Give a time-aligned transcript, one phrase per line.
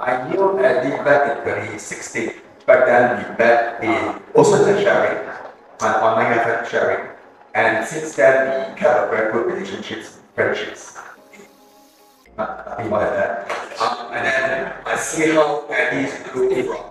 [0.00, 2.32] I knew Eddie back in 2016.
[2.66, 5.18] Back then, we met in also the sharing,
[5.80, 7.08] an online event sharing.
[7.54, 10.98] And since then, we a very good relationships, friendships.
[12.36, 13.80] Nothing that.
[13.80, 16.84] Um, and then I see how Eddie grew from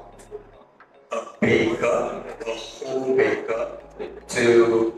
[1.11, 3.77] a baker, a home baker,
[4.29, 4.92] to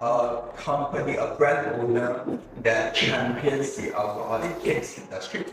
[0.00, 2.24] a company, a brand owner
[2.62, 5.44] that champions the alcoholic drinks industry.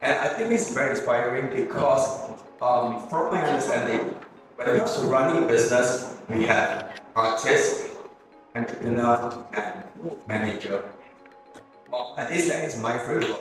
[0.00, 2.30] And I think it's very inspiring because,
[2.62, 4.14] um, from my understanding,
[4.56, 7.90] when it comes to running business, we have artist,
[8.54, 9.84] entrepreneur, and
[10.28, 10.84] manager.
[11.90, 13.40] Well, at least that is my framework.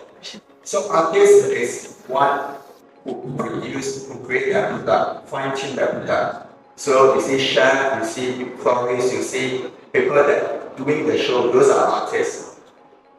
[0.64, 2.56] So artist is one
[3.04, 6.48] who produce, who create their product, fine tune their product.
[6.76, 11.70] So you see chef, you see florists, you see people that doing the show, those
[11.70, 12.60] are artists.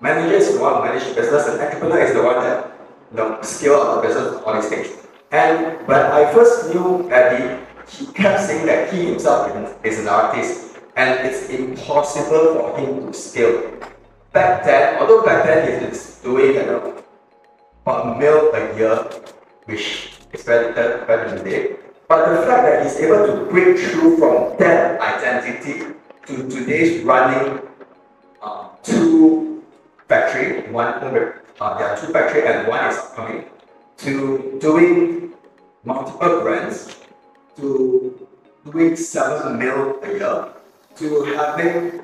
[0.00, 2.72] Managers is the one who manage the business, and entrepreneur is the one that
[3.10, 4.90] you know, scale up the business on stage.
[5.30, 9.50] And when I first knew Eddie, he kept saying that he himself
[9.84, 13.72] is an artist, and it's impossible for him to scale.
[14.32, 17.04] Back then, although back then he is doing you know,
[17.86, 18.96] a mil a year,
[19.66, 21.76] which is very better than today,
[22.08, 25.94] but the fact that he's able to break through from that identity
[26.30, 27.58] to today's running
[28.40, 29.64] uh, two
[30.06, 33.44] factory, one uh, there are two factory and one is coming
[33.96, 35.32] to doing
[35.82, 37.00] multiple brands,
[37.56, 38.28] to
[38.70, 40.48] doing seven mil a year,
[40.94, 42.00] to having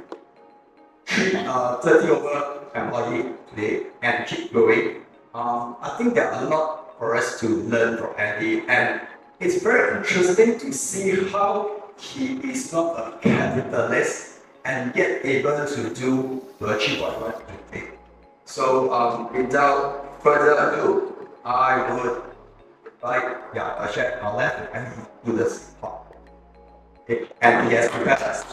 [1.47, 5.07] uh, 30 over employee today and keep growing.
[5.35, 9.03] Um, I think there are a lot for us to learn from Andy and
[9.39, 15.95] it's very interesting to see how he is not a capitalist and yet able to
[15.95, 17.87] do to achieve what he wants to do.
[18.45, 22.23] So um, without further ado, I would
[23.03, 24.87] like yeah, I check our left and
[25.25, 26.03] do this part.
[27.03, 27.29] Okay.
[27.41, 28.45] And he has prepared us.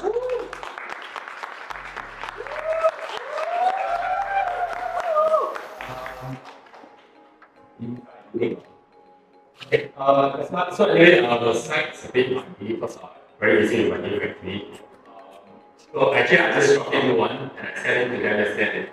[9.74, 13.10] Okay, uh, so anyway, uh, the slides a bit funky because uh,
[13.44, 14.80] very easy to manipulate.
[15.06, 15.52] Um,
[15.92, 18.90] so actually, I just dropped in one and I sent it to them and said.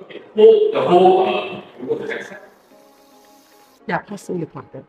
[0.00, 2.40] Okay, whole, the whole, uh, go to the slide.
[3.86, 4.84] Yeah, passing the pointer.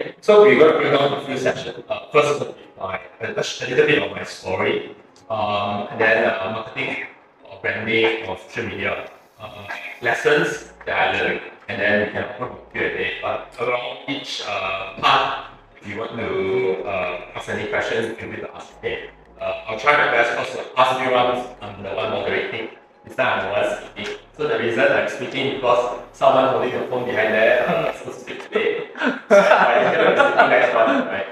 [0.00, 1.84] Okay, so we're going to bring down a few sessions.
[1.90, 2.42] Uh, first,
[2.78, 4.96] my, a, a little bit of my story,
[5.28, 7.04] um, and then uh, marketing
[7.44, 9.68] or branding or social media uh,
[10.00, 13.18] lessons that I learned, and then we can open Q&A.
[13.22, 15.46] But along each uh, part,
[15.76, 19.10] if you want to uh, ask any questions, you can to ask me.
[19.40, 22.70] Uh, I'll try my best because last few rounds I'm the one moderating.
[23.04, 24.18] This time I'm the one speaking.
[24.36, 28.48] So the reason I'm speaking because someone holding the phone behind there uh, to speak
[28.48, 28.88] today.
[28.96, 29.04] so
[29.36, 31.26] I'm going to speak next one, right?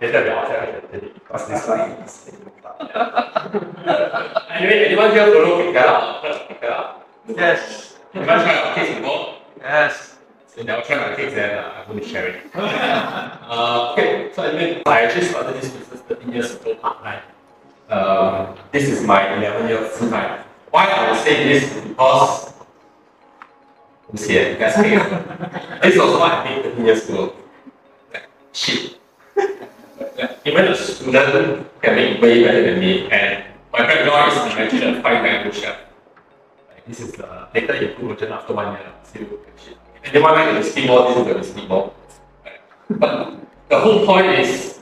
[0.00, 0.44] Later one
[0.92, 2.30] is
[4.54, 5.74] Anyway, anyone here follow pick
[7.36, 8.22] that Yes.
[8.22, 9.34] Anyone try our case before?
[9.58, 10.18] Yes.
[10.54, 12.46] So now try my case then uh, I'm going to share it.
[12.54, 17.22] uh, okay, so anyway, I actually started this business 13 years ago part-time.
[17.90, 20.44] Um, this is my 11 year full time.
[20.70, 22.54] Why I will say this is because
[24.12, 24.94] you see it, guys pay.
[25.82, 27.34] this was what I did 13 years ago.
[28.52, 28.98] Shit.
[30.44, 34.98] Even a student can make way better than me, and my background is I'm actually
[34.98, 35.78] a fine dining chef.
[36.86, 38.92] This is the later improved version after one year.
[39.04, 39.76] Still shit.
[40.04, 41.94] Anyone like the whiskey ball, this is the whiskey ball.
[42.90, 43.36] But
[43.68, 44.80] the whole point is,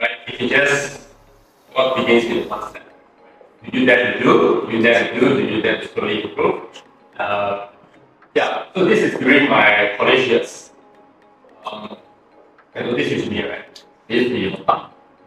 [0.00, 1.04] right, if you just
[1.74, 2.82] what begins with one step.
[3.64, 6.22] You do that to do, you do that to do, you do that to slowly
[6.22, 6.82] improve.
[7.18, 7.68] Uh,
[8.34, 10.70] yeah, so this is during my college years.
[11.66, 11.96] Um,
[12.74, 13.84] I know this is me, right?
[14.08, 14.64] This is me.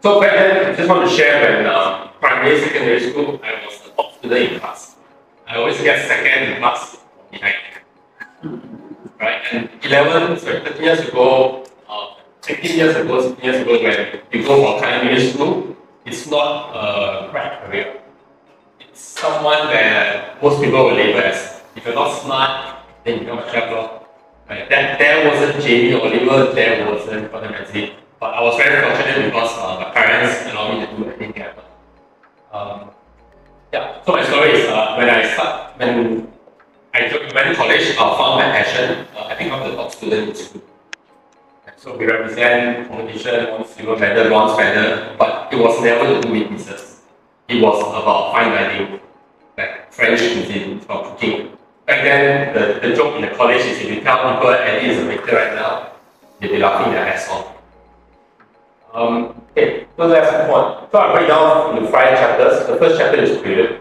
[0.02, 3.80] So back then, I just want to share when uh, primary, secondary school, I was
[3.82, 4.96] the top student in class.
[5.48, 6.98] I always get second class
[7.30, 7.56] behind.
[9.18, 14.20] Right, and 11, sorry, 13 years ago, uh, 15 years ago, 16 years ago, when
[14.30, 15.74] you go for culinary school,
[16.04, 17.98] it's not a crack career.
[18.78, 23.38] It's someone that most people will label as if you're not smart, then you become
[23.38, 23.72] a chef.
[24.50, 24.68] Right?
[24.68, 27.94] That there wasn't Jamie Oliver, there wasn't Gordon Ramsay.
[28.20, 31.44] But I was very fortunate because uh, my parents allowed me to do anything.
[32.52, 32.90] Um,
[33.72, 36.28] yeah, so my story is uh, when I start when
[36.94, 37.00] I
[37.34, 39.06] went to college, I found my passion.
[39.14, 40.62] Uh, I think I'm the top student in school.
[41.76, 46.32] So we represent competition, won silver medal, bronze medal, but it was never to do
[46.32, 47.02] with business.
[47.48, 49.00] it was about fine dining,
[49.56, 51.56] like French cuisine, about cooking.
[51.86, 54.98] Back then, the, the joke in the college is if you tell people Eddie is
[55.02, 55.92] a baker right now,
[56.40, 57.57] they'll be laughing their ass off.
[58.94, 60.90] Um, okay, so that's the point.
[60.90, 62.66] So I break down into five chapters.
[62.66, 63.80] The first chapter is prelude.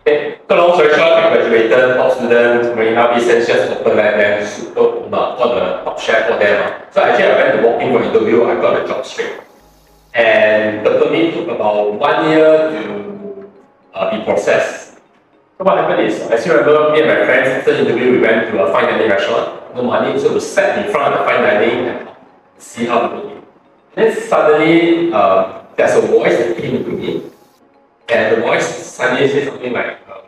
[0.00, 4.14] Okay, so long story short, I graduated, top student, Marina Bay Sands just opened like
[4.16, 4.80] then super
[5.14, 6.62] uh, all the top chef for them.
[6.62, 6.90] uh.
[6.92, 9.40] So actually I went to walk in for interview, I got the job straight.
[10.14, 13.50] And the permit took about one year to
[13.94, 14.98] uh, be processed.
[15.58, 18.18] So what happened is, I still remember me and my friends after the interview, we
[18.18, 21.24] went to a fine dining restaurant, no money, so we sat in front of the
[21.24, 22.08] fine dining and
[22.58, 23.45] see how people eat.
[23.96, 27.22] Then suddenly, um, there's a voice that came to me,
[28.12, 30.22] and the voice suddenly said something like, um,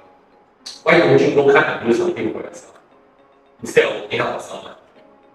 [0.83, 2.75] why don't you go cut and do something for yourself?
[3.63, 4.75] Instead of looking out for someone.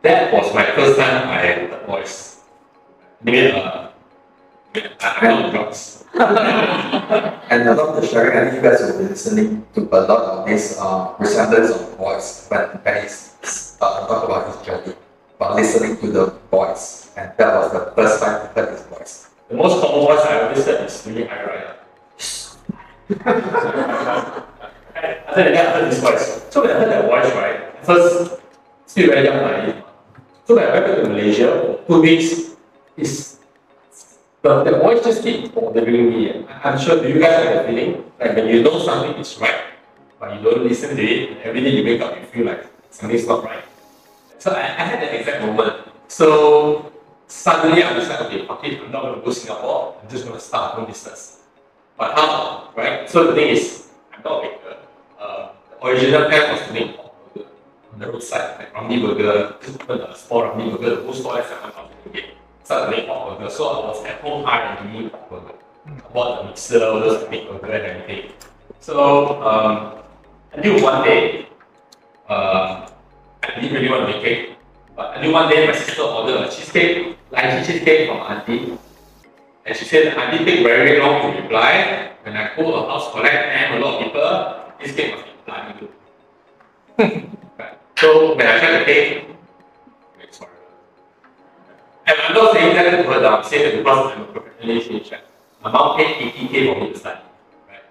[0.01, 2.41] That was my first time I heard the voice.
[3.23, 3.91] Mean, uh,
[4.99, 6.03] I- I'm drugs.
[7.53, 10.01] And a lot of the sharing, I think you guys will be listening to a
[10.09, 14.95] lot of this uh, resemblance of voice when, when he's uh, talk about his journey,
[15.39, 17.11] but listening to the voice.
[17.15, 19.29] And that was the first time I heard his voice.
[19.49, 21.75] The most common voice I always heard is really high rider.
[25.03, 26.45] I think I heard this voice.
[26.49, 28.41] So when I heard that voice, right, first,
[28.85, 29.83] still very young, naive.
[30.45, 32.55] So when I went back to Malaysia two weeks,
[32.95, 33.39] it's
[34.41, 36.45] the, the voice just keeps bothering me.
[36.63, 38.11] I'm sure, do you guys have that feeling?
[38.19, 39.63] Like when you know something is right,
[40.19, 42.67] but you don't listen to it, and every day you wake up, you feel like
[42.89, 43.63] something's not right.
[44.43, 45.87] So I, I had that exact moment.
[46.09, 46.91] So
[47.27, 49.95] suddenly I decided, okay, fuck it, I'm not going to go to Singapore.
[50.03, 51.43] I'm just going to start my own business.
[51.97, 53.09] But how, right?
[53.09, 54.77] So the thing is, I'm not a baker.
[55.17, 55.47] Uh,
[55.79, 57.47] the original plan was to make burger
[57.93, 61.39] on the roadside, like Ramly Burger, just open a small Ramly Burger, the whole store
[61.39, 62.25] is 7,000 ringgit.
[62.65, 63.49] Started to make burger.
[63.49, 65.55] So I was at home R&D pork burger.
[65.87, 68.31] I bought the mixer, just to make burger and everything.
[68.81, 70.03] So um,
[70.51, 71.47] until one day,
[72.27, 72.89] uh,
[73.43, 74.55] I didn't really want to make cake.
[74.95, 78.77] But until one day, my sister ordered a cheesecake, lychee cheesecake from auntie.
[79.65, 82.11] And she said, auntie take very long to reply.
[82.23, 85.31] When I go a house collect and a lot of people, this cake must be
[85.45, 85.91] bloody good.
[87.59, 87.77] right.
[87.97, 89.25] So when I tried the cake,
[90.37, 90.57] horrible.
[92.07, 94.81] And I'm not saying that to her, that I'm saying that because I'm a professionally
[94.85, 95.21] trained chef.
[95.63, 97.21] My mom paid 80k for me to study.
[97.67, 97.81] Right?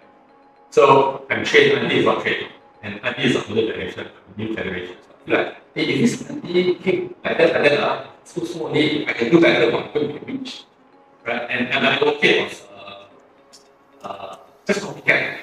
[0.71, 2.49] So I'm trained, auntie is not trained.
[2.83, 4.97] And auntie is older generation, new generation.
[5.27, 8.45] So I feel like, hey, if this auntie cake like that, like that, uh, so
[8.45, 10.65] small only, I can do better, but I'm going to be rich.
[11.25, 11.47] Right?
[11.51, 14.37] And, and my okay was uh, uh,
[14.67, 15.39] just copycat.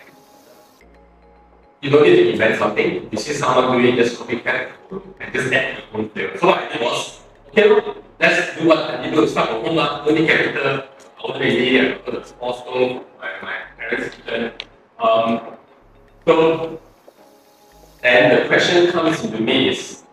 [1.82, 3.08] You don't need to invent something.
[3.10, 6.38] You see someone doing just copycat and just add your own flavor.
[6.38, 9.28] So what I did was, okay, look, let's do what I do.
[9.28, 10.04] Start from home, lah.
[10.04, 10.84] Don't need capital.
[10.84, 11.80] I was lazy.
[11.80, 14.52] I got a small stove, my, my parents' kitchen.
[15.00, 15.56] Um,
[16.28, 16.82] so
[18.02, 20.04] then the question comes into me is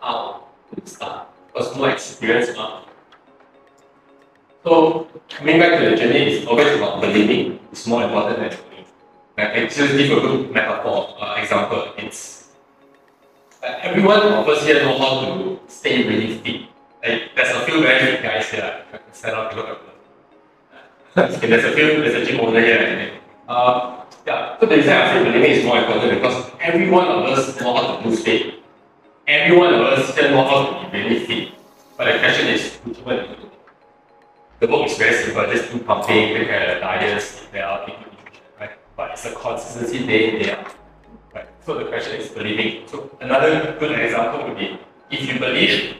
[0.00, 0.44] how
[0.74, 1.28] to start?
[1.46, 2.84] Because more experience now.
[4.64, 7.58] So coming back to the journey is always about believing.
[7.72, 8.84] It's more important than doing.
[9.38, 11.94] I just give a good metaphor, uh, example.
[11.96, 12.50] It's
[13.62, 16.62] uh, everyone of us here know how to stay really fit.
[17.02, 18.84] Like, there's a few very fit guys here.
[18.92, 21.40] I stand up to look at them.
[21.50, 23.18] There's a few, there's a gym owner here.
[23.48, 23.99] Uh,
[24.30, 27.60] yeah, so the reason I say believing is more important because every one of us
[27.60, 28.62] know how to lose weight.
[29.26, 31.52] Every one of us still know how to be really fit.
[31.96, 33.50] But the question is, which one do you do?
[34.60, 37.98] The book is very simple, just do pumping, care of the diet, sleep well, take
[37.98, 38.70] nutrition, right?
[38.96, 40.74] But it's a consistency day in, day out.
[41.34, 41.48] Right.
[41.66, 42.86] So the question is believing.
[42.86, 44.78] So another good example would be
[45.10, 45.96] if you believe,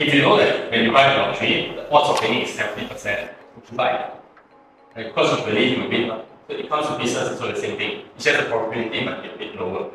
[0.00, 3.28] if you know that when you buy the lottery, the odds of winning is 70%,
[3.54, 5.06] would you buy it?
[5.06, 6.24] Because you believe you will win.
[6.46, 8.04] So it comes to business, it's all the same thing.
[8.16, 9.90] It's just the probability might be a bit lower.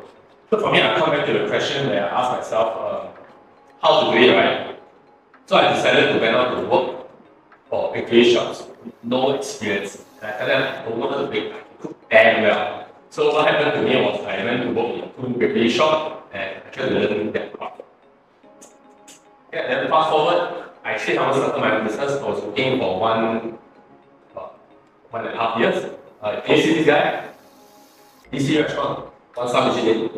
[0.50, 3.08] So for me, I come back to the question where I ask myself um,
[3.80, 4.76] how to do it, right?
[5.46, 7.06] So I decided to went out to work
[7.68, 10.04] for bakery shops with no experience.
[10.20, 12.88] And I tell them I don't want to bake, I cook damn well.
[13.10, 16.62] So what happened to me was I went to work in two bakery shop and
[16.66, 17.82] I tried to learn that craft.
[19.52, 22.12] Yeah, then fast forward, I actually started my business.
[22.12, 23.58] I was working for one,
[24.36, 24.48] uh,
[25.10, 25.99] one and a half years.
[26.22, 27.28] Uh, can you see this guy?
[28.32, 30.10] DC restaurant, one star Michelin.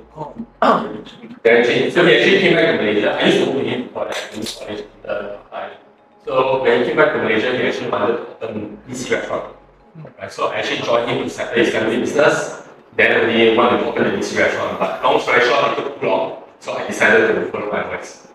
[1.42, 3.10] Then actually, so he actually came back to Malaysia.
[3.14, 5.72] I used to work him for that in college.
[6.26, 9.56] So when he came back to Malaysia, he actually wanted to open DC restaurant.
[10.18, 12.62] Right, so I actually joined him to settle his family business.
[12.96, 14.78] Then only wanted to open a DC restaurant.
[14.78, 16.42] But long story short, it took too long.
[16.60, 18.28] So I decided to follow my voice.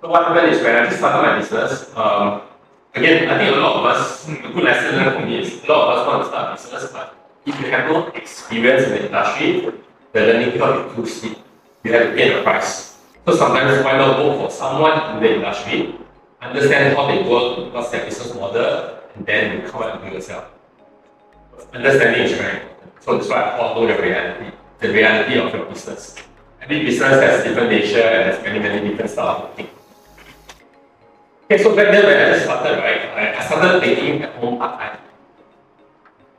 [0.00, 2.42] So what happened is when I just started my business, um,
[2.94, 5.72] again, I think a lot of us, a good lesson learned for me is a
[5.72, 7.14] lot of us want to start business, but
[7.46, 9.72] if you have no experience in the industry,
[10.12, 11.38] the learning curve is too steep.
[11.84, 12.98] You have to pay the price.
[13.26, 15.94] So sometimes why not go for someone in the industry,
[16.42, 20.50] understand how they work, what's their business model, and then come out and do yourself.
[21.72, 22.92] Understanding is very important.
[23.00, 26.16] So that's why I follow the reality, the reality of your business.
[26.60, 29.79] Every business has different nature and has many, many different styles of thinking.
[31.50, 34.56] Okay, so back then when I just started, right, I, I started baking at home
[34.56, 34.98] part time.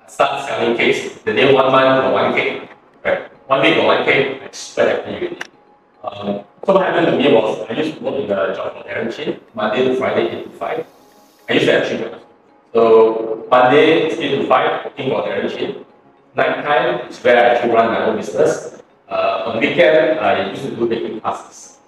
[0.06, 1.20] I started selling cakes.
[1.24, 2.70] The day one month for one cake,
[3.04, 3.28] right?
[3.50, 5.38] One week for one cake, I super happy.
[6.02, 8.88] Um, so what happened to me was I used to work in a job for
[8.88, 10.86] Darren Chin, Monday to Friday, 8 to 5.
[11.50, 12.22] I used to have children.
[12.72, 15.86] So Monday 8 to 5, working for Darren Chin.
[16.36, 18.82] Night time is where I actually run my own business.
[19.10, 21.80] Uh, on weekend, I used to do baking classes.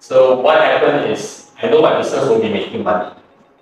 [0.00, 3.14] So what happened is, I know my business won't be making money.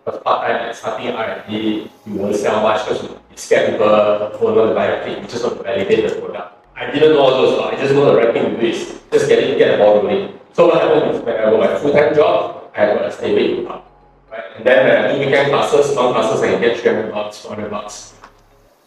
[0.04, 3.88] Because part-time and starting R&D, you won't sell much because you scare people
[4.36, 6.66] who want to buy a thing, you just want to validate the product.
[6.76, 9.28] I didn't know all those, I just know the right thing to do is just
[9.28, 10.38] get it, get the ball rolling.
[10.52, 13.82] So what happened is when I got my full-time job, I had a stable income.
[14.30, 14.44] Right?
[14.56, 17.70] And then when I do weekend classes, long classes, I can get 300 bucks, 400
[17.70, 18.14] bucks.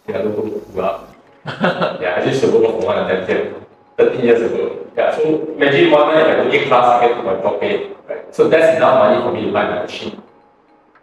[0.07, 1.15] Yeah, don't go up.
[1.45, 3.55] yeah, I used to work for one of them
[3.97, 4.85] 13 years ago.
[4.95, 7.61] Yeah, so imagine one night I do eight class, I get to my top.
[7.61, 8.33] Right?
[8.33, 10.21] So that's enough money for me to buy my machine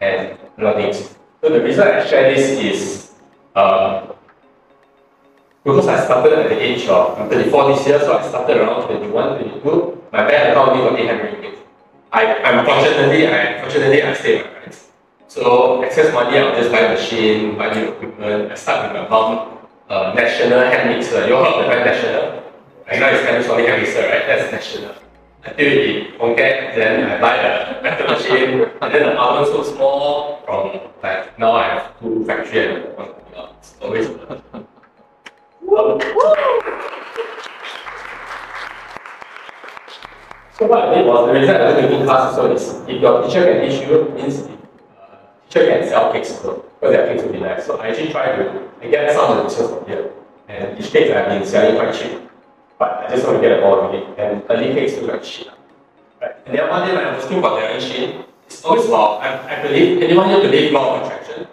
[0.01, 0.95] and a lot.
[0.95, 3.11] So the reason I share this is
[3.55, 4.15] um,
[5.65, 8.87] because I started at the age of I'm 34 this year, so I started around
[8.87, 10.03] 21, 22.
[10.13, 11.59] My bank account only got 800 ringgit.
[12.13, 14.91] I, I'm fortunately, I fortunately I stay my parents.
[15.29, 18.53] So excess money, I'll just buy a machine, buy new equipment.
[18.53, 19.59] I start with my mom,
[19.89, 21.27] uh, national hand mixer.
[21.27, 22.44] You all heard the brand national?
[22.87, 24.27] Right now it's Panasonic hand right?
[24.27, 24.95] That's national.
[25.45, 30.43] Until it forget, then I buy a better machine, and then the oven so small
[30.45, 33.11] from like now I have two factory and one.
[33.59, 34.07] It's always
[40.57, 43.27] So what I did was, the reason I was taking classes so is, if your
[43.27, 44.49] teacher can teach you, means
[45.01, 45.17] uh,
[45.49, 47.67] teacher can sell cakes also, because their cakes will be nice.
[47.67, 50.13] So I actually try to I get some of the business from here.
[50.49, 52.31] And each cake I've been selling quite cheap.
[52.85, 54.05] But I just want to get a ball really.
[54.19, 55.49] And early cakes look like cheap.
[56.21, 56.37] Right?
[56.45, 59.57] And then one day when I was thinking about their chain, it's always about, I,
[59.57, 61.47] I believe, anyone here believe law of attraction?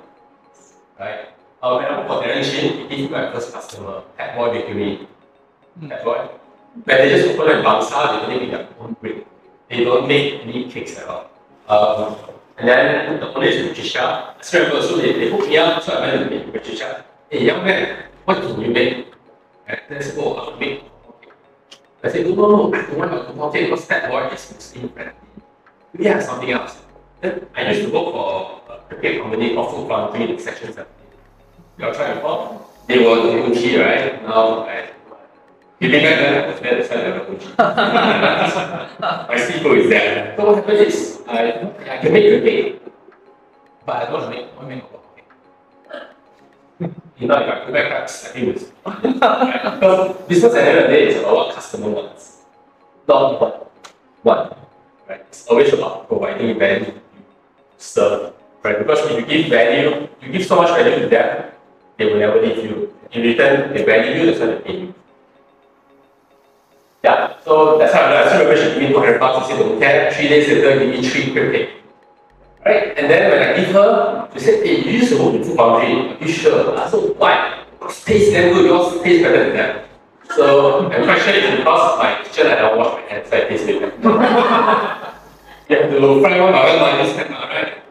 [0.99, 1.29] Right?
[1.63, 4.51] Uh, when I work for Darren Chin, he gave me my first customer, Pet Boy
[4.51, 5.07] Bakery.
[5.87, 6.29] Pet Boy.
[6.83, 9.25] When they just open a Bangsar, they only make their own bread.
[9.69, 11.29] They don't make any cakes at all.
[11.69, 12.17] Um,
[12.57, 14.35] and then the owner is Patricia.
[14.37, 17.05] I still remember, so they, they hooked me up, so I went to meet Patricia.
[17.29, 19.07] Hey, young man, what can you make?
[19.67, 20.90] And they said, oh, I'll make
[22.03, 24.89] I said, no, no, no, I don't want to talk because Pet Boy is Muslim
[24.89, 25.13] friendly.
[25.97, 26.77] We have something else.
[27.21, 30.85] Then I used to work for a cricket company called Food Foundry in Section 17.
[31.77, 32.65] You all try before?
[32.87, 34.23] They were the Gucci, right?
[34.23, 34.89] Now, I
[35.81, 37.57] Giving back then, I was there to sell the Gucci.
[39.29, 40.35] My seafood is there.
[40.37, 41.53] So what happened is, I,
[41.89, 42.81] I can make the cake,
[43.83, 45.00] but I don't want to make, I want to make a.
[47.21, 50.83] You know, if I go back, I think it's because business at the end of
[50.85, 52.37] the day is about what customer wants,
[53.07, 53.71] not what
[54.23, 54.57] what.
[55.07, 55.21] Right?
[55.29, 57.23] It's always about providing value you
[57.77, 58.33] serve.
[58.63, 58.79] Right?
[58.79, 61.51] Because if you give value, you give so much value to them,
[61.97, 62.91] they will never leave you.
[63.11, 64.93] In return, they value you, that's why they pay you.
[67.03, 70.11] Yeah, so that's how I still remember she gave me 200 bucks and said, okay,
[70.15, 71.80] three days later, give me three quick pay.
[72.65, 72.97] Right?
[72.97, 75.57] And then when I give her, she said, hey, you used to work in food
[75.57, 76.15] foundry.
[76.15, 76.77] Are you sure?
[76.77, 77.63] I said, why?
[77.79, 79.85] Because taste damn good, yours tastes better than them.
[80.35, 83.81] So the question is because my kitchen I wash my hands, so I taste it
[85.71, 87.81] you have to fry one by one minus ten, right?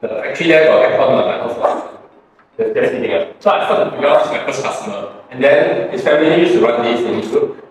[0.00, 1.94] The factory there got aircon on my house.
[2.56, 3.42] That's just eating it.
[3.42, 5.14] So I started to figure my first customer.
[5.30, 7.64] And then his family used to run this in group.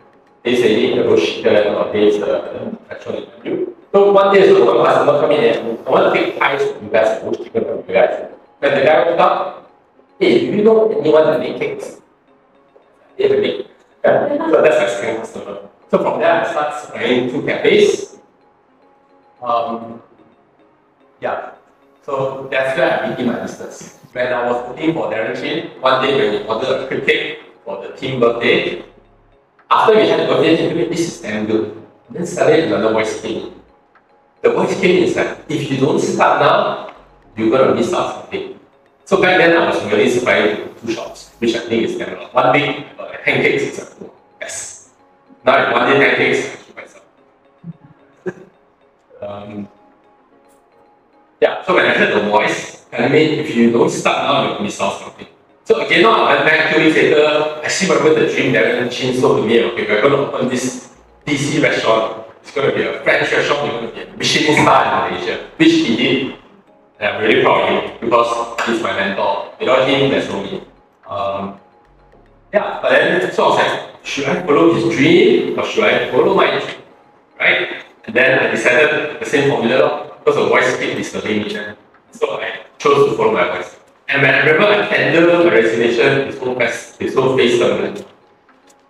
[0.43, 3.75] They say the roast chicken or taste uh, the actual menu.
[3.91, 6.85] So one day, so one customer come in and I want to take pies from
[6.85, 8.31] you guys, roast chicken from you guys.
[8.59, 9.71] When the guy walked up,
[10.19, 12.01] hey, do you know anyone that make cakes?
[13.17, 13.67] They have make.
[14.03, 14.37] Yeah.
[14.51, 15.69] So that's my second customer.
[15.89, 18.17] So from there, I start supplying two cafes.
[19.41, 20.01] Um,
[21.21, 21.51] yeah.
[22.03, 23.99] So that's where I begin my business.
[24.11, 27.81] When I was working for Darren Chin, one day when we ordered a cake for
[27.81, 28.83] the team birthday,
[29.69, 31.85] after we had the birthday cake, this is damn good.
[32.09, 33.56] Then suddenly another voice came.
[34.41, 36.93] The voice came is like, if you don't start now,
[37.35, 38.59] you're gonna miss out something.
[39.05, 42.11] So back then I was really supplying to two shops, which I think is kind
[42.17, 44.89] of one big uh, pancakes is like, oh, yes.
[45.45, 47.03] Now if one day pancakes, I myself.
[49.21, 49.67] um,
[51.41, 54.47] Yeah, so when I heard the voice, I mean, if you don't start now, you're
[54.49, 55.27] going to miss out something.
[55.65, 58.89] So again, now I went back two weeks later, I see whatever the dream Darren
[58.91, 62.26] Chin sold to me, okay, we're going to open this DC restaurant.
[62.47, 65.97] It's going to be a French restaurant, it's going Michelin star in Malaysia, which he
[65.97, 66.35] did.
[66.97, 69.51] And I'm really proud of him because he's my mentor.
[69.59, 70.63] Without him, there's no me.
[71.09, 71.59] Um,
[72.53, 76.09] yeah, but then so I was like, should I follow his dream or should I
[76.09, 76.81] follow my dream?
[77.37, 77.83] Right?
[78.05, 81.75] And then I decided the same formula because the voice keep disturbing me then.
[82.11, 83.75] So I chose to follow my voice.
[84.07, 88.05] And when I remember I tendered my resignation, his whole face, his whole face turned.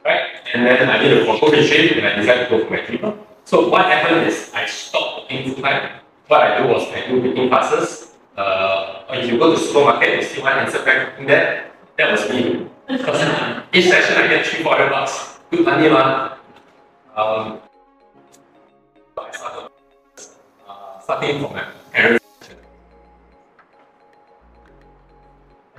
[0.06, 0.22] Right?
[0.54, 3.27] And then I did a photo retreat and I decided to go for my dream.
[3.48, 6.04] So what happened is I stopped working full time.
[6.28, 8.12] What I do was I do baking classes.
[8.36, 11.72] Uh, if you go to supermarket, you see one handsome guy cooking there.
[11.96, 12.68] That was me.
[12.90, 13.24] Because
[13.74, 15.40] each session I get three, four hundred bucks.
[15.50, 16.36] Good money, man.
[17.16, 17.62] Um,
[19.16, 19.72] I started
[20.68, 21.64] uh, starting from my
[21.94, 22.26] parents.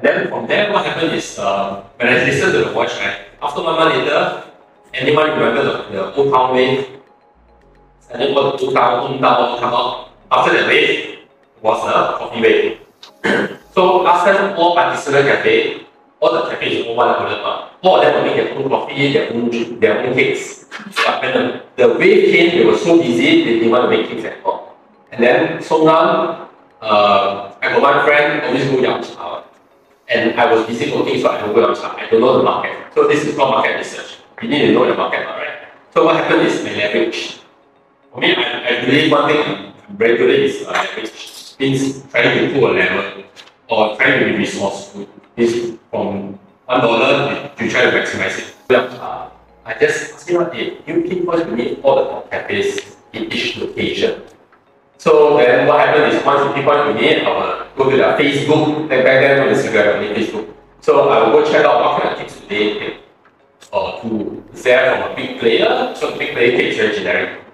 [0.00, 3.60] Then from there, what happened is uh, when I listened to the voice, right, after
[3.60, 4.44] one month later,
[4.94, 6.97] anyone remember the, the old town wave?
[8.10, 10.10] And then town, old town come out.
[10.30, 11.18] After the wave
[11.62, 12.78] was the coffee wave.
[13.74, 15.86] so last time all participant cafe,
[16.20, 19.80] all the cafes all one uh, all of them make their own coffee, their own
[19.80, 20.66] their own cakes.
[21.04, 24.08] But when the, the wave came, they were so busy they didn't want to make
[24.08, 24.76] cakes at all.
[25.12, 26.48] And then so now
[26.80, 29.44] uh, I got one friend always go Yao Cha.
[30.08, 31.94] And I was busy working, so I don't go Yao Cha.
[31.96, 32.72] I don't know the market.
[32.94, 34.16] So this is called market research.
[34.40, 35.68] You need to know the market, right?
[35.92, 37.37] So what happened is I leverage.
[38.12, 39.42] For me, I, I believe one thing
[39.88, 41.54] I'm very good at is uh, leverage.
[41.58, 43.24] Means trying to pull a level
[43.68, 45.08] or trying to be resourceful.
[45.36, 48.54] Is from one dollar you try to maximize it.
[48.70, 48.78] Yeah.
[48.78, 49.30] Uh,
[49.64, 53.56] I just ask you what hey, you pinpoint to me all the cafes in each
[53.58, 54.22] location.
[54.96, 58.18] So then what happened is once you pinpoint to me, I will go to their
[58.18, 60.52] Facebook, then back then on Instagram, only Facebook.
[60.80, 62.96] So I will go check out what kind of tips take.
[63.70, 66.94] Or to is there from a big player, so the big player cake is very
[66.96, 67.44] generic.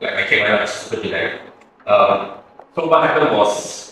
[0.00, 1.40] Like my right now is super generic.
[1.86, 2.38] Um,
[2.74, 3.88] so what happened was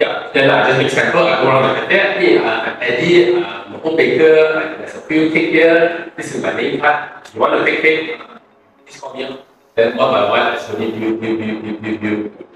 [0.00, 3.34] yeah, then I just make sample, I go around the cafe, hey, uh, I'm Eddie,
[3.34, 6.80] uh, I'm a home baker, uh, there's a few cake here, this is my main
[6.80, 8.20] part, you want to take cake?
[8.86, 9.46] Please call me up.
[9.74, 12.46] Then one by one, I slowly build, build, build, build, build, build.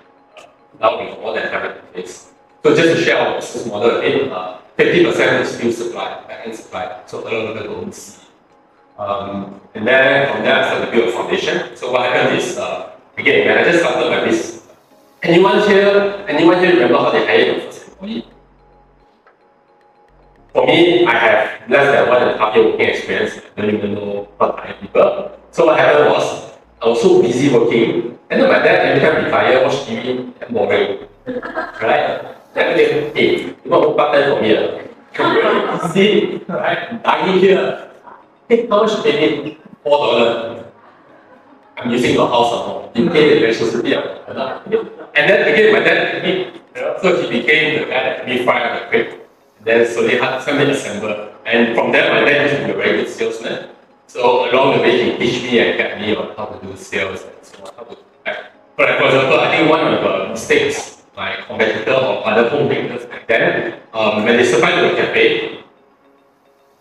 [0.81, 2.33] Now we have more than 100 cafes.
[2.63, 7.03] So just to share our business model again, uh, 50% is still supply, back-end supply,
[7.05, 8.24] so a lot of don't see.
[8.99, 11.77] Um, and then from there, I started to build a foundation.
[11.77, 14.55] So what happened is, uh, again, when I just started my business,
[15.25, 18.27] Anyone here, anyone here remember how they hired the first employee?
[20.53, 23.41] For me, I have less than one and a half year working experience.
[23.57, 25.33] I don't even know how to hire people.
[25.51, 26.53] So what happened was,
[26.83, 30.53] I was so busy working, and then my dad every time retire, watch TV, and
[30.53, 31.09] boring.
[31.81, 32.37] right?
[32.53, 34.53] Then I think, hey, you want to part time for me?
[35.95, 37.03] See, right?
[37.03, 37.94] Dying here.
[38.49, 39.59] Pay me?
[39.83, 40.65] Four dollars.
[41.77, 42.97] I'm using your house not.
[42.97, 43.95] You pay the electricity.
[43.95, 46.61] And then again, my dad me,
[47.03, 49.21] so he became the guy that me fry the crib.
[49.65, 51.33] Then slowly had something assemble.
[51.45, 53.71] And from there, my dad used to be a very good salesman.
[54.07, 57.23] So along the way, he teach me and guide me on how to do sales
[57.23, 57.75] and so on.
[57.77, 62.49] How to, like, for example, I think one of the mistakes my competitor or other
[62.49, 65.63] home bakers back then, um, when they supply to a cafe,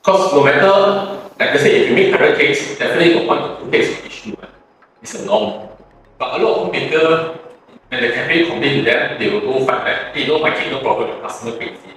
[0.01, 3.59] because no matter, like I say, if you make 100 cakes, definitely got one or
[3.59, 4.49] two cakes for each one.
[5.01, 5.69] It's a norm.
[6.17, 7.37] But a lot of home bakers,
[7.89, 10.15] when the cafe complain to them, they will go fight back.
[10.15, 11.93] Hey, no, my cake no problem, the customer crazy.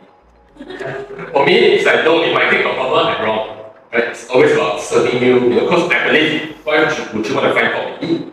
[1.32, 3.56] For me, it's like, no, if my cake got problem, I'm wrong.
[3.92, 4.04] Right?
[4.04, 7.72] It's always about serving you, because I believe, why would you, would you want to
[7.72, 8.32] fault with me?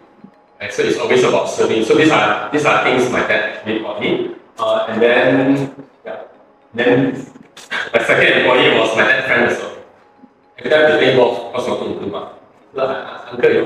[0.60, 0.74] Right?
[0.74, 1.84] So it's always about serving.
[1.86, 4.36] So these are these are things my dad did for me.
[4.58, 6.24] Uh, and then, yeah,
[6.74, 7.14] then
[7.94, 9.68] my second employee was my dad's friend also.
[9.68, 9.73] Every
[12.00, 12.32] do ma.
[13.32, 13.64] Uncle, you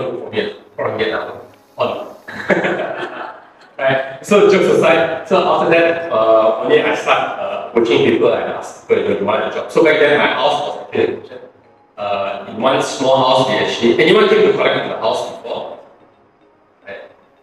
[3.77, 4.19] right?
[4.21, 9.13] So aside, so after that, uh, only I start uh, coaching people and ask whether
[9.19, 9.71] you want a job.
[9.71, 11.39] So back then my house was a kitchen.
[11.97, 15.79] Uh, in one small house, we actually anyone came to collect the house before?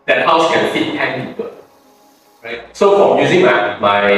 [0.07, 1.51] That house can fit ten people,
[2.43, 2.77] right?
[2.77, 4.11] So from using my my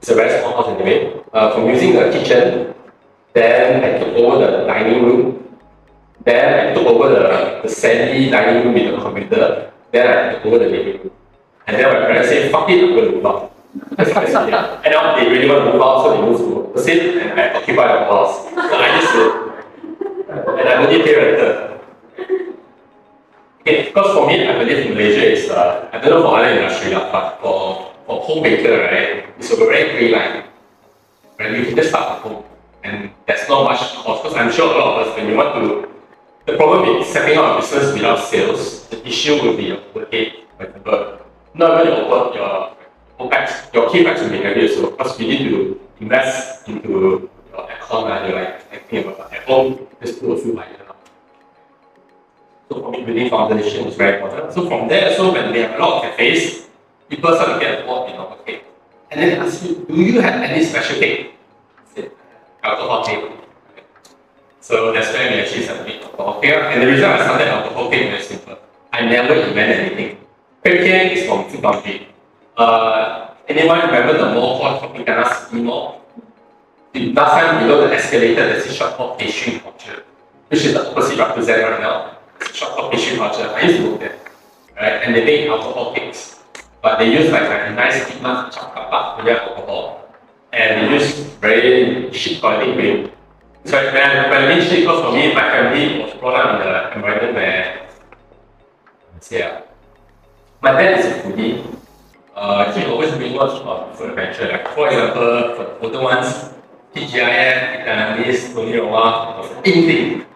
[0.00, 1.20] it's a very small house anyway.
[1.32, 2.73] Uh, from using the kitchen,
[3.34, 5.58] then I took over the dining room.
[6.24, 9.72] Then I took over the, the sandy dining room with the computer.
[9.92, 11.10] Then I took over the living room.
[11.66, 13.50] And then my parents said, fuck it, I'm going to move out.
[13.98, 17.54] and now they really want to move out, so they moved to city and I
[17.54, 18.48] occupy the house.
[18.54, 21.80] So I just uh, and I only pay rental.
[23.60, 26.64] Okay, because for me, I believe Malaysia is, uh, I don't know for other in
[26.64, 30.44] Australia, but for for homemaker, right, it's a very grey line.
[31.38, 31.58] Right?
[31.58, 32.44] You can just start at home.
[32.84, 34.22] And there's not much cost.
[34.22, 35.88] Because I'm sure a lot of us, when you want to,
[36.46, 40.32] the problem is setting up a business without sales, the issue will be your overhead,
[40.56, 41.18] for example.
[41.54, 42.76] Not even your over, your
[43.18, 44.90] OPEX, your CAPEX will be heavy also.
[44.90, 47.20] Because you need to invest into your
[47.54, 50.82] aircon, and you're like thinking about at home, just put a few lights.
[52.70, 54.52] So for me, building foundation is very important.
[54.52, 56.66] So from there, so when we have a lot of cafes,
[57.08, 58.64] people start to get involved in our cake.
[59.10, 61.33] And then they ask you, do you have any special cake?
[62.64, 63.24] Alcohol cake.
[64.60, 66.54] So that's when we actually started alcohol cake.
[66.54, 68.58] And the reason I started alcohol cake is very simple.
[68.90, 70.16] I never invent anything.
[70.64, 72.06] Cake is from Fugaji.
[72.56, 76.00] Uh, anyone remember the mall called Tropicana City Mall?
[76.94, 80.04] Last time below the escalator, there's a shop called Pastry Orchard,
[80.48, 82.16] which is the opposite represent right now.
[82.40, 83.50] It's a shop called Pastry Orchard.
[83.50, 84.18] I used to work there.
[84.76, 85.02] Right?
[85.04, 86.40] And they make alcohol cakes.
[86.80, 90.03] But they use like a nice peanut chocolate without alcohol.
[90.54, 93.10] And use very cheap quality milk.
[93.64, 96.66] So when when I mean cheap, because for me, my family was brought up in
[96.66, 97.88] the environment where,
[99.20, 99.62] say, uh,
[100.62, 101.64] my dad is a foodie.
[102.36, 104.48] Uh, he always bring lots of food adventure.
[104.48, 106.54] Like for example, for the older ones,
[106.94, 110.26] TGIF, Vietnamese, Tony Roma, was in thing.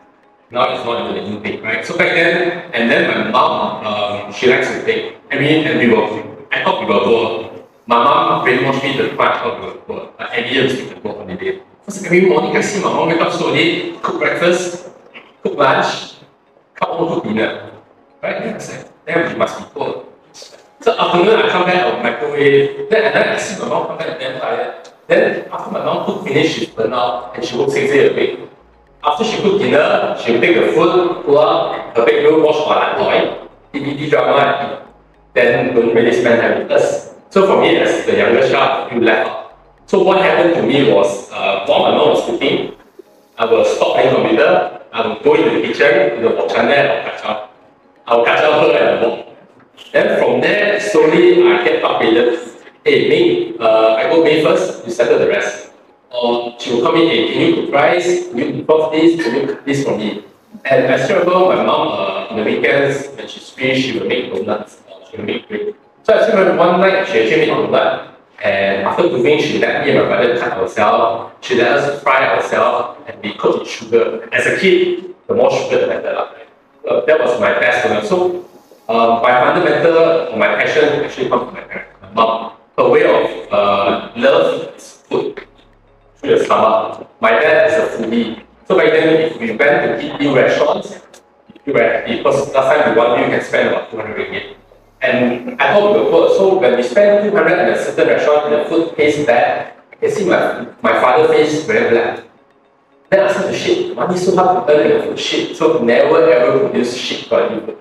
[0.51, 1.85] Now it's not even in thing, right?
[1.85, 5.17] So back then, and then my mom, um, she likes to take.
[5.31, 6.07] I mean, and we were,
[6.51, 7.58] I thought we were go.
[7.89, 10.13] My mom brainwashed me to the point I thought we were go.
[10.19, 11.63] But every year we can go holiday.
[11.81, 14.91] Because every morning I see my mom wake up early, cook breakfast,
[15.43, 16.17] cook lunch,
[16.75, 17.73] come home cook dinner.
[18.23, 18.45] Right?
[18.45, 20.05] Then I then we must be poor.
[20.35, 22.91] So afternoon I come back, will microwave.
[22.91, 24.91] Then then I see my mom come back damn tired.
[25.07, 28.15] Then after my mom cook finish, she's burnt out and she works six days a
[28.15, 28.51] week.
[29.03, 33.49] After she cook dinner, she'll take the food, go up, her bedroom, watch online toy,
[33.73, 34.85] DVD drama.
[35.33, 37.08] Then don't really spend time with us.
[37.31, 39.59] So for me as the younger child, feel left out.
[39.87, 42.75] So what happened to me was uh, while my mom was cooking,
[43.37, 46.73] I will stop playing computer, I will go into the kitchen, to the watch channel,
[46.73, 47.55] I'll catch up.
[48.07, 49.27] I'll catch up her at the walk.
[49.93, 52.65] Then from there, slowly I get upgraded.
[52.85, 55.73] Hey, Ming, uh, I go May first, you settle the rest.
[56.11, 58.29] Or she will come in, hey, can you cook rice?
[58.29, 59.23] Can you improve this?
[59.23, 60.25] Can you cook this for me?
[60.65, 64.07] And I still remember my mom, uh, in the weekends, when she's free, she will
[64.07, 65.75] make donuts, or she will make bread.
[66.09, 68.15] So I remember one night, she actually made donut.
[68.43, 71.35] And after cooking, she let me and my brother cut ourselves.
[71.43, 74.27] She let us fry ourselves, and we cook in sugar.
[74.33, 76.17] As a kid, the more sugar, the better.
[76.89, 78.07] Uh, that was my best donut.
[78.07, 78.49] So
[78.89, 82.53] um, my fundamental, my passion actually comes from my parents, my mom.
[82.79, 85.45] Her way of uh, love is food
[86.17, 87.07] through the stomach.
[87.21, 88.43] My dad is a foodie.
[88.67, 91.03] So back then, if we went to eat new restaurants,
[91.67, 94.58] we were happy because last time we one meal can spend about 200 ringgit.
[95.01, 96.29] And I hope were poor.
[96.31, 100.11] So when we spend 200 at a certain restaurant and the food tastes bad, you
[100.11, 102.25] see my, my father face very black.
[103.11, 103.95] Then I started to shit.
[103.95, 105.57] Money so hard to earn and the food shit.
[105.57, 107.79] So never ever produce shit quality you.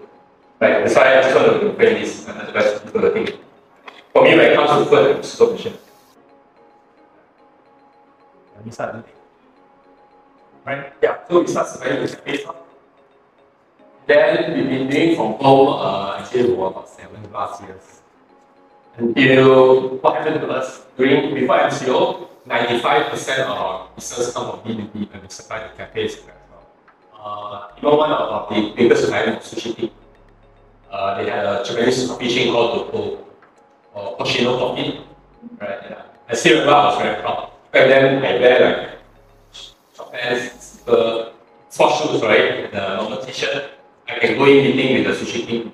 [0.59, 3.27] Right, that's why I just want to bring this uh, the best thing.
[4.13, 5.79] For me, when it comes to food, I'm super patient.
[8.55, 9.11] Let me start eating.
[10.65, 10.93] Right?
[11.01, 12.66] Yeah, so we start with the face off.
[14.07, 18.01] Then we've been doing from home uh, actually for about seven plus years.
[18.97, 25.13] Until what happened to us during before MCO, 95% of our business come from B2B
[25.13, 26.63] and we supply to cafes as well.
[27.19, 29.91] Uh, even one of the biggest clients was Sushi Tei.
[30.89, 33.25] Uh, they had a Japanese coffee chain called Toko
[33.93, 35.01] or Hoshino Coffee.
[35.59, 35.79] Right?
[35.89, 36.01] Yeah.
[36.29, 37.51] I still remember I was very proud.
[37.73, 38.89] Back then I wear like
[39.93, 40.81] short pants,
[41.69, 42.71] sports shoes, right?
[42.71, 43.76] The normal t-shirt.
[44.09, 45.71] I can go in meeting with the sushi team.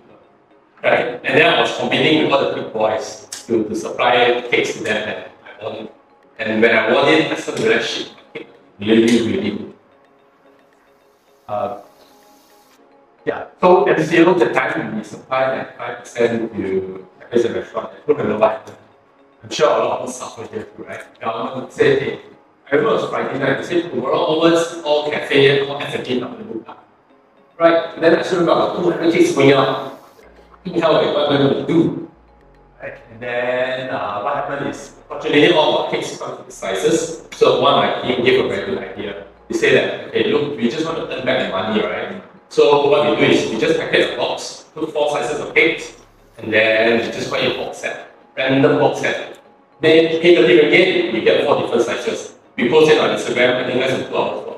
[0.83, 1.21] Right?
[1.23, 4.83] And then I was competing with all the big boys to, to supply cakes to
[4.83, 5.89] them and I won.
[6.39, 8.47] And when I won it, I started to realize shit,
[8.79, 9.73] really, really good.
[11.47, 11.81] Uh,
[13.25, 17.93] yeah, so at zero, the time we supply like 5% to cafes and restaurants.
[17.95, 18.77] I don't remember what
[19.43, 21.19] I'm sure a lot of us suffer here too, right?
[21.19, 22.19] Government said, hey,
[22.71, 26.77] it was Friday night, they said, tomorrow onwards, all cafe, all not going to book.
[27.63, 27.95] Right?
[27.95, 29.51] And then I still remember 200 kids going
[30.81, 32.11] how what am I going to do?
[32.81, 32.99] Right?
[33.09, 37.25] And then uh, what happened is, fortunately, all our kids come to the sizes.
[37.31, 39.27] So one of my gave a very good idea.
[39.47, 42.21] He said that, hey, look, we just want to earn back the money, right?
[42.49, 46.01] So what we do is we just package a box, put four sizes of cakes,
[46.39, 49.39] and then we just buy a box set, random box set.
[49.79, 52.35] Then pay 30 ringgit, we get four different sizes.
[52.57, 54.53] We post it on Instagram, I think less than two hours.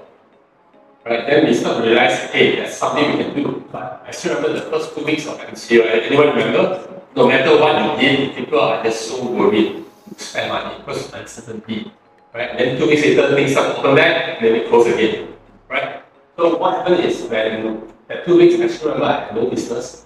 [1.06, 3.64] Right, then we start to realize, hey, there's something we can do.
[3.72, 6.96] But I still remember the first two weeks of MCO, anyone remember?
[7.16, 9.86] no matter what you did, people are just so worried
[10.18, 11.92] to spend money because of uncertainty.
[12.34, 12.58] Right?
[12.58, 15.34] Then two weeks later, things start to open back, then it close again.
[15.70, 16.04] Right?
[16.36, 20.06] So what happened is when at two weeks, I still remember I had no business.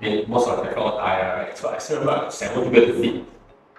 [0.00, 1.58] Mean, most of the people die, right?
[1.58, 3.24] So I still remember I had seven people to feed.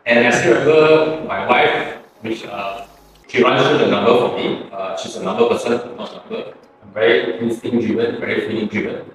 [0.05, 2.85] And I still remember my wife, which uh,
[3.29, 4.67] she runs through the number for me.
[4.73, 6.53] Uh, she's a number person, not number.
[6.81, 9.05] I'm very instinct driven, very feeling driven.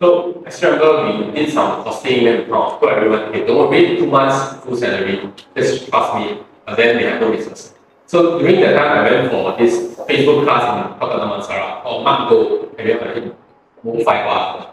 [0.00, 3.70] So I still remember we did some costing, then we promised to everyone, okay, don't
[3.70, 6.44] wait two months full salary, just trust me.
[6.66, 7.74] But then they had no business.
[8.06, 12.30] So during that time, I went for this Facebook class in Kota Damansara called Mark
[12.30, 12.68] Go.
[12.78, 13.36] Have you ever heard?
[13.82, 14.70] Mo Fai Hua.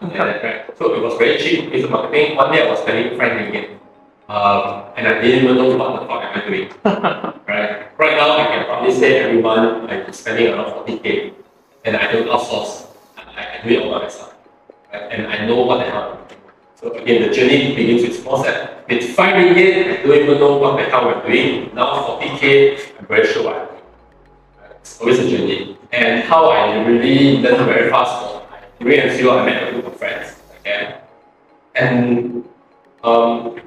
[0.78, 2.36] So it was very cheap Facebook marketing.
[2.36, 3.80] One day I was spending Frank Ringgit.
[4.28, 6.70] Um, and I didn't even know what the fuck am I doing.
[7.48, 7.98] right?
[8.00, 11.34] Right now, I can probably say every month I'm spending around 40k.
[11.86, 12.88] And I don't outsource.
[13.18, 14.34] I, I do it all by myself.
[14.92, 15.12] Right?
[15.12, 16.42] And I know what the hell I'm doing.
[16.76, 18.90] So again, the journey begins with small step.
[18.90, 21.74] With 5 ringgit, I don't even know what the hell I'm doing.
[21.76, 23.82] Now 40k, I'm very sure what I'm doing.
[24.60, 24.72] Right?
[24.82, 25.78] It's always a journey.
[25.92, 28.42] And how I really learned very fast
[28.80, 30.36] during MCO, I met a group of friends.
[30.60, 31.00] Okay?
[31.76, 32.44] And
[33.04, 33.60] um,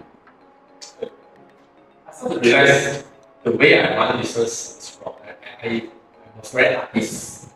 [2.18, 3.04] I started to realize
[3.44, 5.14] the way I run business is wrong.
[5.62, 5.88] I, I,
[6.36, 7.48] was very artist.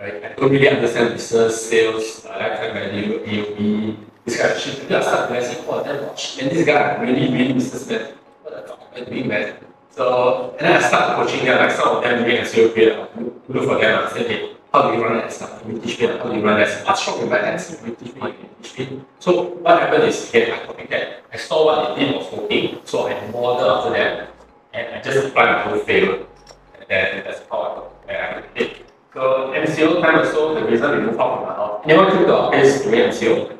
[0.00, 0.24] Right?
[0.24, 4.90] I don't really understand business, sales, uh, lifetime value, AOV, this kind of shit.
[4.90, 6.42] I started realizing, oh, then watch.
[6.42, 8.14] And this guy, really, really businessman.
[8.42, 9.56] What the fuck am I doing, man?
[9.90, 12.74] So, and then I started coaching them, like some of them doing SEO.
[12.74, 13.20] I
[13.52, 15.38] look for them, I said, hey, how do you run ads?
[15.38, 16.06] Can you teach me?
[16.08, 16.84] How do you run ads?
[16.84, 17.76] What's wrong with my ads?
[17.76, 18.20] Can you teach me?
[18.20, 19.00] Can teach me?
[19.20, 21.22] So what happened is, okay, I copied that.
[21.32, 24.26] I saw what they did was working, so I modeled after them,
[24.72, 26.26] and I just applied my whole favor.
[26.90, 28.84] And that's how I got it.
[29.14, 31.80] So MCO time or so, the reason we moved out from my house.
[31.84, 33.56] Anyone came to our place during MCO?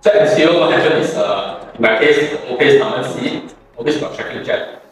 [0.00, 4.16] So MCO, what happened is, uh, in my case, the place Taman C, always got
[4.16, 4.82] tracking jet.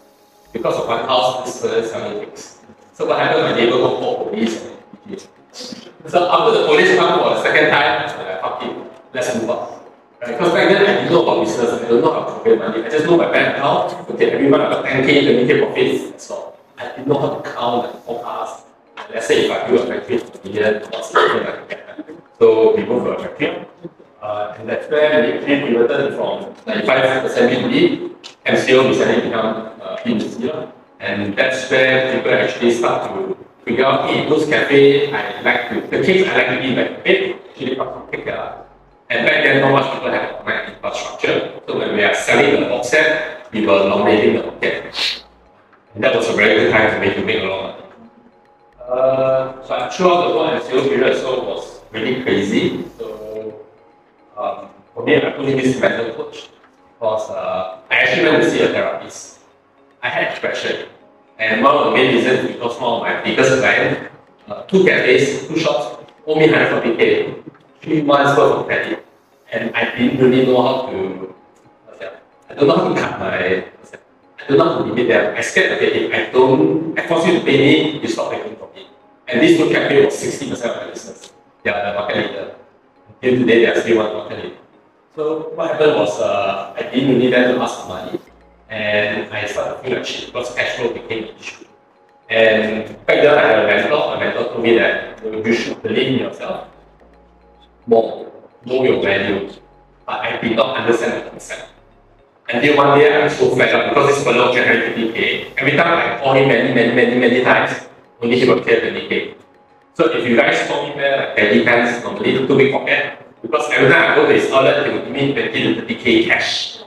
[0.52, 2.60] Because of one house, this selling things.
[2.92, 5.20] So what happened, my neighbor called police and
[6.06, 8.76] So after the police come for the second time, I fuck it,
[9.14, 9.88] let's move out.
[10.20, 10.32] Right?
[10.32, 12.84] Because back then I didn't know about business, I don't know how to create money.
[12.84, 16.30] I just know my bank account, okay, every month I got 10k, 20k profits, that's
[16.30, 16.58] all.
[16.76, 18.66] I didn't know how to count and forecast.
[19.12, 22.16] Let's say if I do a factory for a million, what's the thing I?
[22.38, 23.66] So we moved to a factory.
[24.20, 28.14] Uh, and that's where we actually pivoted from 95% B2B,
[28.46, 30.72] MCO recently become uh, B2C.
[31.02, 35.80] And that's where people actually start to figure out, hey, those cafe, I like to,
[35.90, 38.28] the cakes I like to eat like it, actually come from cake.
[38.28, 38.62] Uh,
[39.10, 41.60] and back then, not much people have online infrastructure.
[41.66, 45.24] So when we are selling the box set, we were nominating the market.
[45.96, 48.10] And that was a very good time for me to make a lot of money.
[48.78, 52.84] Uh, so throughout the whole MCO period, so was really crazy.
[52.96, 53.66] So
[54.36, 56.48] um, for me, I put in this mental coach
[56.94, 59.41] because uh, I actually went to see a therapist.
[60.02, 60.88] I had depression,
[61.38, 64.10] and one of the main reasons because one of my biggest clients,
[64.48, 67.42] uh, two cafes, two shops, me 140k,
[67.80, 69.06] three months worth of credit,
[69.52, 71.34] and I didn't really know how to.
[72.50, 73.64] I don't know how to cut my.
[74.42, 75.36] I don't know how to limit them.
[75.36, 78.56] I scared okay, if I don't, I force you to pay me, you stop paying
[78.56, 78.88] for me.
[79.28, 81.32] And this two cafe was 60% of my business.
[81.62, 82.54] They are the market leader.
[83.22, 84.56] Till today, they are still one market leader.
[85.14, 88.18] So what happened was uh, I didn't really dare to ask for money,
[88.72, 91.66] and I started to feel shit because cash flow became an issue.
[92.30, 94.16] And back then I had a mentor.
[94.16, 96.68] A mentor told me that you should believe in yourself
[97.86, 98.32] more,
[98.64, 99.52] know your value.
[100.06, 101.68] But I did not understand the concept.
[102.48, 105.52] Until one day I was so fed up because this fellow generated 50k.
[105.58, 107.88] Every time I call him many, many, many, many times,
[108.22, 109.34] only he will clear 20k.
[109.94, 113.70] So if you guys call me back like 30 times, normally two big pocket, because
[113.70, 116.81] every time I go to his outlet, he will give me 20 to 30k cash.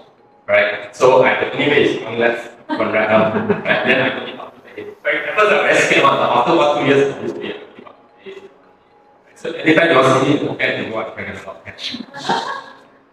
[0.48, 0.96] Right?
[0.96, 3.34] So I anyway is one left, one right up.
[3.34, 3.86] Right?
[3.86, 4.84] Then I don't need to pay.
[5.04, 5.30] Right?
[5.30, 7.62] At first I'm very scared one, after one, two years, I just pay.
[9.36, 10.54] So anytime you want to see me the
[11.14, 11.98] bringing a lot of cash.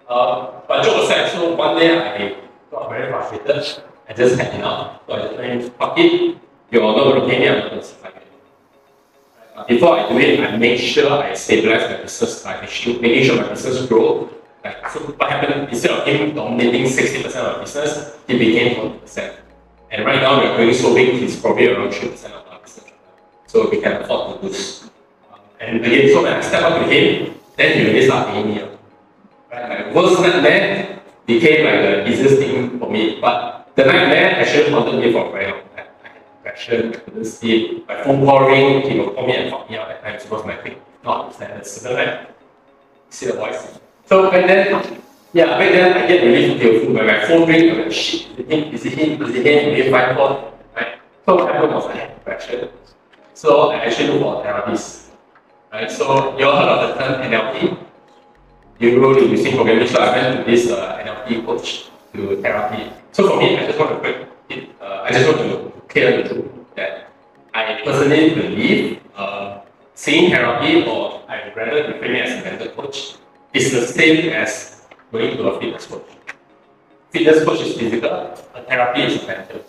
[0.09, 2.37] Uh, but joke aside, so one day I
[2.71, 3.83] got very frustrated.
[4.09, 5.01] I just had enough.
[5.07, 6.39] So I just went, fuck it,
[6.71, 9.69] you're not going to pay me, I'm going to survive it.
[9.69, 13.49] Before I do it, I make sure I stabilize my business by making sure my
[13.49, 14.31] business grow.
[14.65, 19.37] Like, so what happened, instead of him dominating 60% of my business, he became 40%.
[19.91, 22.91] And right now we're growing so big, he's probably around 3% of our business.
[23.47, 24.89] So we can afford to lose.
[25.33, 28.55] Um, and again, so when I step up to him, then he really start paying
[28.55, 28.63] me.
[29.51, 29.69] Right?
[29.69, 33.21] My worst nightmare became like the easiest thing for me.
[33.21, 35.87] But the nightmare actually haunted me for a very long time.
[36.05, 37.89] I had depression, I couldn't sleep.
[37.89, 40.47] My phone call ring, he will call me and fuck me up at times because
[40.47, 42.31] my thing not understand the signal right?
[43.11, 43.79] See the voice.
[44.13, 44.69] So back then,
[45.33, 48.45] Yeah, back then I get really fearful when my phone rings, I'm like, shit, is
[48.45, 48.75] it him?
[48.75, 49.23] Is it him?
[49.23, 49.73] Is it him?
[49.73, 50.53] Is it my phone?
[50.77, 51.01] Right?
[51.25, 52.69] So what happened was I had depression.
[53.33, 55.13] So I actually looked for a therapist.
[55.73, 55.91] Right?
[55.91, 57.79] So you all heard of the term NLP?
[58.81, 62.93] You go to using programming, so I went to this uh, NLP coach to therapy.
[63.13, 66.23] So for me, I just want to break it, uh, I just want to clear
[66.23, 67.09] the truth that
[67.55, 69.63] I personally believe uh,
[69.95, 73.22] seeing therapy or I rather define it as a mental coach
[73.53, 76.07] is the same as going to a fitness coach.
[77.11, 78.11] Fitness coach is physical,
[78.55, 79.61] a therapy is mental.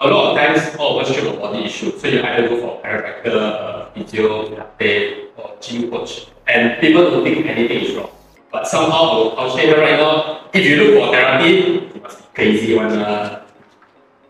[0.00, 2.60] A lot of times, all of us have a body issue, so you either go
[2.60, 7.94] for a chiropractor, uh, physio, therapy, or gym coach, and people don't think anything is
[7.94, 8.10] wrong.
[8.50, 12.24] But somehow, I'll say that right now, if you look for therapy, you must be
[12.34, 12.92] crazy one.
[12.92, 13.44] Uh,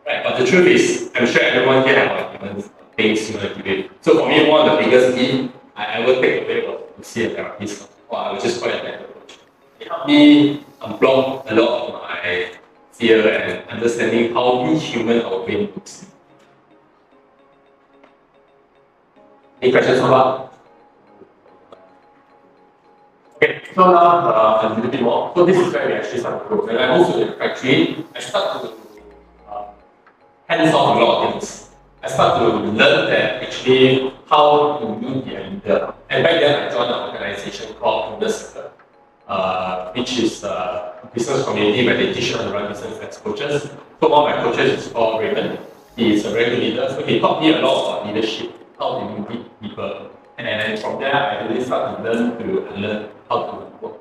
[0.07, 3.91] right, but the truth is, I'm sure everyone here have different things similar to.
[4.03, 7.25] So for me, one of the biggest need I ever take away was to see
[7.25, 9.39] a therapist, I would just call it a mental coach.
[9.81, 12.51] It helped me unblock a lot of my
[12.93, 16.07] fear and understanding how we human our brain looks.
[19.61, 20.51] Any questions so far?
[23.37, 25.33] Okay, so now uh, a little bit more.
[25.35, 26.67] So this is where we actually start to grow.
[26.67, 28.73] When I moved to the factory, I start to
[29.49, 29.65] uh,
[30.49, 31.64] hands on a lot of things.
[32.05, 35.95] I start to learn that actually how to be a leader.
[36.11, 38.71] And back then I joined an organization called Leader Circle,
[39.27, 43.71] uh, which is a business community where they teach to run business as coaches.
[44.01, 45.59] So one of my coaches is called Raymond.
[45.97, 49.01] He is a very good leader, so he taught me a lot about leadership, how
[49.01, 50.11] to lead people.
[50.37, 53.97] And then from there, I really start to learn to learn how to work.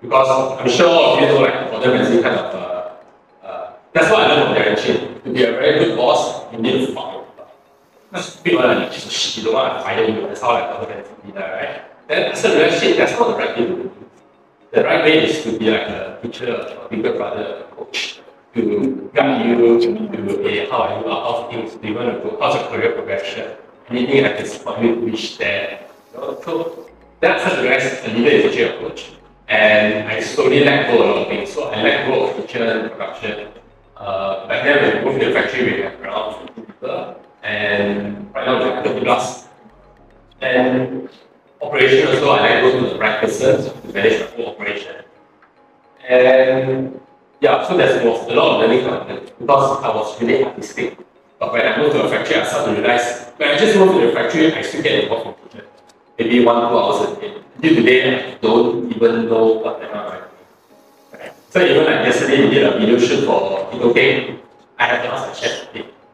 [0.00, 4.12] Because I'm sure all of you know, like, Gordon Ramsay kind of, uh, uh, that's
[4.12, 5.20] what I learned from Darren Chin.
[5.22, 7.17] To be a very good boss, you need to people.
[8.10, 10.22] That's just you don't want to fire you.
[10.22, 12.08] That's how like Gordon Ramsay did that, right?
[12.08, 13.90] Then I said, well, shit, that's not the right way.
[14.72, 18.20] The right way is to be like a teacher, a bigger brother, coach,
[18.54, 22.38] to guide you to a how I do how things, do you want to go,
[22.40, 23.56] how's your career progression,
[23.90, 25.86] anything I can support you to reach there.
[26.14, 26.88] You so
[27.20, 29.12] that's how I realized a leader is actually a coach.
[29.48, 31.52] And I slowly let go a lot of things.
[31.52, 33.48] So I let go of kitchen and production.
[33.96, 37.27] Uh, back then when we moved to the factory, we had around 50 people.
[37.42, 39.48] And right now 30 plus.
[40.40, 41.08] And
[41.60, 44.96] operation also, I go to the person to manage my whole operation.
[46.08, 47.00] And
[47.40, 50.98] yeah, so there was a lot of learning content because I was really artistic.
[51.38, 53.94] But when I moved to a factory, I started to realize when I just moved
[53.94, 55.66] to the factory, I still get involved in kitchen.
[56.18, 57.34] Maybe one, two hours a day.
[57.56, 61.30] Until today, I don't even know what am I.
[61.50, 64.40] So even like yesterday, we did a video shoot for Edo Cake.
[64.78, 65.74] I have to ask the chef,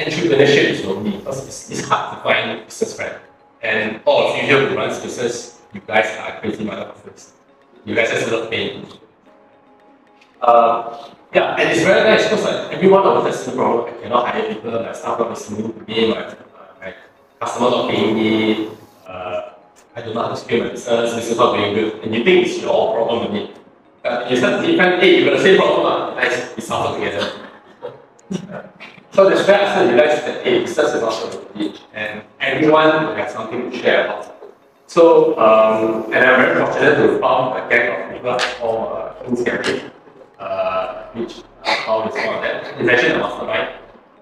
[0.00, 3.20] entrepreneurship is lonely because it's, it's hard to find business friend.
[3.62, 7.32] And all of you here who runs business, you guys are crazy motherfuckers.
[7.84, 8.86] You guys just love paying.
[10.40, 13.94] Uh, yeah, and it's very nice because like everyone of us has problem.
[13.94, 16.34] I cannot hire people, my staff not listening to me, my,
[16.80, 16.94] my
[17.40, 18.68] customer not paying me,
[19.06, 19.52] uh,
[19.94, 22.02] I don't know to scale my business, this is not doing good.
[22.02, 23.54] And you think it's your problem only.
[24.04, 27.32] Uh, you start to defend, hey, you got the same problem, nice, we suffer together.
[29.12, 32.22] so that's where I started to realize that, hey, business is not so easy, and
[32.40, 34.36] everyone have something to share about.
[34.86, 39.42] So, um, and I'm very fortunate to found a gang of people called uh, King's
[39.42, 39.84] Cafe,
[40.38, 42.80] uh, which uh, how is one of them.
[42.80, 43.68] It's actually a mastermind.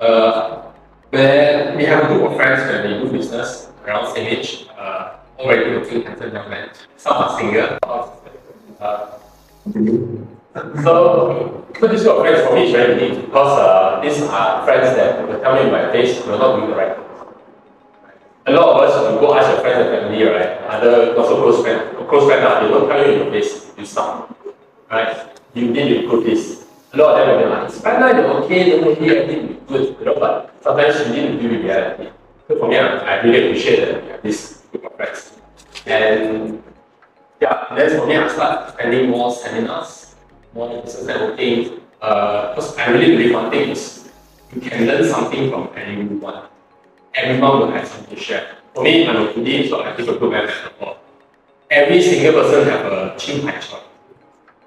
[0.01, 0.62] Uh,
[1.11, 5.16] where we have a group of friends where we do business around same age, uh,
[5.38, 6.68] already looking handsome young men.
[6.97, 7.78] Some are single.
[8.80, 9.18] Uh,
[10.82, 14.96] so, this group of friends for me is very unique because uh, these are friends
[14.96, 17.04] that will tell me in my face you're not doing the right thing.
[18.46, 20.59] A lot of us, you go ask your friends and family, right?
[20.68, 23.72] Other not so close friends, close friends, uh, they don't tell you in your face,
[23.76, 24.34] you suck.
[24.90, 25.16] Right?
[25.54, 26.64] You need to improve this.
[26.92, 29.96] A lot of them will be like, now you're okay, don't okay, everything good.
[30.00, 32.11] You know, but sometimes you need to deal with reality.
[32.48, 35.32] So for me, I, really appreciate that have this group of friends.
[35.84, 36.62] And
[37.40, 40.07] yeah, then for me, I start attending more seminars,
[40.55, 41.80] more business networking.
[42.01, 44.09] Uh, because I really believe one thing is
[44.55, 46.44] you can learn something from anyone.
[47.14, 48.57] Everyone will have something to share.
[48.74, 50.96] For me, I'm a foodie, so I give a good metaphor.
[51.70, 53.82] Every single person have a chin choy.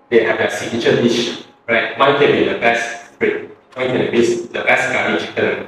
[0.10, 1.46] They have their signature dish.
[1.72, 1.98] right?
[1.98, 5.68] One can be the best bread, one can be the best curry chicken,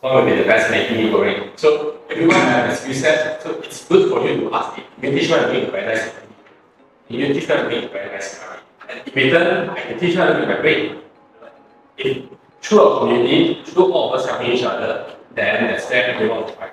[0.00, 1.58] one will be the best Maggi goreng.
[1.58, 4.84] So everyone has a skill set, so it's good for you to ask it.
[5.00, 6.26] You teach to make very nice curry.
[7.08, 8.60] You teach one to make very nice curry.
[9.14, 10.98] Return, I can teach one to make my bread.
[11.96, 12.28] If
[12.60, 16.48] through a community, through all of us helping each other, then that's where everyone will
[16.48, 16.72] thrive.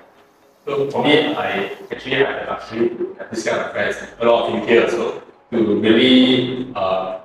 [0.66, 4.26] So for me, I actually have the luxury to have this kind of friends, a
[4.26, 7.20] lot of you here also, to really, uh,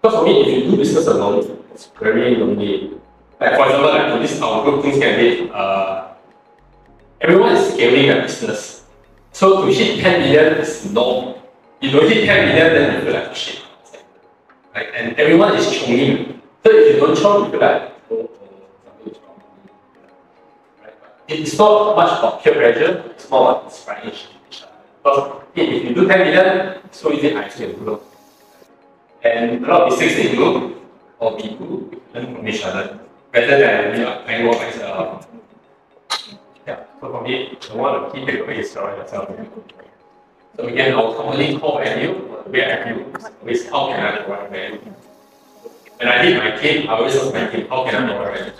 [0.00, 2.94] because for me, if you do business alone, it's very lonely.
[3.40, 6.08] Like for example, like for this our group things can be, uh,
[7.20, 8.84] everyone is scaling their business.
[9.32, 11.40] So to hit 10 million is no.
[11.80, 13.67] You don't hit 10 million, then you feel like shit.
[14.78, 14.94] Right?
[14.94, 16.40] And everyone is chonging.
[16.62, 19.42] So if you don't chong, you feel like, oh, oh, something is wrong.
[20.80, 20.94] Right?
[21.26, 24.14] It's not much about peer pressure, it's more about inspiring.
[25.02, 28.00] Because if you do 10 million, it's so easy, I can grow.
[29.24, 30.76] And a lot of mistakes they do,
[31.18, 33.00] or do, learn from each other.
[33.34, 35.22] Rather than we are playing more as a uh,
[36.68, 39.28] yeah, so for me, the one of the key takeaways is surround yourself.
[40.58, 42.18] So again, our company core value,
[42.50, 43.06] we value,
[43.46, 44.80] is how can I provide value?
[45.98, 48.52] When I did my team, I always ask my team, how can I provide value?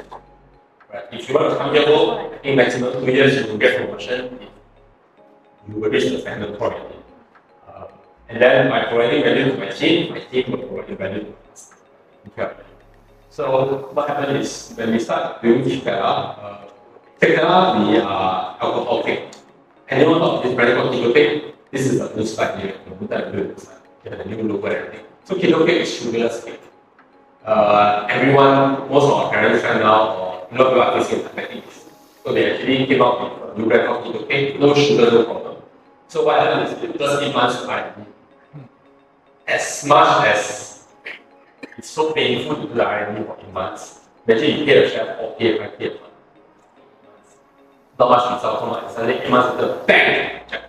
[0.95, 1.05] Right?
[1.11, 3.83] If you want to come here, well, I think maximum two years you will get
[3.83, 4.39] promotion.
[5.67, 6.79] You will reach the standard point.
[7.67, 7.87] Uh,
[8.29, 11.75] and then by providing value to my team, my team will provide value to us.
[12.29, 12.63] Okay.
[13.31, 16.71] So what happened is when we start doing Cake Tella, uh,
[17.21, 19.35] Cake Tella, we are alcohol cake.
[19.89, 21.58] Anyone of this brand called Cake?
[21.71, 22.75] This is a new slide here.
[23.09, 23.79] That slide.
[24.05, 25.07] Get a new logo and everything.
[25.25, 26.61] So Keto Cake is sugarless cake.
[27.45, 31.63] Uh, everyone, most of our parents right now, or you know, people are facing.
[32.25, 35.57] So they actually came out with a new brand Keto Cake, no sugar, no problem.
[36.09, 38.05] So what happened is it just to R&D.
[39.47, 40.87] As much as
[41.77, 44.01] it's so painful to do the R&D for eight months.
[44.27, 46.13] Imagine you pay a chef or pay a pay a month.
[47.99, 48.91] Not much result come out.
[48.91, 50.68] Suddenly eight months later, bang, jackpot.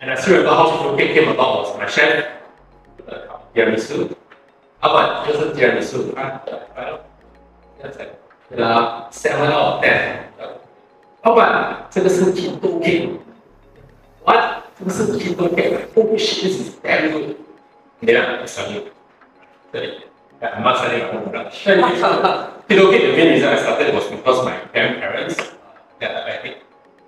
[0.00, 2.26] And I still remember how Kilo Cake came about was my chef,
[3.06, 4.08] uh, tiramisu.
[4.80, 6.22] 老板就是 tiramisu，他
[6.76, 7.00] 来了，
[7.80, 8.08] 现在
[8.56, 10.16] 呃 seven out of ten。
[11.22, 14.62] 老板，这个是 keto cake。What？
[14.78, 17.36] 这个是 keto cake？Oh shit, this is very good。
[18.00, 18.88] 你俩生意，
[19.70, 20.00] 对。
[20.40, 21.52] I'm not selling my own product.
[22.68, 25.44] Keto cake, the main reason I started was because my grandparents, uh,
[26.00, 26.56] yeah, I think,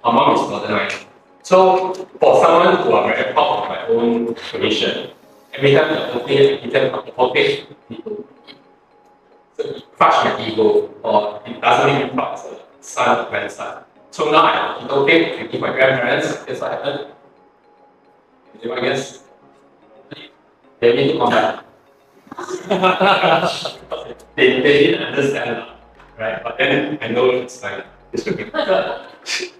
[0.04, 0.88] my mom is borderline.
[1.49, 5.09] So for someone who are very proud of my own tradition,
[5.51, 8.23] every time the I give them a birthday, people
[9.97, 13.83] crush my ego, or it doesn't make me proud as a son or grandson.
[14.11, 17.07] So now I I give my grandparents, guess what happened?
[18.61, 19.23] Anyone guess?
[20.79, 21.33] They need to come
[24.35, 25.65] they, they didn't understand
[26.19, 26.43] right?
[26.43, 28.27] But then I know it's like it's.
[28.27, 29.07] I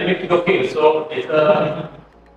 [0.00, 1.88] make keto cake, so it's uh,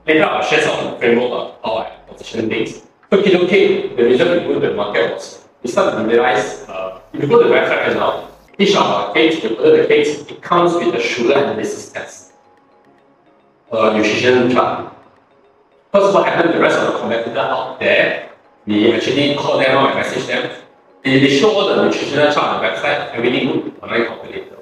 [0.06, 2.82] later I'll share some of the framework of how I position things.
[3.12, 7.00] Keto cake, the reason we go to the market was we started to realize uh,
[7.14, 8.30] if you go to the website right now,
[8.60, 12.34] each of our cakes, you the it comes with a sugar analysis test,
[13.72, 14.94] a nutrition chart.
[15.92, 18.32] Because what happened to the rest of the competitor out there,
[18.66, 20.62] we actually call them out and message them.
[21.04, 24.55] They, they show all the nutritional chart on the website, everything good, online calculator.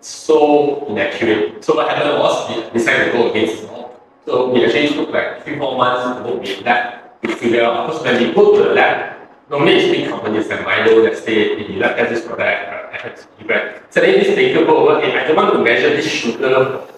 [0.00, 1.62] So inaccurate.
[1.64, 4.00] So what happened was we decided to go against it all.
[4.24, 7.86] So we actually took like three, four months to work with lab to figure out
[7.86, 9.16] because when we go to the lab,
[9.50, 13.46] normally it's big companies like Milo that say the lab has this product, uh, FMCG
[13.46, 13.82] brand.
[13.90, 16.90] So then this taker go over, hey, I don't want to measure this sugar the.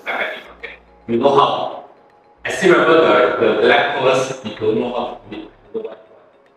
[1.09, 1.91] You know how?
[2.45, 5.51] I still remember the, the, the lab course, we don't know how to do it,
[5.75, 5.91] we.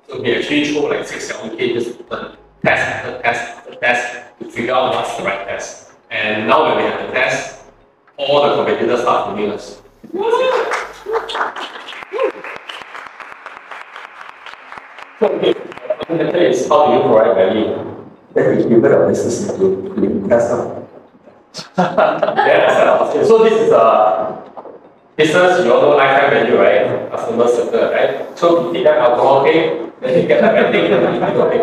[0.08, 4.74] So we actually throw like six, seven K just test after test test to figure
[4.74, 5.85] out what's the right test.
[6.16, 7.60] And now when we have the test,
[8.16, 9.82] all the competitors start following us.
[15.20, 15.54] So, okay,
[16.08, 17.68] fundamental is how do you provide value?
[18.34, 20.88] Then we give it a business to to test out.
[22.48, 24.64] yeah, so, this is uh, a
[25.16, 27.12] business, you all know lifetime value, right?
[27.12, 28.38] Customer circle, right?
[28.40, 31.60] So we feed them alcohol cake, then they get the vending and we okay.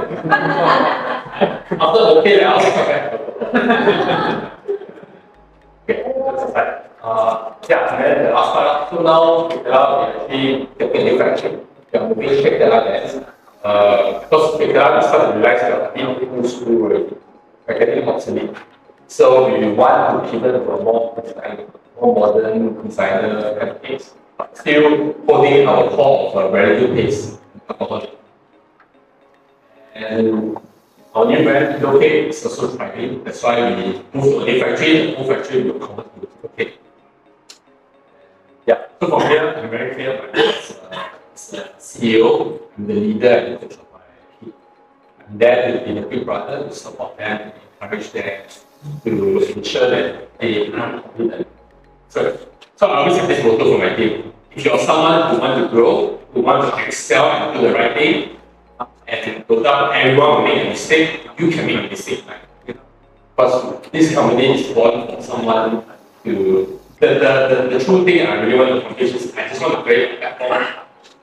[1.80, 3.21] After okay, then I'll come back.
[5.84, 5.98] Okay.
[7.02, 8.32] Uh, yeah, and then
[9.02, 11.58] now we are actually taking factory.
[12.14, 12.68] We are shake the
[13.64, 15.92] uh, because are are
[16.46, 16.88] school.
[17.66, 18.56] We're getting obsolete.
[19.08, 21.66] So we want to pivot a more design,
[22.00, 23.58] more modern designer
[24.38, 27.38] but still holding our core of a very good.
[29.94, 30.56] And
[31.14, 33.22] our new brand, Hero Cake, is also thriving.
[33.24, 35.06] That's why we moved to a new factory.
[35.06, 36.78] The whole factory will convert to Hero Cake.
[38.66, 40.78] Yeah, so from here, I'm very clear my as
[41.78, 42.60] CEO.
[42.78, 44.00] I'm the leader and coach of my
[44.40, 44.54] team.
[45.20, 48.42] I'm there to be the big brother to support them, encourage them,
[49.04, 51.46] to ensure that they become confident.
[52.08, 52.38] So,
[52.76, 54.32] so I always have this motto for my team.
[54.54, 57.94] If you're someone who want to grow, who want to excel and do the right
[57.94, 58.36] thing,
[59.08, 62.24] and doubt everyone will make a mistake, you can make a mistake.
[62.26, 62.40] Right?
[62.66, 62.80] You know?
[63.36, 65.84] Because this company is born for someone
[66.24, 69.60] to the, the, the, the true thing I really want to accomplish is I just
[69.60, 70.64] want to create a platform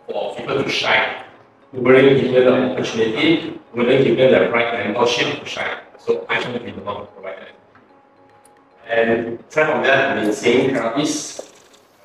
[0.07, 1.23] for people to shine.
[1.71, 5.77] We willing give them the opportunity, we willing give them the right mentorship to shine.
[5.97, 7.55] So I want to be the one to provide that.
[8.89, 11.53] And aside from that, I've been seeing therapists,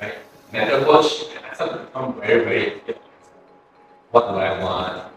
[0.00, 0.14] right,
[0.52, 2.82] mental coach, and I started to become very, very.
[4.10, 5.13] What do I want?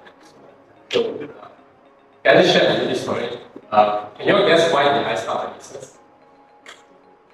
[0.90, 1.18] So,
[2.24, 3.40] can you share a little story?
[3.72, 5.98] Uh, can you guess why did I start the business?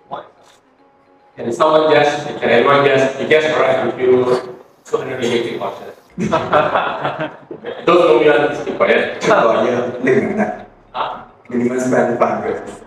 [0.08, 0.26] Why?
[1.36, 2.26] Can someone guess?
[2.26, 3.20] Can anyone guess?
[3.22, 5.94] You guess right with you 280 questions.
[7.86, 9.24] Those know you are still quiet.
[9.24, 10.70] For you, living that.
[11.50, 12.84] Minimum spend 500.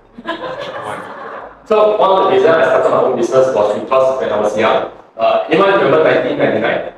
[1.67, 4.57] So one of the reasons I started my own business was because when I was
[4.59, 6.93] young, uh, anyone remember 1999?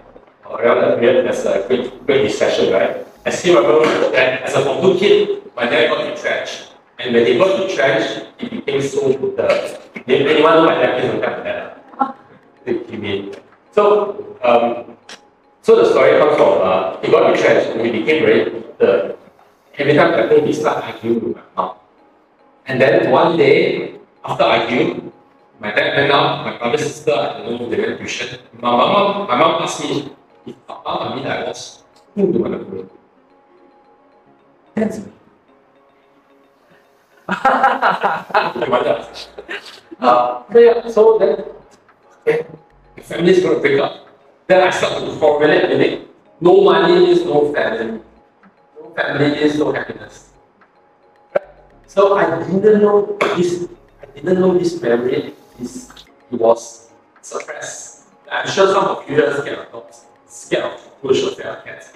[0.48, 3.07] Around that period, there's a great, great recession, right?
[3.28, 6.72] I still remember that as a Form 2 kid, my dad got retrenched.
[6.98, 11.76] And when he got retrenched, he became so the Did anyone know my dad?
[12.64, 13.34] He came in.
[13.72, 14.96] So, um,
[15.60, 19.14] so the story comes from uh, he got retrenched and he became very the
[19.76, 21.76] every time I think he started arguing with my mom.
[22.64, 25.12] And then one day, after arguing,
[25.60, 28.40] my dad went out, my brother, sister, I don't know, they went tuition.
[28.54, 30.12] My mom, my mom asked me
[30.46, 32.97] if Papa, Mami, I was, who do you want to go?
[40.00, 41.44] Uh, so yeah, so then,
[42.22, 42.46] okay,
[42.94, 44.06] the family is going to break up.
[44.46, 46.06] Then I start to formulate meaning.
[46.40, 48.00] No money is no family.
[48.80, 50.30] No family is no happiness.
[51.88, 53.66] So I didn't know this.
[54.00, 55.34] I didn't know this memory.
[55.58, 55.90] This
[56.30, 58.06] it was suppressed.
[58.30, 61.92] I'm sure some of you are scared of dogs, scared of scared of cats.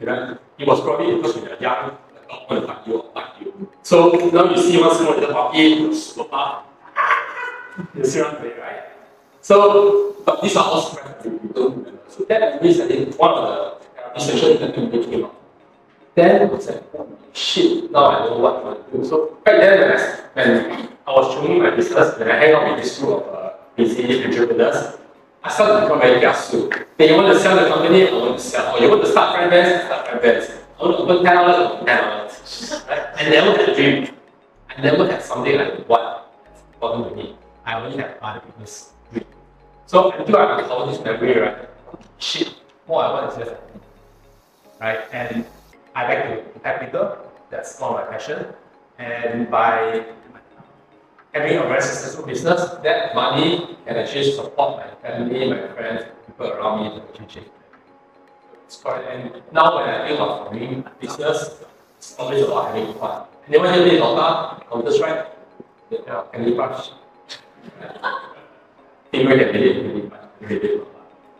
[0.00, 3.12] You know, it was probably because when you're young, the dog will bite you or
[3.14, 3.68] bite you.
[3.82, 6.64] So now you see one small little puppy, super up.
[7.94, 8.82] You see what I'm right?
[9.40, 11.24] So, but these are all suppressed.
[11.24, 12.00] You don't remember.
[12.08, 13.78] So that means I think one of
[14.14, 15.34] the sessions that we came up.
[16.14, 16.82] Then I was like,
[17.32, 19.04] shit, now I know what I want to do.
[19.04, 22.74] So back then when I, when I was showing my business, when I hang out
[22.74, 24.98] with this group of uh, busy entrepreneurs,
[25.48, 26.68] I started to become very kiasu.
[26.98, 28.76] Then you want to sell the company, I want to sell.
[28.76, 30.50] Or you want to start friend bands, start friend bands.
[30.78, 32.84] I want to open 10 hours, open 10 hours.
[32.86, 33.06] Right?
[33.16, 34.14] I never had a dream.
[34.68, 36.30] I never had something like what
[36.74, 37.34] important to me.
[37.64, 39.24] I only had other people's dream.
[39.86, 41.56] So until I recover this memory, right?
[42.18, 42.52] Shit,
[42.84, 43.56] what I want is just
[44.82, 45.00] right?
[45.12, 45.46] And
[45.94, 47.16] I like to help people.
[47.48, 48.52] That's of my passion.
[48.98, 50.04] And by
[51.32, 56.46] having a very successful business, that money can actually support my family, my friends, people
[56.52, 57.52] around me to achieve it.
[58.66, 61.62] It's quite, and now when I think of doing business,
[61.96, 63.26] it's always about having fun.
[63.48, 65.26] Anyone here play Dota, Counter Strike?
[65.90, 66.90] Yeah, Candy Crush.
[69.10, 70.80] People can really, really fun, really.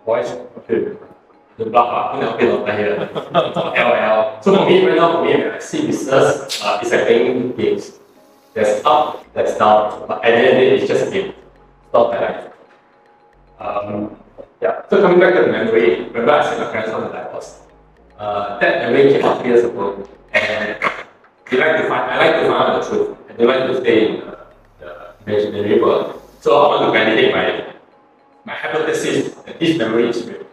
[0.07, 0.97] Boys, okay.
[1.59, 3.11] The block up, you know, play Dota here.
[4.39, 4.43] LL.
[4.43, 7.98] So for me, right now, for me, I see business, uh, it's like playing games.
[8.55, 11.29] There's up, there's down, but at the end of it's just a game.
[11.29, 12.53] It's my life.
[13.61, 14.17] Um,
[14.61, 17.61] yeah, so coming back to the memory, remember I said my parents on the divorce.
[18.19, 20.79] Uh, that memory came up years ago, and
[21.51, 23.81] they like to find, I like to find out the truth, and they like to
[23.81, 24.39] stay in the,
[24.81, 26.21] the imaginary world.
[26.41, 27.75] So I want to validate my,
[28.45, 30.47] my hypothesis that this memory is real.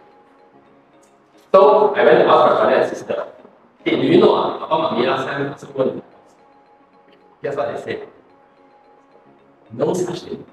[1.52, 3.28] So I went to ask my brother and sister,
[3.84, 5.56] hey, do you know, uh, Papa Mami last time
[7.46, 8.08] Guess what they said?
[9.72, 10.44] No such thing.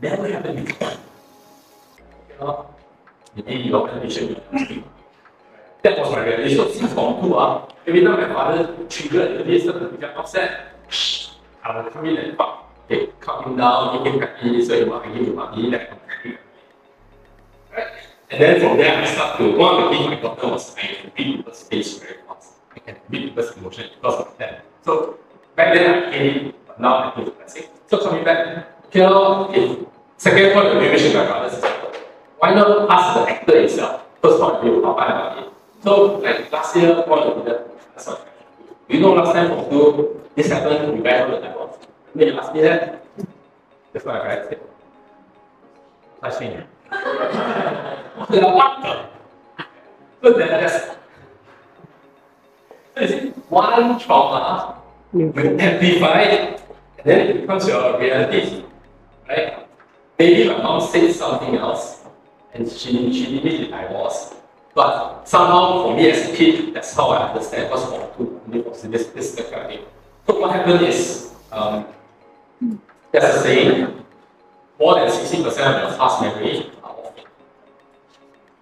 [0.00, 0.92] Never happened before.
[2.30, 2.74] You know,
[3.34, 4.40] maybe your condition.
[5.82, 6.72] That was my revelation.
[6.72, 10.70] Since from two, uh, every time my father triggered this, to become upset,
[11.64, 12.70] I will come in and fuck.
[12.84, 16.00] Okay, calm him down, make him happy, so he will give you money, that kind
[16.26, 16.38] of.
[17.74, 17.86] Right?
[18.30, 20.80] And then from there, I start to, one of the things my doctor was, I
[20.86, 22.52] can read people's face very fast.
[22.76, 24.64] I can read people's emotion because of that.
[24.84, 25.18] So
[25.56, 27.58] back then I it, but now I think it's.
[27.88, 29.86] So coming back, now, if
[30.16, 31.62] second point of view, is my brother's
[32.38, 34.02] why not ask the actor itself?
[34.20, 35.52] First point of view, how I about it.
[35.82, 37.54] So like last year, point of view,
[37.94, 38.28] That's what
[38.88, 41.78] you know last time for school, this happened, we went on the level.
[42.12, 43.04] When you ask me that,
[43.92, 44.60] that's what I said.
[46.22, 46.30] I
[48.56, 49.06] what the?
[50.22, 50.96] So then that's
[52.96, 54.81] it's one trauma
[55.12, 56.62] will amplify it,
[56.98, 58.64] and then it becomes your reality.
[59.28, 59.66] Right?
[60.18, 62.04] Maybe my mom said something else,
[62.54, 64.34] and she she needed to divorce.
[64.74, 69.06] But somehow for me as a kid, that's how I understand what's wrong to this
[69.08, 69.84] this is kind of thing.
[70.26, 71.86] So what happened is um,
[73.10, 74.04] there's a saying,
[74.78, 77.14] more than 60% of your past memory are off.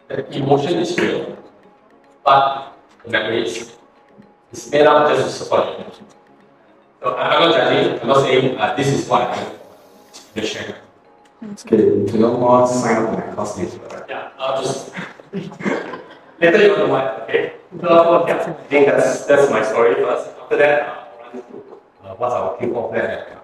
[0.09, 1.37] The emotion is real,
[2.25, 3.77] but the memory is
[4.53, 6.07] it's made up just to support your emotion.
[7.03, 9.57] I'm not judging, I'm not saying uh, this is what I.
[10.35, 10.75] Just sharing.
[11.43, 14.05] Okay, to know more, sign up for my course newsletter.
[14.09, 14.93] Yeah, I'll just
[15.33, 17.55] later you to what, okay?
[17.81, 20.31] So yeah, I think that's that's my story first.
[20.43, 21.63] After that, uh, I'll run through
[22.05, 23.41] uh, what's our Q4 plan and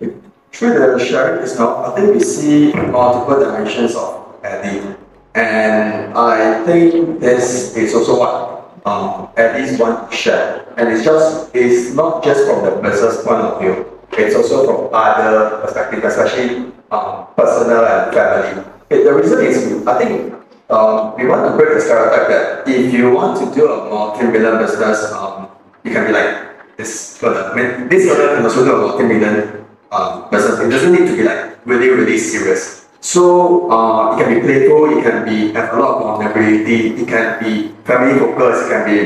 [0.00, 0.14] Okay.
[0.52, 4.94] Through the sharing itself, I think we see multiple dimensions of Eddie.
[5.34, 8.53] And I think this is also what
[8.84, 10.72] um, least want to share.
[10.76, 14.94] And it's just, it's not just from the business point of view, it's also from
[14.94, 18.64] other perspectives, especially um, personal and family.
[18.90, 20.34] Okay, the reason is, I think
[20.70, 24.58] um, we want to break the stereotype that if you want to do a multi-million
[24.58, 25.48] business, um,
[25.82, 27.50] you can be like this further.
[27.50, 30.60] I mean, this further can also do a multi-million um, business.
[30.60, 32.83] It doesn't need to be like really, really serious.
[33.04, 37.06] So uh, it can be playful, it can be have a lot of vulnerability, it
[37.06, 38.96] can be family focused, it can be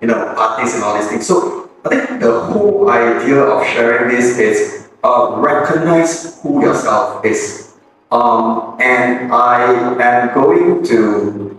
[0.00, 1.26] you know artists and all these things.
[1.26, 7.74] So I think the whole idea of sharing this is uh, recognize who yourself is.
[8.12, 11.58] Um, and I am going to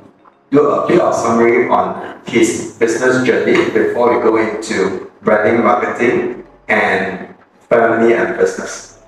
[0.51, 6.47] do a bit of summary on his business journey before we go into branding, marketing,
[6.69, 7.35] and
[7.67, 9.03] family and business.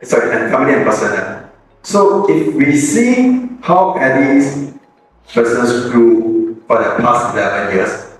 [0.00, 1.51] Sorry, and family and personal.
[1.82, 4.72] So if we see how Eddie's
[5.34, 8.18] business grew for the past 11 years,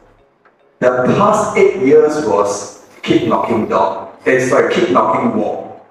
[0.81, 5.87] the past 8 years was keep knocking door, eh, sorry, keep knocking wall.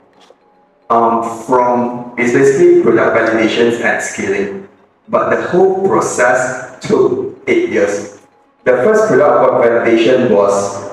[0.89, 4.67] Um, from, it's basically product validations and scaling.
[5.07, 8.19] But the whole process took 8 years.
[8.65, 10.90] The first product validation was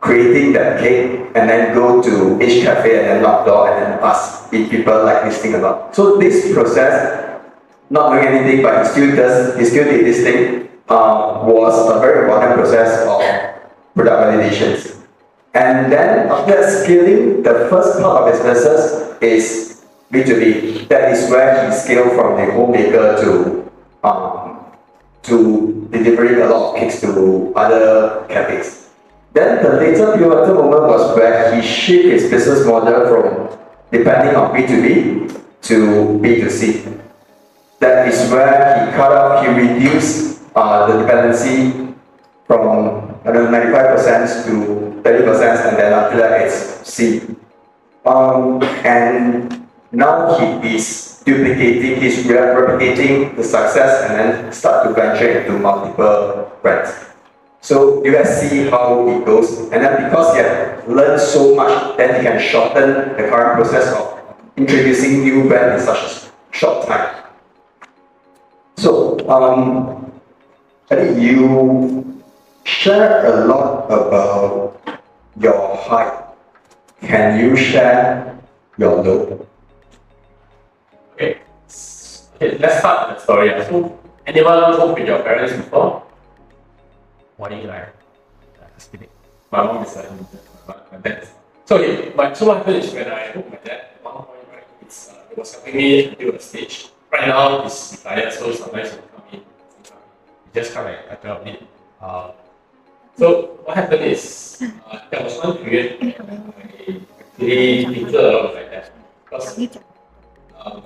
[0.00, 3.98] creating that cake and then go to each cafe and then knock door and then
[4.00, 5.94] ask if people like this thing or not.
[5.94, 7.40] So this process,
[7.90, 12.00] not doing anything but he still does, he still did this thing, uh, was a
[12.00, 13.20] very important process of
[13.94, 14.96] product validations.
[15.52, 20.88] And then after scaling, the first part of his business is B2B.
[20.88, 23.70] That is where he scaled from the homemaker to
[24.02, 24.64] um,
[25.22, 28.79] to delivering a lot of cakes to other cafes.
[29.32, 33.58] Then the later pivotal moment was where he shifted his business model from
[33.90, 35.74] depending on B2B to
[36.22, 37.00] B2C.
[37.78, 41.94] That is where he cut off, he reduced uh, the dependency
[42.46, 47.20] from I don't know, 95% to 30% and then after that it's C.
[48.04, 54.94] Um, and now he is duplicating, he's re- replicating the success and then start to
[54.94, 57.09] venture into multiple brands.
[57.60, 61.96] So you guys see how it goes, and then because he had learned so much,
[61.96, 64.18] then he can shorten the current process of
[64.56, 67.24] introducing new brand in such a short time.
[68.76, 70.10] So um,
[70.90, 72.22] I think you
[72.64, 74.80] share a lot about
[75.38, 76.12] your height.
[77.02, 78.38] Can you share
[78.78, 79.46] your low?
[81.14, 81.40] Okay.
[82.36, 83.48] Okay, let's start with the story.
[83.68, 86.02] So, anyone home with your parents before?
[87.40, 89.08] What do you just.
[89.50, 90.10] My mom is like,
[90.68, 91.26] my, my dad.
[91.64, 94.64] So, okay, but so what is when I hooked my dad, at one point, right,
[94.82, 96.90] it's, uh, it was helping me do a stage.
[97.10, 99.40] Right now, he's retired, so sometimes he'll come in.
[99.40, 101.64] He just come like, like 12 minutes.
[102.02, 102.32] Uh,
[103.16, 107.06] so, what happened is, uh, there was one period when I actually
[107.38, 108.92] did a lot of like that.
[109.24, 109.78] Because
[110.60, 110.82] um,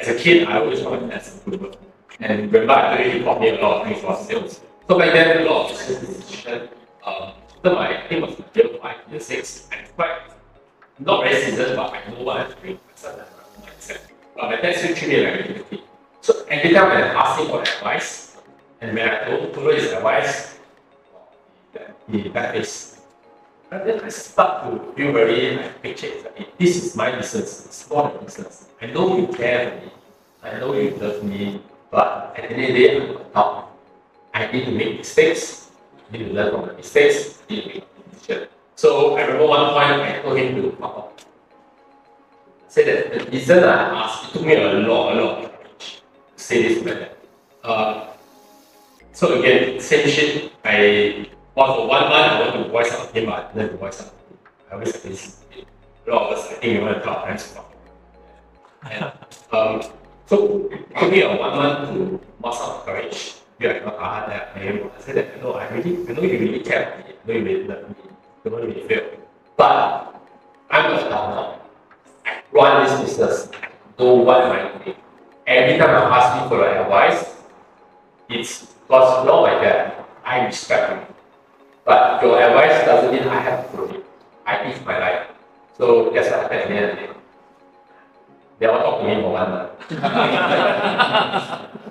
[0.00, 1.78] as a kid, I always wanted to as a improver.
[2.18, 4.60] And remember, I he taught me a lot of things about sales.
[4.88, 6.68] So back then, a lot of decision,
[7.04, 10.20] um, after my, I think it was year five, year six, I'm quite,
[11.00, 12.78] not very seasoned, but I know what I'm doing.
[13.02, 15.78] But my dad still treat me like a.
[16.20, 18.36] So every time when I asked him for advice,
[18.80, 20.58] and when I told follow his advice,
[22.08, 23.00] he back face.
[23.68, 27.10] But then I start to feel very like picture it's like, "Eh, this is my
[27.10, 28.68] business, it's not a business.
[28.80, 29.92] I know you care for me,
[30.44, 31.60] I know you love me,
[31.90, 33.64] but at the end of the day, I'm an.
[34.36, 35.70] I need to make mistakes,
[36.12, 37.42] You need to learn from the mistakes.
[37.48, 38.48] You need to make a decision.
[38.74, 41.12] So I remember one point I told him to off.
[41.16, 45.50] I said that the reason I asked, it took me a lot, a lot of
[45.50, 46.02] courage
[46.36, 47.08] to say this to my.
[47.64, 48.08] Uh,
[49.12, 50.52] so again, same shit.
[50.62, 54.02] I well, for one month I want to voice out him, but I didn't voice
[54.02, 54.12] out.
[54.70, 55.40] I always have this.
[56.06, 57.72] A lot of us, I think, we want to talk times to fuck.
[58.84, 59.12] And
[59.52, 59.82] um,
[60.26, 63.36] so it took me a one month to muster up courage.
[63.58, 64.90] Like, not hard that I am.
[64.96, 66.62] I said that no, I really, I know you.
[67.26, 68.82] I know you really.
[68.82, 69.04] You feel.
[69.56, 70.14] But
[70.70, 71.60] I'm a now.
[72.26, 73.48] I run this business.
[73.62, 74.96] I know what am I doing.
[75.46, 77.34] Every time I ask me for advice,
[78.28, 80.06] it's because not like that.
[80.24, 81.14] I respect you.
[81.84, 84.04] But your advice doesn't mean I have to follow it.
[84.44, 85.28] I live my life.
[85.78, 87.12] So that's what happened at the end of the day.
[88.58, 89.70] They all talk to me for one month.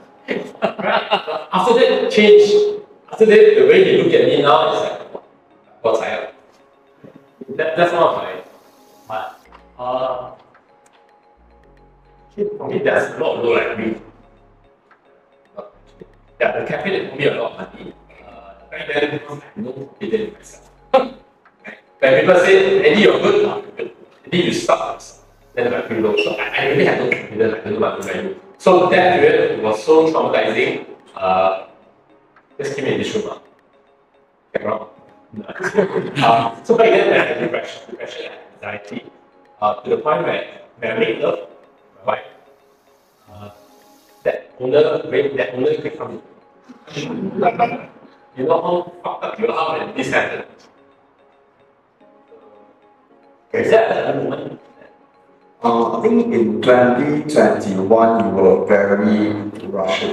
[0.27, 1.47] right?
[1.51, 5.23] After that change, after that the way they look at me now is like,
[5.81, 6.29] what's I
[7.55, 8.43] that, That's one of my
[9.07, 9.39] but
[9.77, 10.31] uh
[12.57, 13.95] for me lot of low like me.
[16.39, 17.93] Yeah, the cafe that me a lot of money.
[18.27, 21.15] Uh, back then, I know confidence myself.
[21.99, 23.95] When people say, Eddie, you're good.
[24.25, 25.01] Eddie, you stop.
[25.53, 26.15] Then I feel low.
[26.17, 28.39] So I, I really had no confidence, I don't know what to do.
[28.57, 30.85] So that period was so traumatizing.
[31.15, 31.67] Uh,
[32.57, 33.39] just give me this room.
[34.61, 34.89] Wrong.
[35.47, 39.05] uh, so back then, I had depression, depression and anxiety,
[39.61, 41.49] uh, to the point where when I make love,
[41.99, 42.25] my wife,
[43.31, 43.49] uh,
[44.23, 46.21] that owner, that owner could come
[48.37, 50.67] you know how fucked up you are when this happens.
[53.53, 54.59] Is that a moment?
[55.63, 59.33] Uh, I think in 2021 you were very
[59.67, 60.03] rushed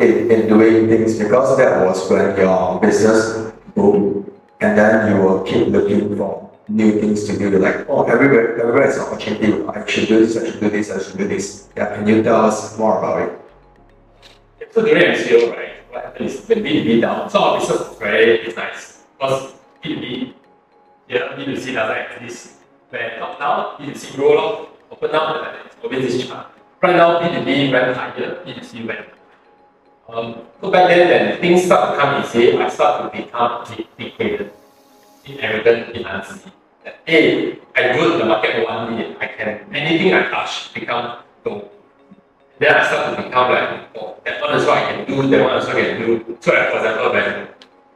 [0.00, 4.30] in, in doing things because that was when your business boomed
[4.60, 7.50] and then you will keep looking for new things to do.
[7.58, 9.66] Like, oh, everywhere, everywhere is an opportunity.
[9.66, 11.68] I should do this, I should do this, I should do this.
[11.76, 14.72] Yeah, can you tell us more about it?
[14.72, 18.52] So during MCO, right, what happens is when B2B down, so our business is very
[18.54, 19.02] nice.
[19.18, 20.34] Because B2B,
[21.08, 22.59] yeah, B2C doesn't exist.
[22.90, 26.46] When top down, B2C grow open up, and it's always this chart.
[26.82, 29.06] Right now, B2B went higher, B2C went
[30.12, 33.64] um, so back then, when things start to come easy, I start to become
[33.96, 34.52] dictated,
[35.38, 36.52] arrogant, inanswered.
[36.84, 41.18] That, hey, I go to the market one day, I can, anything I touch become
[41.44, 41.70] gold.
[42.58, 45.44] Then I start to become like, oh, that one is what I can do, that
[45.44, 46.38] one is what I can do.
[46.40, 47.48] So like, for example, when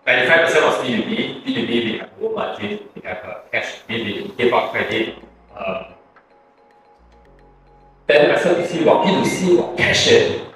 [0.06, 4.70] 95% of B2B, B2B, we have low margin, we have uh, cash, we give out
[4.70, 5.16] credit.
[5.56, 5.94] Um,
[8.06, 10.46] then I start to see, well, B2C, well, cash it.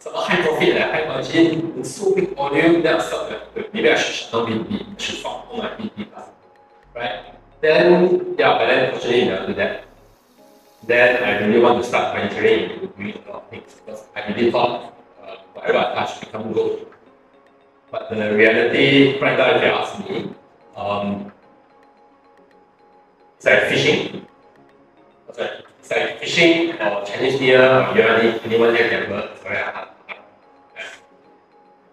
[0.00, 3.72] So a high profit, like high margin, and so big volume, then I start like,
[3.72, 6.08] maybe I should shut down B2B, I should fuck all my B2B
[6.96, 7.20] Right?
[7.60, 9.84] Then, yeah, but then fortunately, never do that.
[10.84, 14.26] Then I really want to start venturing into doing a lot of things because I
[14.32, 14.92] really thought
[15.22, 16.86] uh, whatever I touch become gold.
[17.90, 20.34] But the reality, right now, if you ask me,
[20.76, 21.32] um,
[23.36, 24.26] it's like fishing.
[25.38, 29.30] Like, it's like fishing or Chinese New Year or yearly, anyone here can work.
[29.32, 29.88] It's very hard.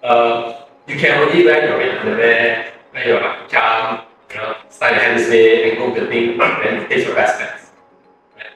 [0.03, 5.19] Uh, you can only wear your underwear, wear your charm, you know, style your hand
[5.19, 7.71] this way, and go building, then take your best bets.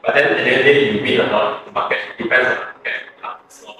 [0.06, 2.48] But then at the end of the day, you win or not, the market depends
[2.50, 3.48] on the market.
[3.48, 3.74] So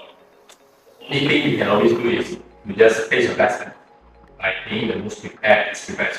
[0.98, 2.39] the only thing you can always do is
[2.70, 3.66] you just face your best
[4.38, 6.16] by being the most prepared is prepared.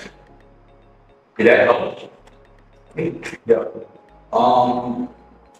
[1.38, 2.12] Did that help?
[3.46, 3.64] Yeah.
[4.34, 5.08] Um,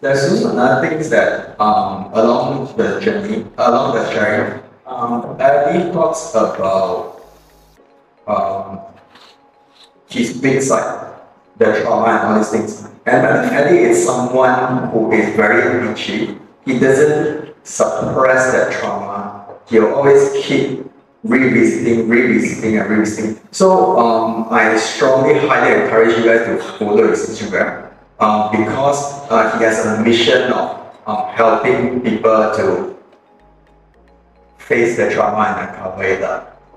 [0.00, 6.34] there's also another thing that um, along the journey, along the sharing, um, Abby talks
[6.34, 7.24] about
[8.26, 8.80] um,
[10.08, 11.14] his big side,
[11.56, 12.88] the trauma and all these things.
[13.06, 16.38] And I think Eddie is someone who is very bitchy.
[16.66, 19.41] He doesn't suppress that trauma.
[19.68, 20.90] He'll always keep
[21.22, 23.40] revisiting, revisiting, and revisiting.
[23.52, 29.56] So um, I strongly, highly encourage you guys to follow his Instagram um, because uh,
[29.58, 32.96] he has a mission of um, helping people to
[34.58, 36.22] face the trauma and uncover it.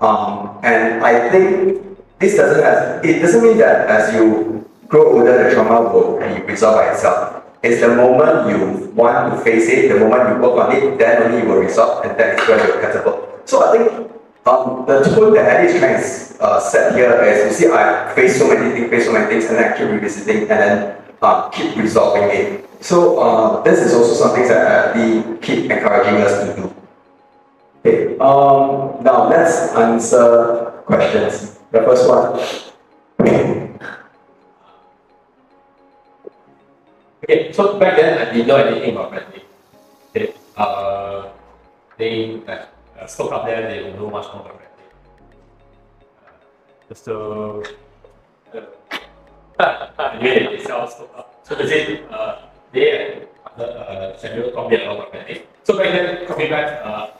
[0.00, 5.48] Um, and I think this doesn't have, it doesn't mean that as you grow older,
[5.48, 7.35] the trauma will be resolved by itself.
[7.62, 11.22] It's the moment you want to face it, the moment you work on it, then
[11.22, 13.48] only you will resolve, and that is where you'll catapult.
[13.48, 14.12] So I think
[14.46, 18.12] um, the tone that Eddie is trying to uh, set here is, you see, I
[18.14, 21.48] face so many things, face so many things, and I keep revisiting, and then uh,
[21.48, 22.68] keep resolving it.
[22.80, 26.74] So uh, this is also something that Eddie keep encouraging us to do.
[27.80, 31.58] Okay, um, now let's answer questions.
[31.72, 33.65] The first one.
[37.26, 39.42] Okay, so back then I didn't know anything about branding.
[40.14, 41.26] Okay, uh,
[41.98, 44.86] they like uh, spoke up there, they know much more about branding.
[46.86, 47.64] Uh, so,
[48.54, 51.42] uh, anyway, they sell stock up.
[51.42, 53.26] So they say, uh, they and
[53.58, 55.42] uh, Samuel taught me a lot about branding.
[55.64, 57.10] So back then, coming back, uh,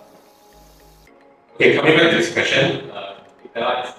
[1.56, 3.90] okay, coming back to this question, uh, Cake Tella is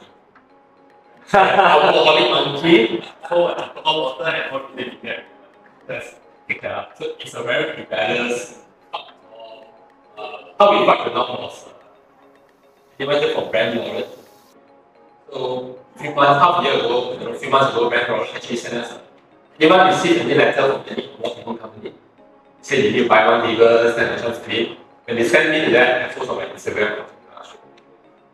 [1.33, 5.27] the alcoholic monkey, cold alcohol water and all related
[5.87, 5.99] there.
[5.99, 6.15] That's
[6.47, 6.89] Cake Tella.
[6.97, 8.59] So it's a very rebellious
[10.17, 11.65] uh, how we fight the norm was
[12.99, 14.07] went for brand loyalty.
[15.31, 18.31] So few months, half a year ago, you know, a few months ago, brand loyalty
[18.33, 18.99] actually sent us.
[19.59, 21.93] Anyone received any letter from any award company?
[22.61, 24.75] Say you need to buy one table, send a chance to.
[25.05, 27.05] When they send me to that, I post on my Instagram.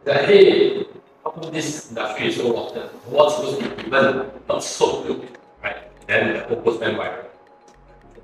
[0.06, 0.86] That hey,
[1.24, 2.84] how come this industry is so often?
[3.06, 5.28] What's supposed to be even not so good,
[5.62, 5.78] right?
[6.08, 7.26] Then the whole post went viral.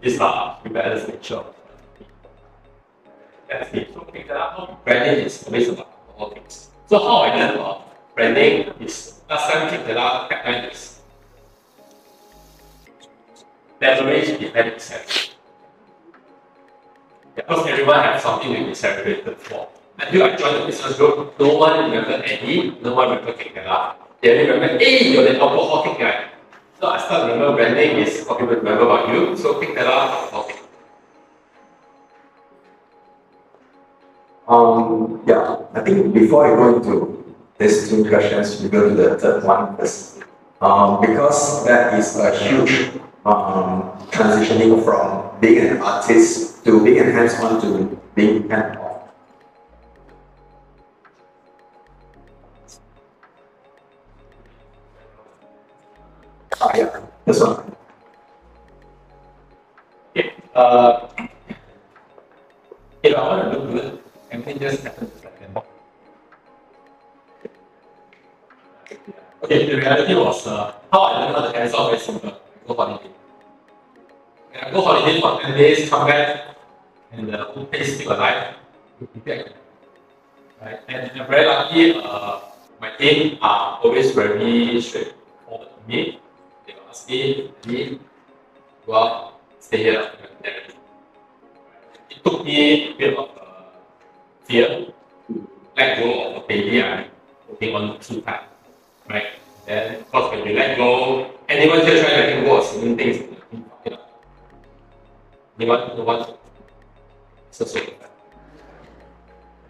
[0.01, 1.43] These are rebellious nature.
[3.49, 3.93] That's it.
[3.93, 4.85] So that up.
[4.85, 6.69] Branding is always about all things.
[6.87, 10.99] So how I learned about branding is last time pick that up tagline is
[13.81, 15.35] leverage behind itself.
[17.35, 19.67] Because everyone has something to be celebrated for.
[19.97, 23.95] Until I joined the business group, no one remember Eddie, no one remember Cake Tella.
[24.21, 26.29] They only remember, hey, you're the alcoholic guy.
[26.79, 29.35] So I to remember branding is what remember about you.
[29.35, 30.63] So Cake Tella, alcoholic.
[34.47, 39.19] Um, yeah, I think before I go into these two questions, we go to the
[39.19, 40.23] third one first.
[40.61, 42.91] Um, because that is a huge
[43.25, 48.88] um, transitioning from being an artist to being a hands-on to being hands-off.
[56.75, 57.75] Yeah, this one.
[60.11, 60.33] Okay.
[60.55, 61.07] Uh,
[63.03, 65.57] if I want to look good, everything just happens second.
[69.43, 72.35] Okay, the reality was uh, how I learned how to hands off very simple.
[72.67, 73.09] Go holiday.
[74.53, 76.55] And I go holiday for 10 days, come back,
[77.11, 78.55] and the whole place still alive.
[79.25, 80.79] Right?
[80.89, 82.41] And I'm very lucky, uh,
[82.81, 86.19] my team are always very straightforward to me.
[87.07, 87.99] They me,
[88.85, 90.11] go out, stay here.
[92.09, 93.63] It took me a bit of uh,
[94.45, 94.87] fear
[95.27, 95.47] to
[95.77, 97.05] let go of a baby I'm
[97.47, 98.43] working on full time.
[99.09, 99.27] Right?
[99.65, 102.97] Then, of course, when you let go, anyone just trying to letting go of certain
[102.97, 103.17] things,
[103.51, 103.99] you know,
[105.59, 106.25] anyone, no one,
[107.51, 107.79] so so.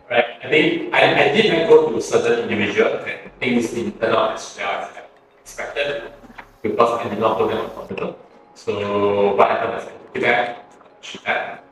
[0.10, 0.26] Right?
[0.44, 4.34] I think I, I did let go to certain individuals and things didn't turn out
[4.34, 5.02] as well as I
[5.42, 6.14] expected
[6.62, 8.18] because I did not hold them accountable.
[8.56, 10.66] So what happened was I took back,
[11.02, 11.64] shoot that,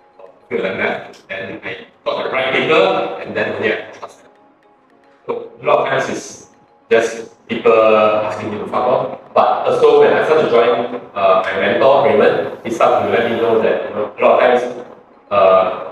[0.49, 4.31] feel like that, and I got the right paper, and then yeah, trust them.
[5.25, 6.49] So a lot of times it's
[6.89, 9.19] just people asking me to fuck off.
[9.33, 13.29] But also when I started to join uh, my mentor Raymond, he started to let
[13.29, 14.87] me know that you know a lot of times
[15.29, 15.91] uh,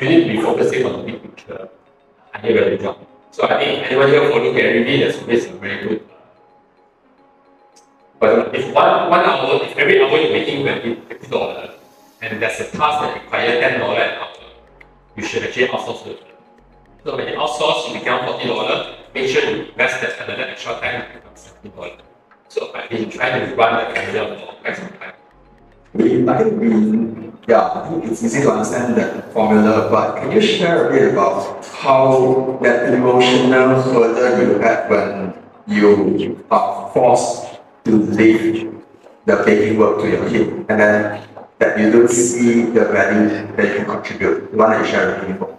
[0.00, 1.68] you need to be focusing on the big picture.
[2.34, 2.98] I did a good job.
[3.30, 6.17] So I think anyone here following Gary Vee, that's always a very good if
[8.78, 11.70] one, one hour, every hour you're making $50, dollars
[12.20, 14.28] and there's a task that requires $10 an hour,
[15.16, 16.22] you should actually outsource it.
[17.04, 21.02] So when you outsource, you become $40, make sure you invest that another extra time,
[21.02, 22.00] it becomes $70.
[22.48, 25.14] So I've been trying to run that calendar for quite some time.
[25.94, 30.32] We, I think we, yeah, I think it's easy to understand that formula, but can
[30.32, 35.34] you share a bit about how that emotional burden you had when
[35.66, 38.67] you are forced to leave
[39.28, 41.20] the baking work to your kid, and then
[41.60, 44.48] that you don't see the value that you contribute.
[44.50, 45.52] You want to share with people.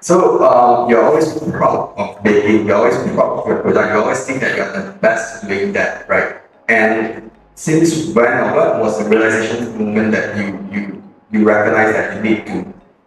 [0.00, 2.66] So um, you're always proud of baking.
[2.66, 3.90] You're always proud of your product.
[3.92, 6.36] You always think that you're the best doing that, right?
[6.68, 11.02] And since when or what was the realization moment that you you
[11.32, 12.62] you recognize that you need to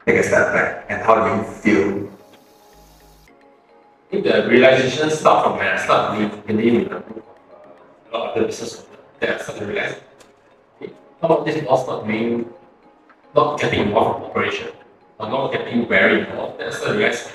[0.05, 2.11] take a step back, and how do you feel
[4.11, 7.30] I think the realization start from when I start really with a
[8.11, 8.85] of the business
[9.19, 9.95] that I realize
[11.21, 12.49] some of this was not doing,
[13.35, 14.69] not getting involved in operation,
[15.19, 16.59] or not getting very involved.
[16.61, 17.31] I started to realize,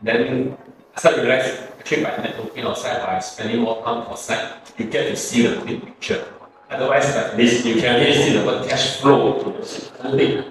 [0.00, 0.56] then
[0.94, 1.48] I started to realize
[1.80, 5.84] actually by networking outside, by spending more time outside, you get to see the big
[5.84, 6.24] picture.
[6.70, 10.44] Otherwise, like this, you can only see the word cash flow to the.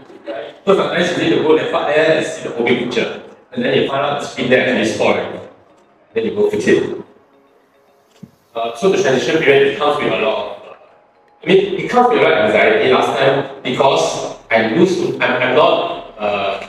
[0.65, 3.23] So sometimes you need to go left part there and see the whole big picture.
[3.53, 5.49] And then you find out the screen there actually spoiled.
[6.13, 7.06] Then you go fix it.
[8.57, 10.77] Uh, so the transition period comes with a lot of,
[11.43, 15.21] I mean, it comes with a lot of anxiety last time because I lose, I'm,
[15.21, 16.67] I'm not, uh,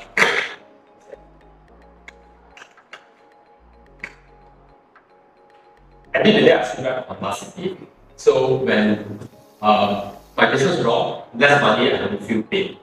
[6.14, 7.78] I did the day I stood up on City.
[8.16, 9.18] So when
[9.62, 12.76] um, my business drop, less money, I don't feel pain,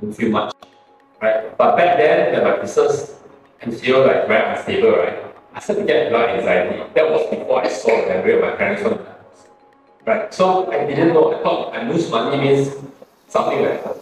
[0.00, 0.54] don't feel much,
[1.20, 1.58] right?
[1.58, 3.16] But back then, when my business
[3.80, 5.27] feel like very unstable, right?
[5.58, 6.84] I started to get a lot of anxiety.
[6.94, 9.00] That was before I saw the memory of my parents house.
[10.06, 10.32] Right?
[10.32, 11.34] So I didn't know.
[11.34, 12.76] I thought I lose money means
[13.26, 13.96] something like that.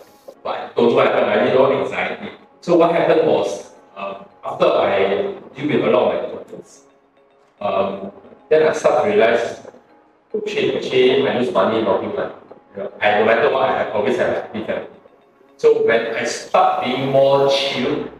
[0.45, 1.31] But I don't know what happened.
[1.31, 2.29] I didn't know anxiety.
[2.61, 6.85] So what happened was um, after I deal with a lot of my doctors,
[7.63, 8.13] um,
[8.51, 9.67] then I start to realize,
[10.35, 12.13] oh shit, actually I lose money not You
[12.77, 14.89] know, I, no matter what, I always have a happy family.
[15.57, 18.11] So when I start being more chill,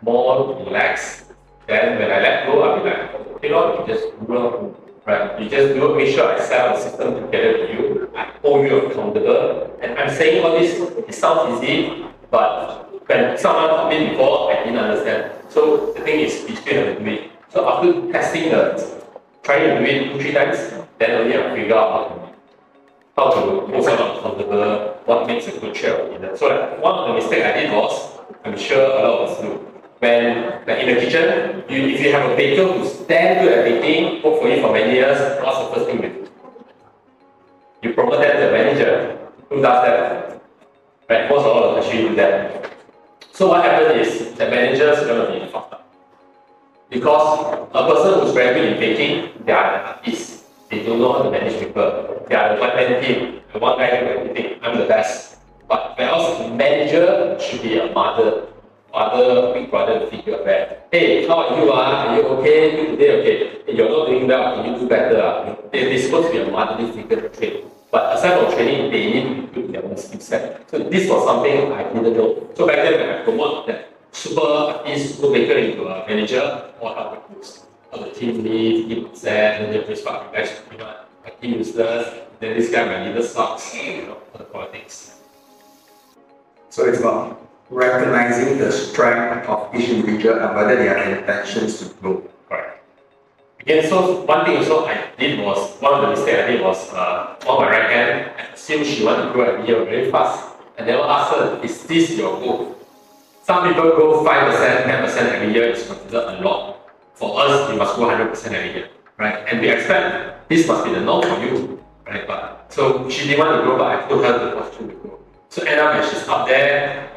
[0.00, 1.23] more relaxed,
[1.66, 4.74] then when I let go, I'll be like, okay, Lord, you just do
[5.06, 5.40] right?
[5.40, 8.10] You just do make sure I set up a system together with you.
[8.14, 9.78] I hold you accountable.
[9.82, 14.64] And I'm saying all this, it sounds easy, but when someone told me before, I
[14.64, 15.32] didn't understand.
[15.50, 17.30] So the thing is, we still have.
[17.50, 19.02] So after testing the,
[19.42, 20.58] trying to do it two, three times,
[20.98, 22.24] then only I figure out
[23.16, 25.96] how to hold someone accountable, what makes a good chair.
[26.36, 29.40] So like, one of the mistakes I did was, I'm sure a lot of us
[29.40, 33.52] do, when like in the kitchen, you, if you have a baker who's damn good
[33.58, 36.28] at baking, work for you for many years, what's the first thing you do?
[37.82, 39.18] You promote that to the manager.
[39.50, 40.42] Who does that?
[41.08, 41.28] Right?
[41.28, 42.72] Most of all actually do that.
[43.32, 45.92] So what happens is the manager is going to be fucked up.
[46.88, 50.44] Because a person who's very good in baking, they are the artists.
[50.70, 52.24] They don't know how to manage people.
[52.28, 53.40] They are the one man team.
[53.52, 54.58] The one guy who everything.
[54.62, 55.38] I'm the best.
[55.68, 58.48] But whereas the manager should be a mother
[58.94, 60.86] other big brother figure back.
[60.92, 61.72] Hey, how are you?
[61.72, 61.74] Uh?
[61.74, 62.78] Are you okay?
[62.78, 63.36] You today okay?
[63.66, 64.54] If You're not doing well.
[64.54, 65.20] Can you do better?
[65.20, 65.56] Uh?
[65.72, 67.66] They, they're supposed to be a motherly figure to train.
[67.90, 70.70] But aside from training, they need to build their own skill set.
[70.70, 72.50] So this was something I didn't know.
[72.54, 77.14] So back then when I promote that super artist, super maker into a manager, are
[77.14, 77.66] the groups?
[77.90, 80.94] How the team lead, team upset, and then this part, you guys, you know,
[81.40, 85.18] team useless, then this guy, my leader sucks, you know, all the politics.
[86.70, 91.94] So it's about recognizing the strength of each individual and whether they have intentions to
[91.94, 92.22] grow.
[92.48, 92.82] Correct.
[93.88, 97.36] So one thing also I did was, one of the mistakes I did was, uh,
[97.46, 100.54] on my right hand, I assumed she wanted to grow every year very fast.
[100.76, 102.76] And then I asked her, is this your goal?
[103.44, 106.80] Some people grow 5%, 10% every year is considered a lot.
[107.14, 108.88] For us, you must grow 100% every year,
[109.18, 109.46] right?
[109.46, 112.26] And we expect this must be the norm for you, right?
[112.26, 115.18] But so she didn't want to grow, but I told her the question to grow.
[115.48, 117.13] So end up she's up there,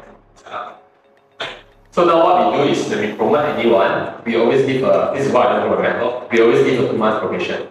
[1.98, 5.26] so now what we do is when we promote anyone, we always give a, this
[5.26, 7.66] is what I don't remember, we always give a two months probation.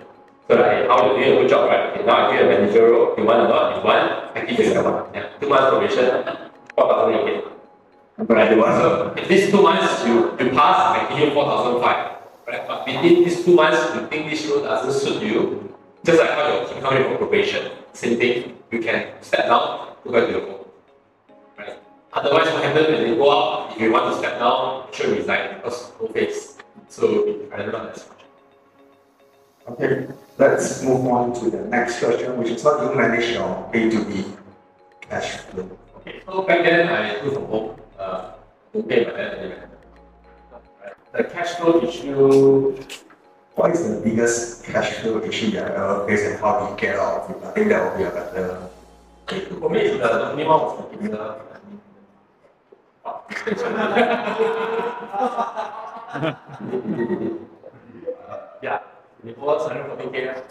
[0.50, 1.96] So like, how you doing a good job, right?
[1.96, 4.44] Okay, now I give you a manager role, you want or not, you want, I
[4.44, 5.08] give you one.
[5.14, 6.06] Yeah, two months probation,
[6.76, 8.28] 4,000 you get.
[8.28, 11.34] But I do want, so if these two months you, you pass, I give you
[11.34, 12.18] 4,005.
[12.48, 12.68] Right?
[12.68, 15.74] But within these two months, you think this role doesn't suit you,
[16.04, 20.26] just like how you're coming for probation, same thing, you can step down, go back
[20.28, 20.57] to your.
[22.18, 25.58] Otherwise, what happens when they go up, if you want to step down, should resign
[25.58, 26.58] because no face.
[26.90, 27.06] So
[27.54, 28.24] I don't know that's much.
[29.70, 30.08] Okay,
[30.40, 34.36] let's move on to the next question, which is how do you manage your B2B
[35.02, 35.70] cash flow?
[35.98, 38.32] Okay, so back then I do from home, uh,
[38.74, 39.64] to pay my dad anyway.
[41.14, 42.82] The cash flow issue.
[43.54, 46.78] What is the biggest cash flow issue you have ever faced and how do you
[46.80, 47.46] get out of it?
[47.46, 48.70] I think that would be a better.
[49.60, 51.57] For me, the minimum was the
[58.62, 58.80] yeah,
[59.24, 60.42] before 140k.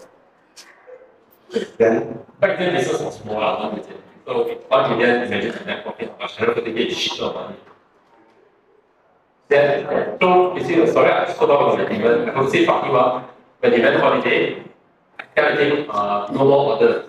[1.77, 3.97] Then, back then business was small, one million.
[4.25, 4.33] So
[4.67, 7.55] one million, imagine the net profit of 140k is shit of money.
[9.49, 9.87] Then,
[10.19, 12.29] so you see the story, I spoke about the event.
[12.35, 13.33] I would say fuck you up.
[13.59, 14.63] When you went holiday,
[15.19, 17.05] I tell uh, no more order.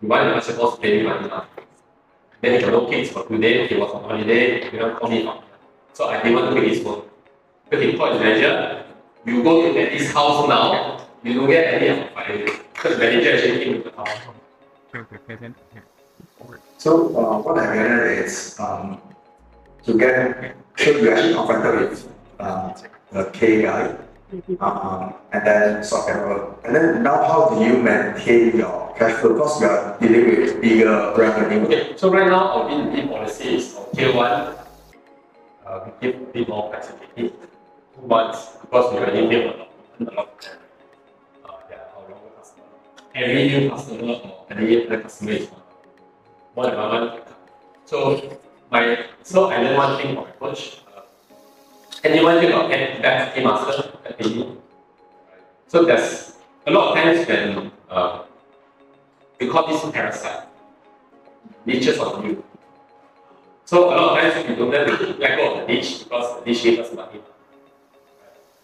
[0.00, 1.44] You want, not supposed to pay money now.
[2.40, 5.10] Then he got no kids for two days, he was on holiday, you know, call
[5.10, 5.44] me up.
[5.92, 7.02] So I didn't pick his phone.
[7.68, 8.84] Because he called his manager,
[9.26, 12.46] you go to this house now, you don't get any of the fire.
[12.72, 14.08] Because the manager actually came to the house.
[16.78, 19.00] so uh, what I gathered is um,
[19.84, 22.74] to get, so you actually confronted with um,
[23.12, 23.94] the K guy,
[24.60, 29.34] um, and then sort of, and then now how do you maintain your cash flow?
[29.34, 31.66] Because you are dealing with bigger revenue.
[31.66, 34.54] Okay, so right now our B2B policy is tier one,
[35.66, 37.34] uh, we give a bit more flexibility.
[37.94, 39.70] Two months, because we already built a lot,
[40.00, 40.50] a lot.
[41.44, 41.54] Uh, are
[41.96, 42.64] our longer customer.
[43.14, 45.60] Every new customer or any other customer is one
[46.54, 47.20] one by one.
[47.84, 48.38] So
[48.70, 50.82] my so I learned one thing from my coach.
[52.02, 53.92] Anyone of get back a master?
[55.68, 56.32] So there's
[56.66, 58.22] a lot of times when uh,
[59.38, 60.46] we call this parasite,
[61.66, 62.42] niches of you.
[63.66, 66.40] So a lot of times we don't have to let go of the niche because
[66.40, 67.20] the niche gives us money.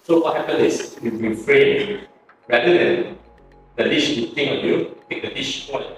[0.02, 2.06] So what happens is we refrain
[2.48, 3.18] rather than
[3.76, 5.92] the niche eating on you, take the niche more than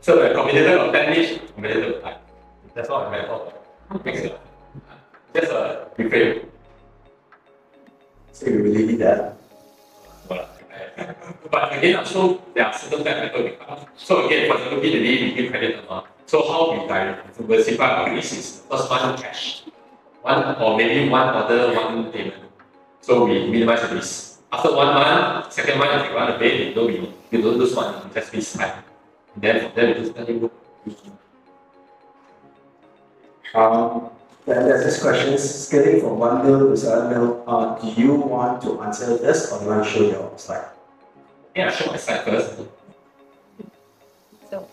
[0.00, 2.22] So the competitor of that niche, competitor of that.
[2.74, 3.52] That's what I meant for.
[4.04, 4.49] Makes sense.
[5.34, 6.46] Just a refrain.
[8.32, 9.36] So you really need that.
[11.50, 13.86] But again, also there are certain factors we have.
[13.96, 16.06] So again, for example, B2B, we give credit amount.
[16.26, 19.64] So how we diversify our risk is first one cash,
[20.22, 22.44] one or maybe one order, one payment.
[23.00, 24.38] So we minimize the risk.
[24.52, 27.58] After one month, second month, if you want to pay, you know we, you don't
[27.58, 28.84] lose money, you just risk time.
[29.34, 30.50] And then then we just let it go.
[33.54, 34.10] Um,
[34.46, 37.44] then there's this question, scaling from one mil to seven mil.
[37.46, 40.68] Uh, do you want to answer this or do you want to show your slide?
[41.54, 42.56] Yeah, show my slide first.
[44.50, 44.68] So,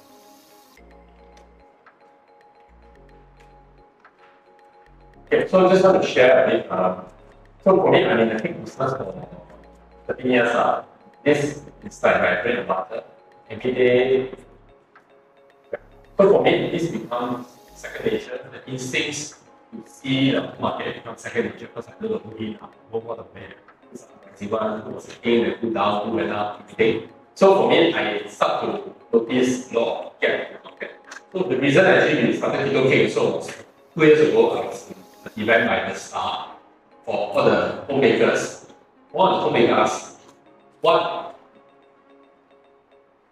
[5.25, 6.71] Okay, so I just want to share a bit.
[6.71, 7.05] Um,
[7.63, 9.27] so for me, I mean, I think business for
[10.07, 10.85] 13 years, uh,
[11.25, 13.03] this is like my bread and butter.
[13.49, 14.31] Every day.
[16.17, 18.49] So for me, this becomes second nature.
[18.51, 19.35] The instincts
[19.71, 22.57] to see the market becomes second nature because I know the whole in,
[22.91, 23.23] what the
[25.09, 26.69] again, they put down, went up.
[27.35, 30.91] So for me, I start to notice lot of gap in the market.
[31.33, 33.47] So the reason actually we started Cake also was
[33.95, 34.89] two years ago, I was
[35.25, 36.55] an event by the Star
[37.05, 38.67] for all the homemakers.
[39.11, 40.17] One of the homemakers,
[40.81, 41.35] what,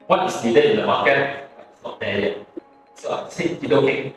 [0.08, 1.50] what is needed in the market,
[1.84, 2.48] not there yet.
[2.96, 4.16] So I said Keto Cake.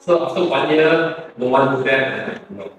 [0.00, 2.70] So after one year, no one knew that, you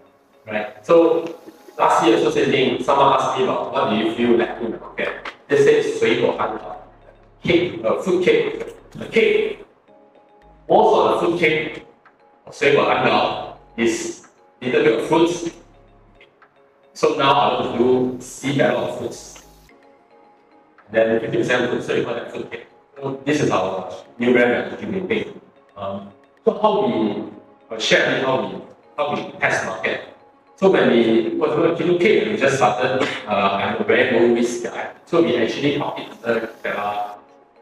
[0.45, 0.85] right?
[0.85, 1.39] So
[1.77, 2.83] last year, so same thing.
[2.83, 5.33] Someone asked me about what do you feel like in the market.
[5.47, 6.37] They said sweet or
[7.43, 8.63] cake, uh, fruit cake,
[8.99, 9.65] a cake.
[10.69, 11.85] Most of the fruit cake,
[12.51, 14.27] sweet or under, is
[14.61, 15.49] little bit of fruits.
[16.93, 19.43] So now I want to do sea barrel of fruits.
[20.91, 22.67] Then 50% fruit, so you call that fruit cake.
[22.95, 25.41] So this is our new brand that we doing
[25.75, 26.09] Um,
[26.47, 27.23] so how we
[27.69, 28.55] uh, share how we
[28.95, 30.15] how we test market.
[30.55, 34.33] So when we, for example, Keto Cake, we just started, uh, I'm a very low
[34.33, 34.93] risk guy.
[35.05, 37.17] So we actually copied the Terra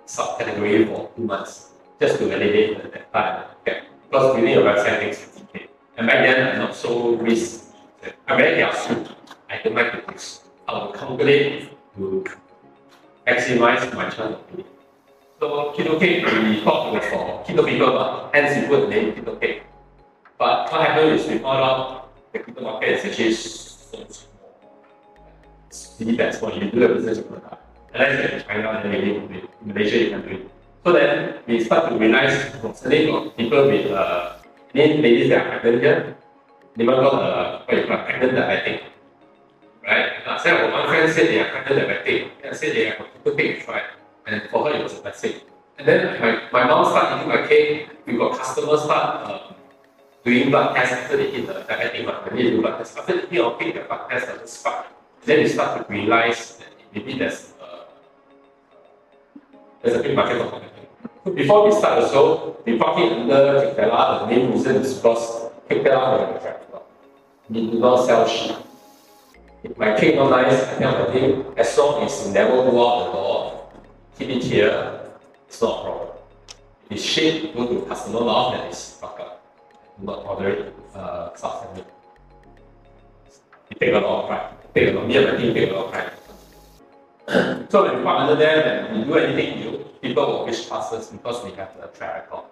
[0.08, 3.48] subcategory for two months just to validate the data.
[3.62, 3.82] Okay.
[4.08, 5.68] Because building a website takes 50k.
[5.98, 7.74] And back then, I'm not so risk.
[8.28, 9.04] I'm very careful.
[9.50, 10.46] I don't like to risk.
[10.70, 12.24] I will calculate to
[13.28, 14.75] maximize my chance of winning.
[15.46, 18.88] So Kilo Cake, we thought it was for keto people, but hence we put the
[18.90, 19.62] name Kilo Cake.
[20.40, 24.58] But what happened is we found out the crypto market is actually so small.
[25.70, 26.52] It's really that small.
[26.52, 27.62] You do the business, you put up.
[27.94, 29.50] Unless you're in China, then maybe you.
[29.62, 30.50] In Malaysia, you can do it.
[30.84, 32.34] So then we start to realize
[32.74, 34.38] suddenly got people with uh,
[34.74, 36.18] any ladies that are pregnant here,
[36.76, 38.82] they might got uh, you call pregnant diabetic.
[39.86, 40.10] Right?
[40.26, 43.38] Uh, so one friend said they are pregnant diabetic, and I said they are going
[43.38, 43.84] to try.
[44.28, 45.42] And for her, it was a blessing.
[45.78, 47.90] And then my, my mom started eating my cake.
[48.06, 49.54] We got customers start uh,
[50.24, 52.16] doing blood tests after they hit the diabetic one.
[52.26, 54.88] When they do blood tests, after hit or pick the blood test doesn't spark.
[55.26, 57.84] Then they start to realize that maybe there's uh,
[59.82, 60.62] there's a big market for.
[61.26, 64.20] So before we start the show, we park it under Cake Tella.
[64.22, 66.80] The main reason is because Cake Tella is a tractor.
[67.50, 68.56] We do not sell shit.
[69.64, 73.06] If my cake not nice, I my team, as long as you never go out
[73.06, 73.45] the door,
[74.18, 75.02] keep it here,
[75.48, 76.08] it's not a problem.
[76.86, 79.44] If it's shit, go to customer mouth, then it's fuck up.
[80.02, 81.86] Not order it, uh, substandard.
[83.72, 84.54] It take a lot of pride.
[84.74, 86.12] Take a lot, me and my team take a lot of pride.
[87.70, 91.10] so when we under there, when we do anything new, people will wish past us
[91.10, 92.46] because we have the track record.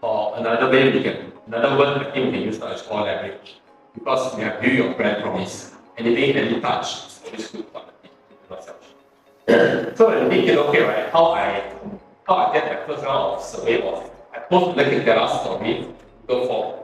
[0.00, 3.56] Or another way we can, another word think we can use now is call leverage.
[3.94, 5.74] Because we have built your brand promise.
[5.96, 7.82] Anything, any touch, is always good for
[9.96, 11.72] so when we think, okay, right, how I
[12.26, 15.88] how I get my first round of survey was I post the Cake Tella story,
[16.26, 16.78] go for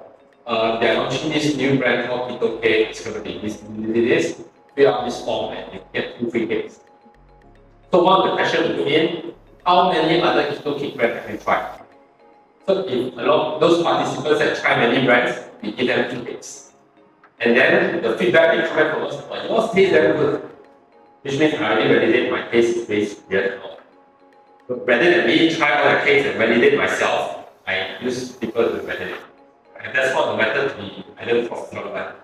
[0.46, 2.90] uh, they are launching this new brand called Keto Cake.
[2.90, 4.42] It's going to be this,
[4.74, 6.80] fill out this form and you get two free cakes.
[7.90, 9.32] So one of the questions put in,
[9.64, 11.80] how many other keto cake brands have you tried?
[12.66, 16.72] So if a lot those participants that try many brands, we give them two cakes.
[17.40, 20.50] And then the feedback they come back us, oh, yours tastes very good.
[21.24, 23.58] Which means I already validate my is based here.
[24.68, 28.82] But rather than me try all the cakes and validate myself, I use people to
[28.82, 29.16] validate.
[29.82, 32.14] And that's of the methods we I learned from Florida.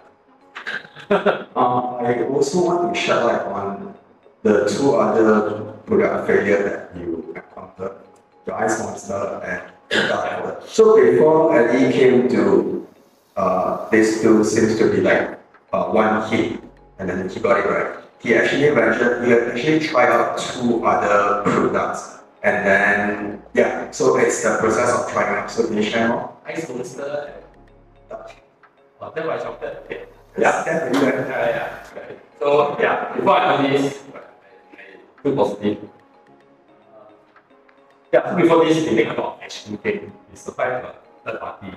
[1.10, 3.94] Uh, I also want to shed light on
[4.43, 7.97] the two other product failure that you encountered,
[8.44, 10.60] the Ice Monster and the.
[10.66, 12.86] So before Eddie came to,
[13.36, 15.40] uh, this two seems to be like
[15.72, 16.60] uh, one hit,
[16.98, 17.97] and then he got it right.
[18.20, 24.42] He actually ventured, he actually tried out two other products, and then, yeah, so it's
[24.42, 25.51] the process of trying out.
[25.51, 26.36] So can you share more?
[26.47, 27.40] Ice Monster and
[29.01, 30.12] that was chocolate.
[30.38, 31.09] Yeah, definitely.
[31.09, 31.86] Yeah, yeah.
[31.90, 32.16] Okay.
[32.38, 35.78] So yeah, before I do this, I, feel positive.
[36.92, 37.12] Uh,
[38.12, 40.02] yeah, before this, we make a lot of cream cake.
[40.30, 40.94] We supply a
[41.24, 41.72] third party.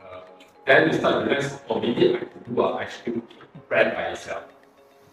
[0.00, 0.20] Uh,
[0.66, 3.22] then we start to realize, oh, maybe I could do an ice cream
[3.68, 4.44] brand by itself.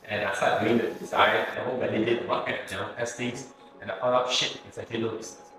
[0.09, 3.47] And I started doing the design, and I validate the market, you know, test things,
[3.81, 5.49] and I found out shit, it's actually no business.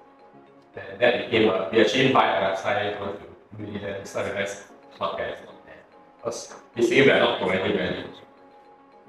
[0.74, 3.26] Then that became a, we actually buy a website, want to
[3.58, 4.64] and start to realize
[4.98, 5.74] market is not there.
[6.16, 8.04] Because basically we are not providing value.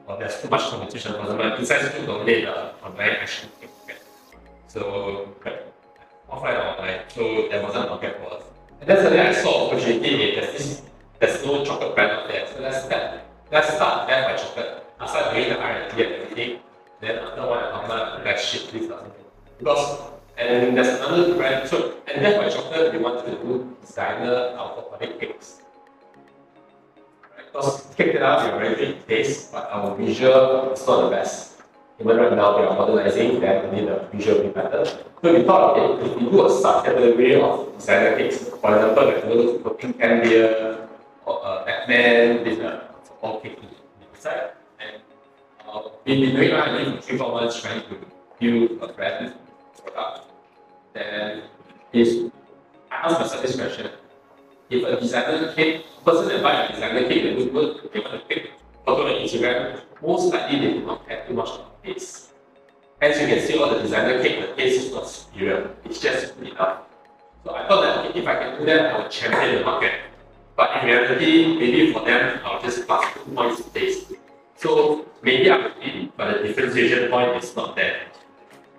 [0.08, 4.02] Or there's too much competition for example, besides to dominate the online action market.
[4.68, 5.30] So
[6.30, 8.44] offline or online, so there wasn't market for us.
[8.80, 10.82] And then suddenly I saw opportunity, there's this
[11.20, 12.48] there's no chocolate brand out there.
[12.48, 14.86] So let's start let's start that by chocolate.
[15.08, 16.60] Started doing the everything.
[17.02, 19.26] Then after one and a let's ship this or something.
[19.58, 24.56] Because and there's another brand, so and that's why chocolate we wanted to do designer
[24.58, 25.62] alcoholic cakes.
[27.36, 31.10] Because cake that out, we are very good taste, but our visual is not the
[31.10, 31.62] best.
[32.00, 34.86] Even right now, we are modernizing, then we need the visual be better.
[34.86, 39.22] So we thought, okay, if we do a subcategory of designer cakes, for example, like
[39.24, 40.88] those cooking candia
[41.26, 42.88] or uh, Batman, this uh,
[43.22, 43.60] all cake
[44.14, 44.52] inside.
[45.74, 47.98] And uh, been doing R&D three, four months trying to
[48.40, 49.34] build a brand
[49.78, 50.28] product.
[50.94, 51.44] Then
[51.94, 52.30] is
[52.92, 53.92] I asked myself this question
[54.70, 58.20] if a designer cake, person that buy a designer that look good, they want to
[58.28, 58.52] pick
[58.86, 62.32] photo on Instagram, most likely they do not care too much about taste.
[63.02, 65.72] As you can see, all the designer cake, the taste is not superior.
[65.86, 66.80] It's just good enough.
[67.44, 69.94] So I thought that if I can do that, I would champion the market.
[70.56, 74.14] But in reality, maybe for them, I'll just pass two points in taste.
[74.56, 78.08] So maybe I would win, but the differentiation point is not there.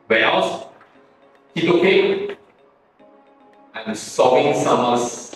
[0.07, 0.67] Whereas,
[1.55, 2.39] keto cake,
[3.75, 5.33] I'm solving someone's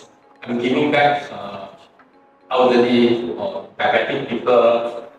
[0.47, 1.69] I'm giving back uh,
[2.53, 5.11] elderly or diabetic people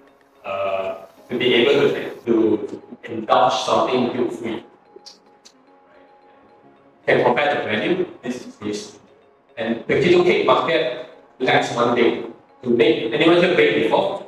[0.45, 0.95] uh,
[1.29, 4.63] to be able to, to indulge something guilt free.
[7.05, 8.99] Can compare the value, this is this.
[9.57, 11.09] And the keto cake market
[11.39, 12.33] lacks one thing
[12.63, 13.11] to make.
[13.11, 14.25] Anyone here bake before?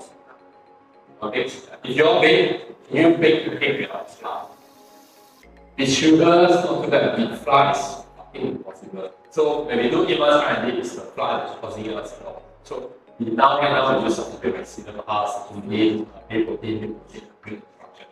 [1.21, 4.47] Okay, if you all bake, can you bake the cake without flour?
[5.77, 9.11] With sugars, not too bad, flour is fucking impossible.
[9.29, 12.41] So when we do immerse R&D, it's the flour that's causing us a lot.
[12.63, 17.27] So now right now we use something like psyllium husk, inulin, whey protein, milk protein,
[17.45, 18.05] milk structure.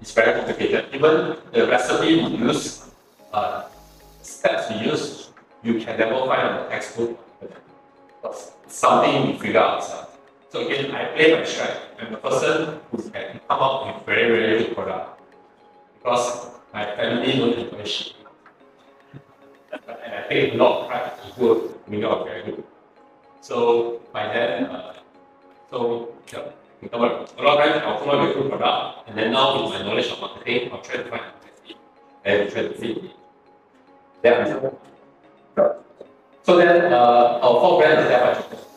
[0.00, 0.86] It's very complicated.
[0.92, 2.90] Even the recipe we use,
[3.32, 3.68] uh,
[4.22, 5.30] steps we use,
[5.62, 7.18] you can never find on the textbook.
[8.20, 10.07] Because something we figure out.
[10.50, 11.80] So again, I play my strength.
[12.00, 15.20] I'm the person who can come up with very, very good product.
[15.98, 18.14] Because my family don't shit
[19.72, 22.64] and I think a lot of pride is good, we got very good.
[23.40, 24.94] So by then, uh,
[25.70, 26.50] so yeah,
[26.92, 29.72] a lot of times I'll come up with a good product, and then now with
[29.72, 31.22] my knowledge of marketing, I'll try to find
[32.24, 33.10] a and try to fit it.
[34.22, 34.72] Then
[36.42, 38.67] So then uh, our fourth brand is Apple Chocolate.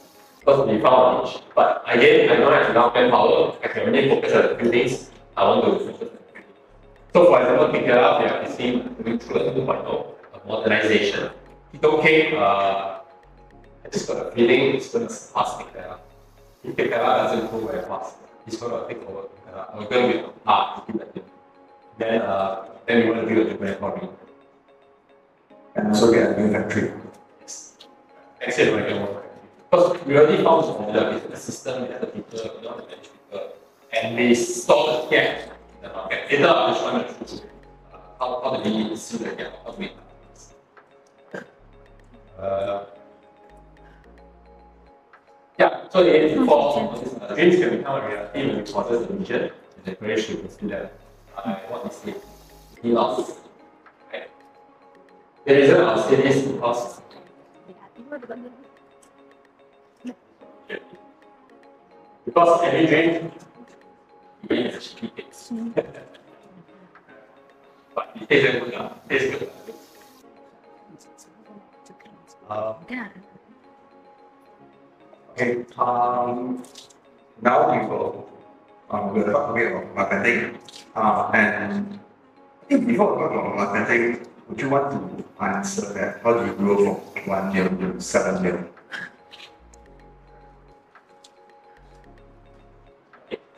[0.41, 1.38] Because we found a niche.
[1.55, 3.55] But again, I don't have enough manpower.
[3.63, 5.11] I can only focus on a few things.
[5.38, 6.22] I want to focus on a.
[7.13, 8.72] So for example, Cake Tella, they are busy
[9.03, 10.11] doing Trulet 2.0
[10.47, 11.30] modernization.
[11.73, 12.99] It's okay, uh,
[13.85, 15.99] I just got a feeling it's going to pass Cake Tella.
[16.63, 18.15] If Cake Tella doesn't go very fast,
[18.47, 19.68] it's going to take over Cake Tella.
[19.77, 21.23] We're going to be hard to keep that thing.
[21.97, 24.09] Then, uh, then we want to build a different economy.
[25.76, 26.91] And also get a new factory.
[27.41, 27.77] Yes.
[28.41, 28.57] Next
[29.72, 32.84] Because we already found the formula with the system, with the people, you know, the
[32.84, 33.53] manage people,
[33.93, 36.30] and they saw the gap in the market.
[36.30, 37.43] Later, I'm just trying to
[37.93, 39.91] uh, how, how do we see the gap, how do we
[42.38, 42.85] uh,
[45.60, 46.91] yeah, so in for
[47.22, 50.52] uh, dreams can become a reality when we process the vision and the creation to
[50.52, 50.91] see that
[51.38, 52.15] I want this thing.
[52.81, 53.38] He lost.
[54.11, 54.27] Right?
[55.45, 57.02] The reason I'll say this is because
[62.26, 63.34] because drink
[64.49, 65.53] is actually taste.
[67.95, 69.52] but it tastes good, uh, tastes good.
[72.49, 72.73] Uh,
[75.31, 76.61] Okay, um,
[77.41, 78.30] now we will,
[78.91, 80.60] um, we'll talk a bit about marketing.
[80.93, 81.99] Uh, and
[82.61, 86.22] I think before we talk about marketing, would you want to answer that?
[86.22, 88.60] How do you grow from 1 million to seven mil?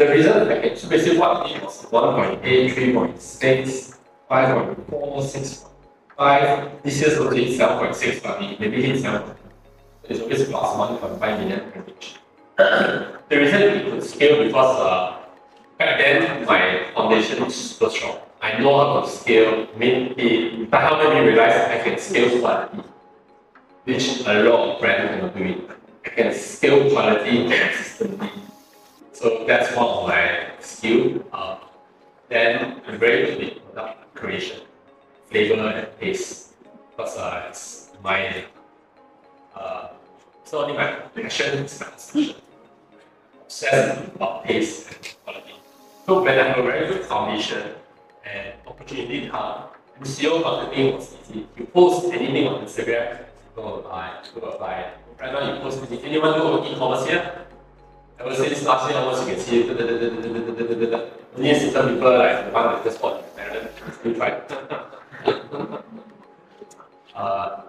[0.03, 3.97] The result package, so basically what it was 1.8, 3.6,
[4.30, 5.65] 5.4,
[6.17, 6.84] 6.5.
[6.84, 9.23] This year's hit 7.6, but it maybe hit 7.
[10.09, 12.15] It's always plus 1.5 million package.
[13.30, 15.19] the reason we could scale because uh,
[15.77, 18.17] back then my foundation is super strong.
[18.41, 19.69] I know how to scale.
[19.80, 22.84] It, that helped me realize I can scale quality,
[23.85, 25.69] which a lot of brands cannot do it.
[26.05, 28.30] I can scale quality consistently.
[29.14, 31.23] So that's one of my skill.
[31.31, 31.57] Uh,
[32.30, 34.61] then I'm very good in product creation,
[35.30, 36.53] flavor and taste,
[36.90, 38.44] because uh, it's my
[39.56, 39.90] uh,
[40.53, 42.35] not only my passion, it's my obsession.
[43.41, 45.53] Obsessed about taste and quality.
[46.06, 47.73] So when I have a very good foundation
[48.26, 49.64] and opportunity come,
[50.02, 51.48] SEO marketing was easy.
[51.57, 54.91] You post anything on Instagram, people will buy, people will buy.
[55.19, 56.02] Right now you post anything.
[56.06, 57.45] Anyone do e-commerce here?
[58.19, 61.14] ever since last year onwards, you can see it.
[61.35, 63.69] Linear system people like the one that just bought in Maryland,
[63.99, 64.40] still try.
[67.15, 67.61] uh,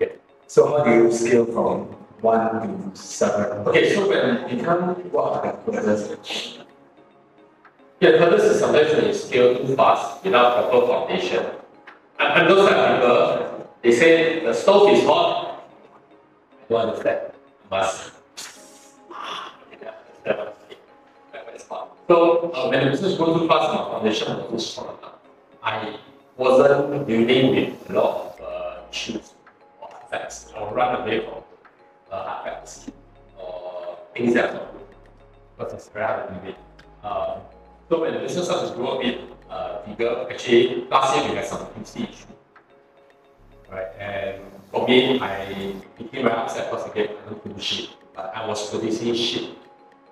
[0.00, 0.08] yeah.
[0.46, 1.88] So how do you scale from
[2.22, 3.66] one to seven?
[3.68, 6.58] Okay, so when you come, what are the processes?
[8.00, 11.44] Yeah, purpose is sometimes when you scale too fast without proper foundation.
[12.18, 15.68] And, and those are people, they say the stove is hot,
[16.70, 17.32] you understand.
[17.70, 18.12] Must.
[22.08, 24.96] So uh, when the business grow too fast, my foundation was too strong.
[25.62, 25.98] I
[26.38, 29.34] wasn't dealing with a lot of uh, issues
[29.82, 30.50] or artifacts.
[30.56, 31.42] I will run away from
[32.10, 32.90] uh, artifacts
[33.38, 34.86] or things that are not good
[35.58, 37.04] because it's very hard to deal with.
[37.04, 37.40] Um,
[37.90, 39.20] so when the business starts to grow a bit
[39.50, 42.37] uh, bigger, actually last year we had some QC issue.
[43.70, 48.32] Right, and for me, I became very upset because again, I don't produce shit, but
[48.34, 49.50] I was producing shit,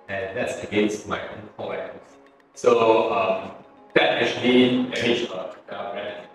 [0.09, 2.09] and that's against my own core values.
[2.53, 3.51] So um,
[3.95, 6.27] that actually damaged uh, the brand.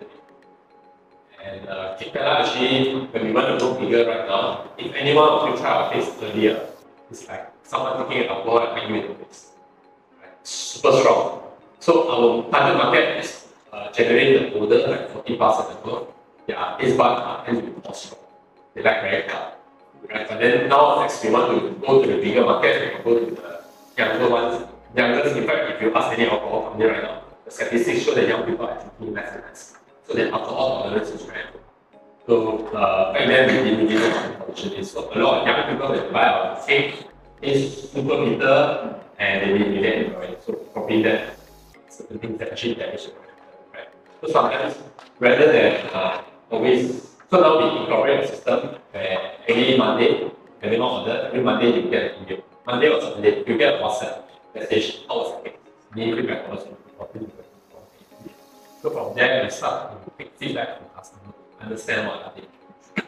[1.43, 5.27] And uh, Cake Tella actually, when we want to go bigger right now, if anyone
[5.29, 6.67] of you try our face earlier,
[7.11, 9.53] it's like someone taking an alcohol and you in the face
[10.43, 11.41] super strong.
[11.79, 16.07] So our target market is uh, generally the older, like 40 plus and above.
[16.47, 18.19] Yeah, is but be more strong.
[18.73, 19.53] They like very hard.
[20.09, 20.27] Right?
[20.27, 23.35] But then now next we want to go to the bigger market, we go to
[23.35, 23.63] the
[23.97, 24.67] younger ones.
[24.95, 28.27] Younger, in fact, if you ask any alcohol company right now, the statistics show that
[28.27, 29.77] young people are drinking less and less.
[30.07, 31.59] So the alcohol tolerance is very low.
[32.27, 34.91] So uh, back then we didn't really know is.
[34.91, 37.05] So a lot of young people that buy our cake
[37.41, 40.43] is super bitter and they didn't really enjoy it.
[40.45, 41.35] So probably that
[41.89, 43.13] certain things that actually damage the
[43.73, 43.87] right?
[44.21, 44.77] So sometimes
[45.19, 46.21] rather than uh,
[46.53, 50.29] always so now we incorporate a system where every Monday,
[50.61, 52.43] not order, every Monday you get an email.
[52.67, 54.21] Monday or Saturday, you get a WhatsApp
[54.53, 55.59] message, how was cake?
[55.95, 56.63] Need feedback was.
[58.83, 63.03] So from there we start to take feedback from customers, understand what they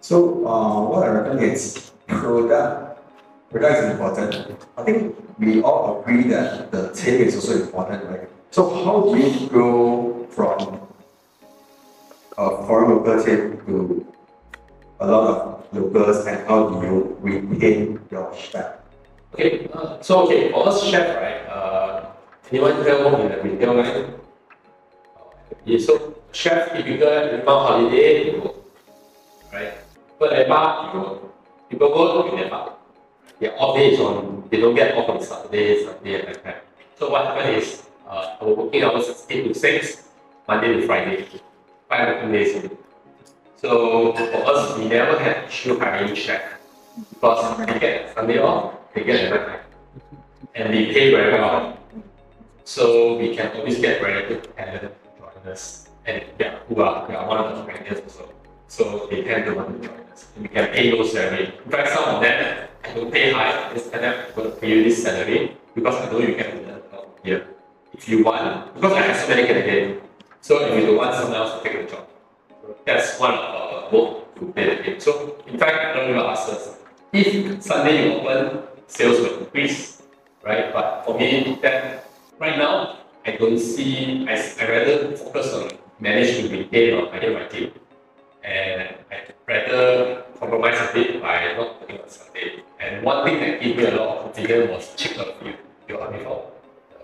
[0.00, 3.00] So uh, what I reckon is product.
[3.50, 4.66] Product is important.
[4.76, 8.28] I think we all agree that the taste is also important, right?
[8.52, 10.87] So how do you go from
[12.38, 14.06] a foreign local taste to
[15.00, 18.78] a lot of locals, and how do you retain your chef?
[19.34, 21.42] Okay, uh, so okay, for us chef, right?
[21.50, 22.06] Uh,
[22.50, 24.14] anyone here work in the retail line?
[25.64, 28.54] Yeah, so chef typical inbound holiday, you go,
[29.52, 29.74] right?
[30.18, 31.30] But lepak, you go.
[31.68, 32.72] People go to lepak.
[33.40, 36.64] Their off day is on, they don't get off on Saturday, Sunday, and like that.
[36.98, 40.08] So what happens is, uh, our working hours is 8 to 6,
[40.48, 41.28] Monday to Friday,
[41.88, 42.78] five working days a week.
[43.56, 46.42] So for us, we never had issue hiring chef
[47.10, 49.60] because they get Sunday off, they get night,
[50.54, 51.76] and they pay very well.
[52.64, 57.14] So we can always get very good talent join us, and yeah, who are, we
[57.14, 58.28] are one of the pioneers also.
[58.68, 60.26] So they tend to want to join us.
[60.36, 61.52] And we can pay low salary.
[61.64, 63.70] In fact, some of them I don't pay high.
[63.70, 67.46] I'm going to pay you this salary because I know you can learn lot here.
[67.92, 70.07] If you want, because I have so many candidates,
[70.40, 72.06] So if you don't want someone else to take the job,
[72.84, 75.00] that's one of our work to play the game.
[75.00, 76.78] So in fact, I don't even ask us
[77.12, 80.02] if Sunday you open, sales will increase,
[80.44, 80.72] right?
[80.72, 82.04] But for me, that
[82.38, 84.26] right now I don't see.
[84.28, 85.70] I I rather focus on
[86.00, 87.72] manage to maintain or hire my team,
[88.44, 92.62] and I rather compromise a bit by not putting on Sunday.
[92.80, 95.54] And one thing that gave me a lot of confidence was Chick of You.
[95.88, 96.52] You heard before?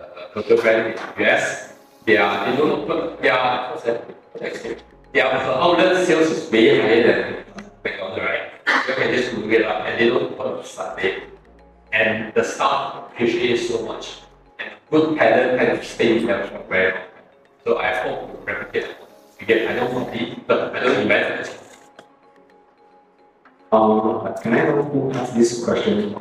[0.01, 1.74] Uh, brand in the US.
[2.07, 3.23] They are they don't open.
[3.23, 4.05] They are what's that?
[5.13, 7.45] Their outlet sales is way higher than
[7.83, 8.51] McDonald's, right?
[8.89, 11.23] You can just Google it up, and they don't open on Sunday.
[11.93, 14.21] And the staff appreciate so much.
[14.59, 17.03] And good talent tend to stay with them for very long.
[17.65, 18.97] So I hope to replicate.
[19.41, 21.59] Again, I don't compete, but I don't invent it.
[23.73, 26.17] Um, can I know who asked this question?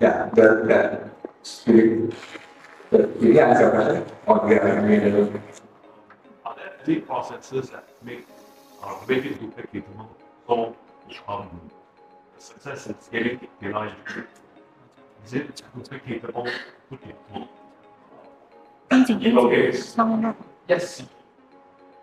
[0.00, 1.10] Yeah, the,
[1.66, 2.14] the,
[2.90, 4.04] did you answer question?
[4.26, 5.02] Oh, yeah, I made.
[6.44, 8.26] Are there any processes that make
[8.82, 10.08] uh, make it replicatable
[10.46, 10.74] so
[11.28, 11.60] um,
[12.38, 13.92] success in scaling data
[15.26, 16.50] is it replicatable
[16.90, 17.48] to people?
[20.68, 21.02] Yes.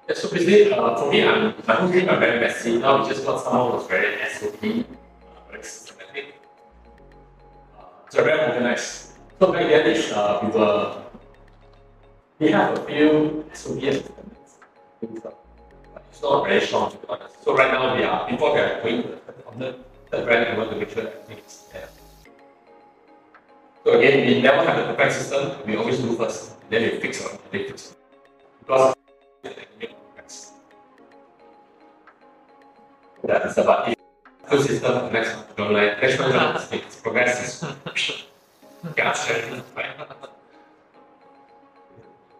[0.08, 2.76] Yeah, so basically, uh, for me, I'm, my whole team are very messy.
[2.78, 6.36] Uh, now just what someone was very SOP, uh, very systematic,
[7.80, 9.05] uh, so very organized.
[9.40, 11.04] So back then, uh, we were,
[12.40, 14.40] we have a few SOP and systems,
[15.02, 15.36] things like-
[15.94, 17.44] but it's not very strong to be honest.
[17.44, 19.04] So right now, we are, before we are going
[19.48, 19.76] on the
[20.10, 21.90] third brand, we want to make sure that is there.
[23.84, 27.20] So again, we never have the perfect system, we always do first, then we fix
[27.20, 27.98] it, they fix it.
[28.62, 28.96] Because
[33.24, 34.00] that is about it.
[34.50, 37.66] Good system, next one, next it's progresses.
[38.94, 39.64] Gotcha.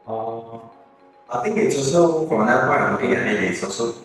[0.08, 0.60] Uh,
[1.32, 3.96] I think it's also from another point of looking at it, it's also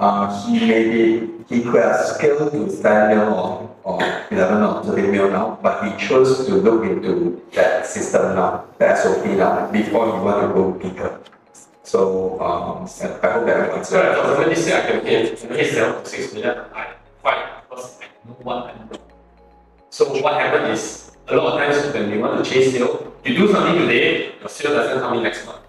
[0.00, 5.10] uh, he maybe he could have scaled to 10 mil or, or 11 or 13
[5.10, 10.06] mil now, but he chose to look into that system now, the SOP now, before
[10.06, 11.20] he want to go bigger.
[11.82, 12.88] So um,
[13.22, 13.88] I hope that answers.
[13.88, 16.94] So for example, this year I can pay, I pay seven to six million, I
[17.22, 19.00] fine, because I know what I'm doing.
[19.90, 23.36] So what happened is, a lot of times when you want to chase sale, you
[23.36, 25.60] do something today, your sale doesn't come in next month.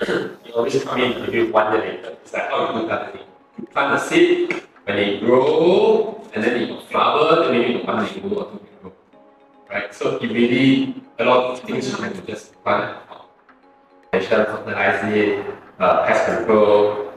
[0.08, 2.16] you always come in maybe one day later.
[2.22, 3.26] It's like how you do gardening.
[3.58, 8.20] You plant the seed, when they grow, and then they flower, then maybe one they
[8.20, 8.92] grow or two they grow.
[9.70, 9.94] Right?
[9.94, 12.98] So it really, a lot of things you have to just plant.
[14.12, 15.46] Fertilizer, fertilize it,
[15.78, 17.12] uh, pest control,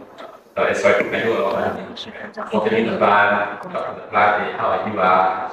[0.58, 2.08] uh, it's like I do a lot of things.
[2.54, 5.52] Watering the plant, talk to the plant, how you are.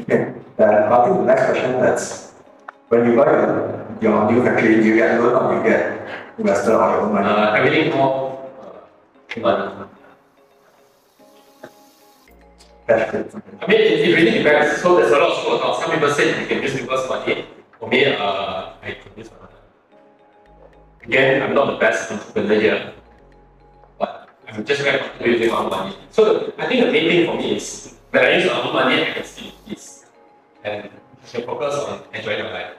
[0.00, 2.32] Okay, then I think the next question is
[2.88, 3.28] when you buy
[4.00, 6.08] your, new factory, do you get loan or do you get
[6.38, 7.28] investor or your own money?
[7.28, 8.48] Uh, everything more,
[9.44, 9.86] uh.
[12.86, 13.14] Cash.
[13.60, 14.80] I mean, it, it really depends.
[14.80, 15.82] So there's a lot of school thought.
[15.82, 17.44] Some people say you can use people's money.
[17.78, 19.58] For me, uh, I can use my money.
[21.04, 22.92] Again, I'm not the best entrepreneur here,
[23.98, 25.96] but I'm just very comfortable using my own money.
[26.10, 29.02] So I think the main thing for me is when I use my own money,
[29.02, 30.06] I can see this
[30.64, 30.88] and I
[31.30, 32.76] can focus on enjoying my life.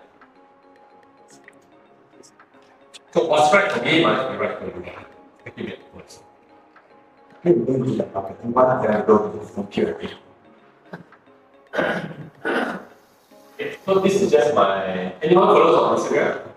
[3.14, 4.86] So what's right for me must be right for you.
[5.44, 5.66] Thank you,
[7.44, 10.00] then I go from pure.
[13.62, 15.14] Okay, so this is just my.
[15.22, 16.52] Anyone follows on Instagram?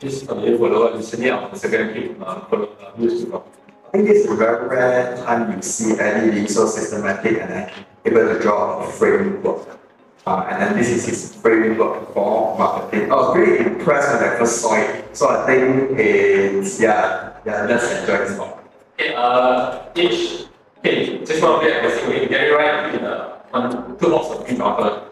[0.00, 1.94] This is you follow recently on Instagram.
[1.94, 3.42] Keep uh, follow uh, news to
[3.88, 7.50] I think this is a very rare time you see any being so systematic and
[7.50, 7.72] then
[8.04, 9.80] able to draw a framework.
[10.26, 13.10] Uh, and then this is his framework for marketing.
[13.10, 15.16] I was really impressed when I first saw it.
[15.16, 18.52] So I think it's, yeah, yeah, let's enjoy this one.
[19.00, 20.44] Okay, uh, each.
[20.80, 22.28] Okay, just want to get a basic way.
[22.28, 25.02] Get it right in the one two box of green chocolate.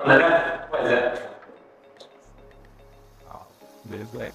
[0.00, 1.26] on the left, what is that?
[3.90, 4.32] there's like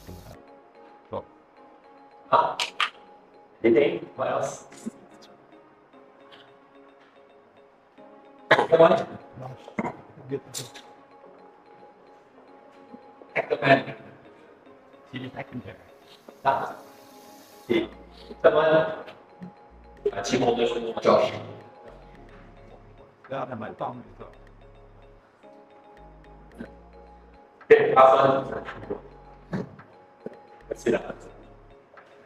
[1.11, 1.21] uh,
[2.31, 2.57] Ah,
[3.65, 4.39] 你睇，我有。
[8.67, 10.45] 點解？
[13.33, 13.97] 係個面。
[15.09, 15.65] 你睇見唔見？
[16.43, 16.47] 得。
[17.67, 17.71] 得。
[18.43, 18.59] 得冇。
[20.13, 20.21] 啊！
[20.23, 20.67] 全部都係
[21.01, 21.31] 朱老師。
[23.27, 24.23] 你係咪當住佢？
[27.69, 27.99] 嘅，阿
[28.43, 28.45] 叔。
[30.69, 31.01] 唔使啦。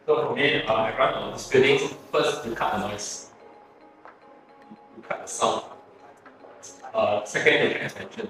[0.09, 1.77] So for me, uh, I run on these building
[2.11, 3.29] First, to cut the noise.
[4.95, 5.61] to cut the sound.
[6.95, 8.29] Uh, second, you pay attention.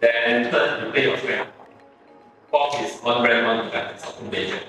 [0.00, 1.48] Then third, to play your friend.
[2.50, 4.60] Fourth is one brand, one brand, something major.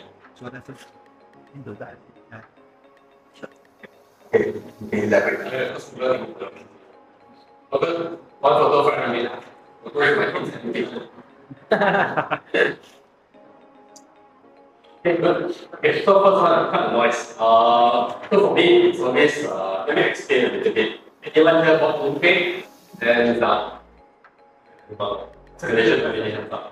[4.33, 4.61] Okay,
[4.93, 5.81] elaborate.
[7.73, 7.91] Okay,
[8.39, 9.43] one photo for a minute.
[9.85, 10.15] Okay,
[11.71, 12.39] my
[15.05, 17.35] Okay, so first one, cut the noise.
[17.37, 20.99] Uh, so for me, it's always, uh, let me explain a little bit.
[21.23, 22.65] Anyone here bought mooncake?
[22.97, 23.77] Then done.
[24.89, 26.71] Explanation, explanation, done.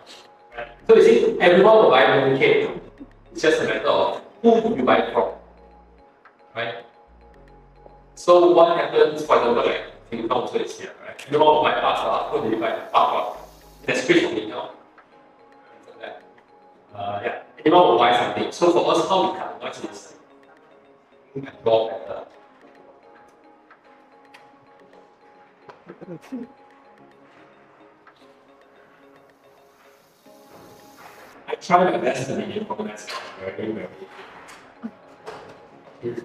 [0.58, 0.68] Right.
[0.88, 2.80] So you see, everyone will buy mooncake.
[3.32, 5.30] It's just a matter of who you buy it from.
[6.56, 6.86] Right?
[8.16, 11.22] So what happens, for example, like Singapore also is here, right?
[11.28, 13.38] Everyone will buy pasta, who do you buy pasta?
[13.86, 14.72] That's great for me now.
[16.96, 18.52] Uh, yeah, anyone will buy something.
[18.52, 20.14] So for us, how we cut the noise is
[21.64, 22.26] raw better.
[31.48, 33.88] I try my best to be informative, very, very.
[36.02, 36.24] This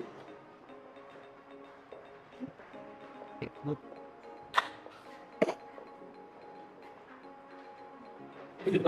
[8.75, 8.83] is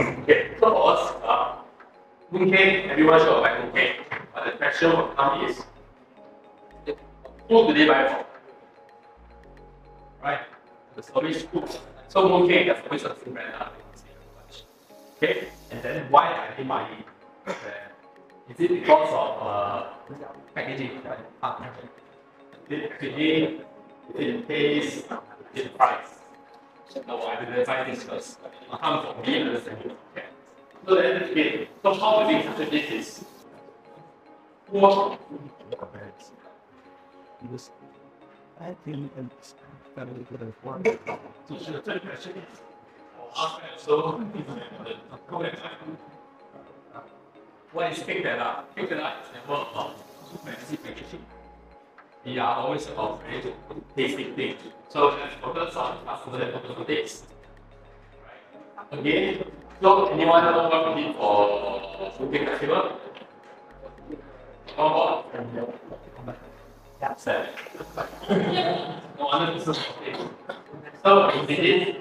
[0.00, 1.56] okay, so for uh,
[2.90, 3.96] everyone should buy mooncake.
[4.34, 5.62] But the question will come is,
[7.48, 8.24] who do they buy from?
[10.22, 10.40] Right?
[10.94, 11.62] There's always who.
[12.08, 13.16] So mooncake, there's always a.
[15.16, 17.04] Okay, and then why are they buying?
[18.48, 19.86] Is it because of uh,
[20.54, 21.00] packaging?
[21.42, 21.58] Ah,
[22.68, 23.60] Is it packaging?
[23.60, 23.65] Is
[24.14, 25.02] in peace
[25.54, 26.08] in price,
[27.06, 28.38] No, I didn't identify this because
[28.72, 29.78] it comes from me and understand.
[30.12, 30.26] Okay.
[30.86, 33.24] So then again, so how do we capture this?
[34.68, 35.20] What?
[38.60, 39.54] I think it's
[39.94, 40.80] very good for
[41.48, 42.60] So the third question is
[43.76, 44.18] so
[47.72, 48.74] what is pick that up?
[48.74, 50.82] Pick that up is the work of massive
[52.26, 53.54] we are always about very
[53.94, 54.58] tasting things.
[54.88, 57.24] So let's focus on customer and taste.
[58.90, 59.44] Again,
[59.80, 62.98] so anyone know what we need for cooking festival?
[64.74, 65.24] One more.
[67.00, 67.48] That's it.
[68.28, 69.84] no wonder this is.
[71.04, 71.30] So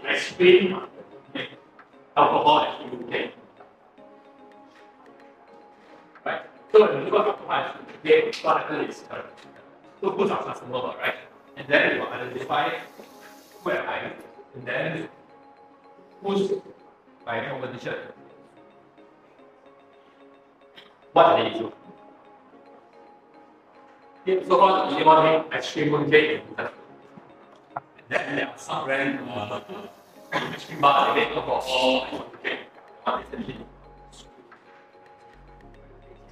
[0.10, 0.82] ice cream,
[1.36, 1.50] okay,
[2.18, 3.32] alcohol, and food.
[6.26, 6.42] Right.
[6.72, 9.22] So when you got alcohol, okay, what happens is, uh,
[10.02, 11.16] who's our customer, right?
[11.58, 12.70] And then you identify
[13.64, 14.12] who am I,
[14.56, 15.10] and then
[16.22, 16.52] who's
[17.26, 17.96] my competition.
[21.14, 21.72] What are they do?
[24.26, 26.42] Yeah, so far, the one thing, cream mooncake.
[26.58, 26.70] And
[28.10, 29.62] then there are some brand uh,
[30.34, 32.60] ice cream bar they make alcohol and mooncake.
[33.04, 33.54] One is the.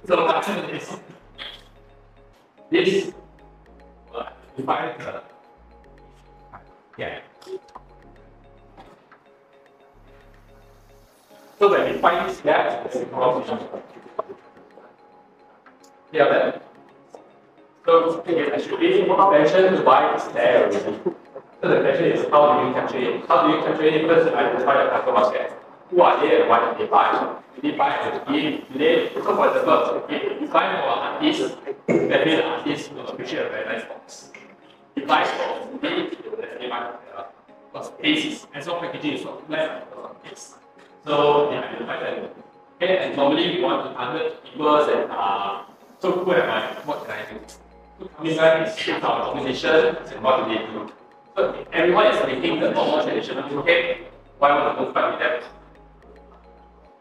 [0.06, 0.98] So what happens is
[2.70, 3.14] this
[4.54, 5.22] uh, define the
[6.96, 7.20] yeah.
[11.58, 12.92] So when we find this gap.
[16.12, 16.62] Yeah, that.
[17.84, 20.72] So actually, mentioned why it's there.
[20.72, 23.26] So the question is how do you capture it?
[23.26, 24.06] How do you capture it?
[24.06, 25.52] First, identify your customer set.
[25.90, 27.36] Who are they and why did they buy?
[27.54, 28.32] Did they buy the?
[28.32, 31.56] Did they, so for example, if you buy for an artist,
[31.88, 34.30] that means the artist will appreciate a very nice box.
[35.06, 37.24] Buy for me, they will definitely buy the
[37.72, 40.54] because taste is, and so packaging is not less because of taste.
[41.04, 42.36] So they identify that.
[42.80, 45.66] Okay, and normally we want to target people that are,
[45.98, 46.72] so who am I?
[46.86, 47.38] What can I do?
[48.22, 50.92] This one is our organization and what do they do?
[51.36, 54.06] So everyone is making the normal traditional cake,
[54.38, 55.42] why would I go fight with them?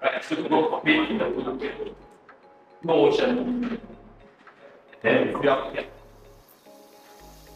[0.02, 1.96] Right, so to go compete in the cake.
[2.84, 3.80] No ocean.
[5.02, 5.86] Then we fill up here.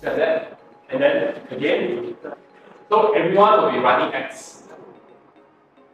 [0.02, 0.60] Got that?
[0.90, 2.16] And then again,
[2.90, 4.64] so everyone will be running ads.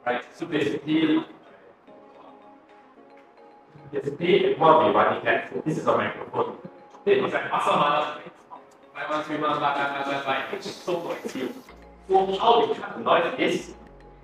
[0.06, 1.24] Right, so basically,
[3.92, 5.54] basically everyone will be running ads.
[5.66, 6.58] This is a microphone.
[7.06, 8.32] It's like awesome, man.
[8.94, 10.56] Buy one, three months, buy, buy, buy, buy.
[10.56, 11.56] It's so expensive.
[12.08, 13.74] So how we cut the noise is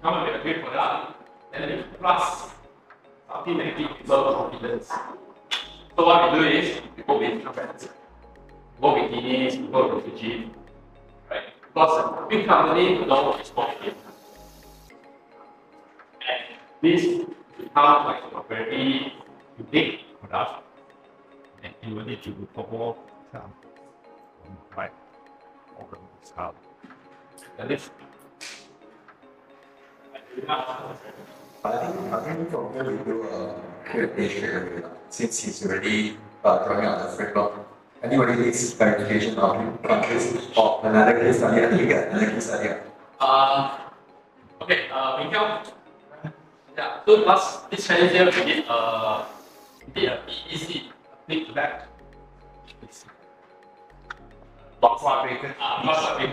[0.02, 1.14] come up with a great product
[1.54, 2.52] and then plus
[3.32, 4.90] something that gives people confidence.
[5.96, 7.90] So what we do is we go with different
[8.82, 10.52] go with Fiji,
[11.30, 11.44] right?
[11.62, 13.94] Because big company know what is.
[16.28, 16.40] And
[16.82, 17.26] this
[17.58, 19.14] becomes like a very
[19.58, 20.64] unique product
[21.64, 22.96] and you will need to perform
[23.32, 23.52] some
[24.76, 24.92] right
[25.80, 26.56] over this house.
[27.58, 27.92] the next.
[31.62, 33.56] I think, I think here we do a
[33.90, 37.69] quick since he's already uh, drawing out the framework.
[38.02, 41.66] Anybody needs clarification on countries or another case study?
[41.66, 42.70] I think you get another case study.
[43.20, 43.78] Uh,
[44.62, 45.36] okay, uh, we.
[46.78, 49.26] Yeah, so last this Chinese year we did uh
[49.84, 50.84] we did a EEC,
[51.28, 51.90] big to back.
[52.84, 53.04] It's
[54.80, 56.32] box fabric, uh, box fabric.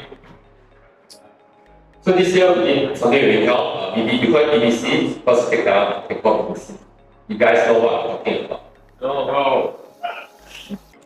[2.02, 5.50] So this year we did something really called uh, BB, we call it BBC because
[5.50, 6.78] take down take call BBC.
[7.26, 8.70] You guys know what I'm talking about.
[9.02, 9.85] No, no.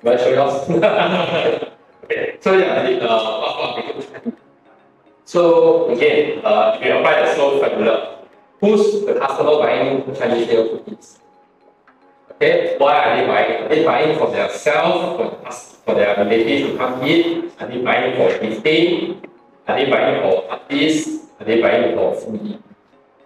[0.00, 0.32] Can I show
[2.04, 4.30] okay, so yeah, I did uh.
[5.28, 8.24] So again, uh, if you apply the slow formula,
[8.60, 11.20] who's the customer buying Chinese new cookies?
[12.32, 13.62] Okay, why are they buying?
[13.62, 15.52] Are they buying for themselves, for,
[15.84, 17.52] for their relatives to come eat?
[17.60, 19.20] Are they buying for gifting?
[19.68, 21.28] Are they buying for artists?
[21.38, 22.58] Are they buying for foodie?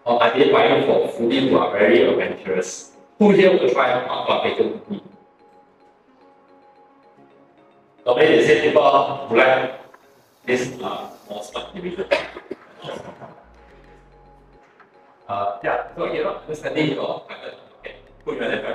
[0.04, 2.90] Or are they buying for foodie who are very adventurous?
[3.20, 5.13] Who here will try a bacon cookie?
[8.04, 9.80] Normally they say people who like
[10.44, 12.04] this uh, more smart division.
[15.26, 17.56] Uh, yeah, so not understanding your market.
[17.80, 17.96] Okay.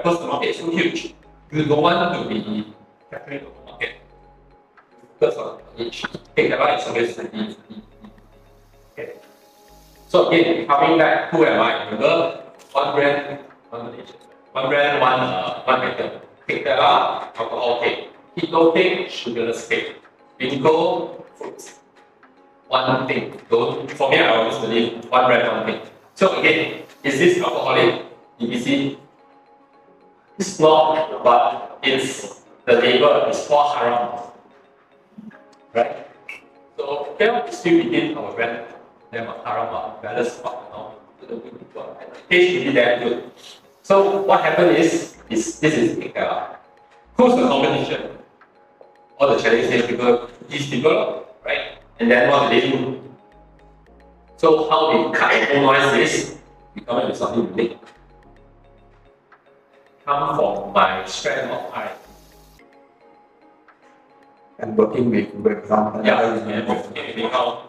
[0.02, 1.14] Because the market is so huge.
[1.52, 2.74] You don't want to be
[3.12, 4.02] capturing the market.
[5.20, 6.04] Focus on each.
[6.34, 7.56] Okay, the right is always the.
[10.10, 11.86] So again, coming back, who am I?
[11.86, 12.42] Remember,
[12.72, 16.22] one brand, one brand, one uh, one item.
[16.48, 18.10] Take that up, alcohol cake.
[18.40, 19.96] Keto cake, sugarless cake.
[20.38, 21.80] Bingo, fruits
[22.70, 23.34] one thing.
[23.50, 25.82] Don't for me I always believe one brand, one thing.
[26.16, 28.06] So again, is this alcoholic?
[28.40, 28.98] EBC?
[30.38, 34.32] It's not, but it's the label is for haram.
[35.74, 36.08] Right?
[36.78, 38.66] So there is still within our brand
[39.12, 40.94] of haram but balance part now.
[42.30, 43.32] Taste really damn good.
[43.82, 46.56] So what happened is, is this is uh,
[47.18, 48.19] who's the competition?
[49.20, 51.84] All the Chinese people, these people, right?
[52.00, 53.04] And then what do they do?
[54.38, 56.38] So how they customize this,
[56.74, 57.78] we come up with something unique.
[60.06, 61.92] Come from my strength of eye.
[64.60, 66.06] And working with webcam.
[66.06, 67.60] Yeah, and working with account.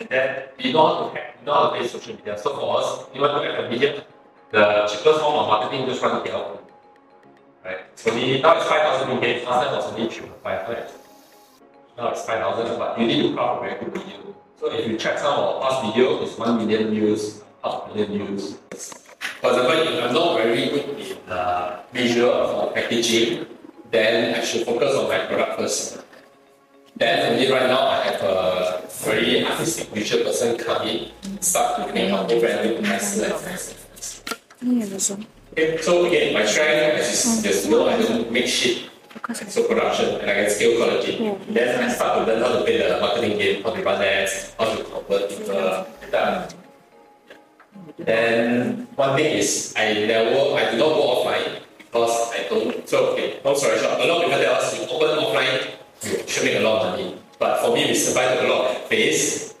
[0.00, 2.36] And then we know how to hack, we know how to social media.
[2.36, 4.02] So for us, we want to have a media.
[4.50, 6.63] The cheapest form of marketing just run KL.
[7.64, 7.78] Right?
[7.94, 10.90] So we now it's five thousand ringgit, last time was only three five hundred.
[11.96, 14.34] Now it's 5,000, but you need to craft a very good video.
[14.58, 18.26] So if you check some of our past video, it's 1 million views, half million
[18.26, 18.54] views.
[19.40, 23.46] For example, if I'm not very good in uh, visual or packaging,
[23.92, 26.02] then I should focus on my product first.
[26.96, 31.86] Then for me right now, I have a very artistic visual person coming, in, start
[31.86, 32.82] to make out the brand look
[35.56, 38.90] yeah, so again, my strategy is there's know I don't make shit.
[39.48, 41.12] So production, and I can scale quality.
[41.14, 41.38] Yeah.
[41.48, 44.54] Then I start to learn how to play the marketing game, how to run ads,
[44.58, 46.48] how to convert people, data.
[47.96, 52.88] Then one thing is I never, I do not go offline because I don't.
[52.88, 55.70] So okay, long story short, a lot of people tell us you open offline,
[56.02, 57.16] you should make a lot of money.
[57.38, 59.54] But for me, we survived a lot of phase.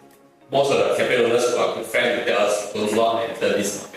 [0.50, 3.80] Most of the capital owners who are good friends tell us do not enter this
[3.80, 3.93] market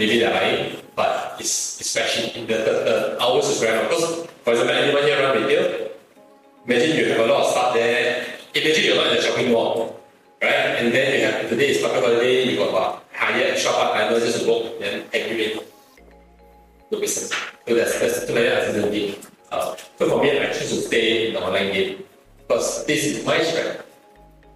[0.00, 2.46] Maybe they're but it's, it's fashion.
[2.46, 3.86] The, the, the hours is very.
[3.86, 5.90] Because, for example, anyone here run retail,
[6.64, 8.24] imagine you have a lot of stuff there.
[8.54, 10.00] Imagine you're not in a shopping mall,
[10.40, 10.80] right?
[10.80, 14.48] And then you have, today is public holiday, you got what, hire extra part-timers just
[14.48, 15.68] work, then aggregate
[16.88, 17.38] the business.
[17.68, 19.18] So that's, that's too many uncertainty.
[19.52, 22.04] Uh, so for me, I choose to stay in the online game
[22.38, 23.84] because this is my strength.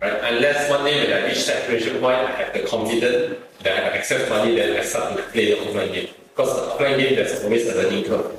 [0.05, 0.21] Right?
[0.35, 3.85] Unless one day when I reach that saturation point, I have the confidence that I
[3.85, 6.09] have access money, then I start to play the offline game.
[6.29, 8.37] Because the offline game, there's always a learning curve.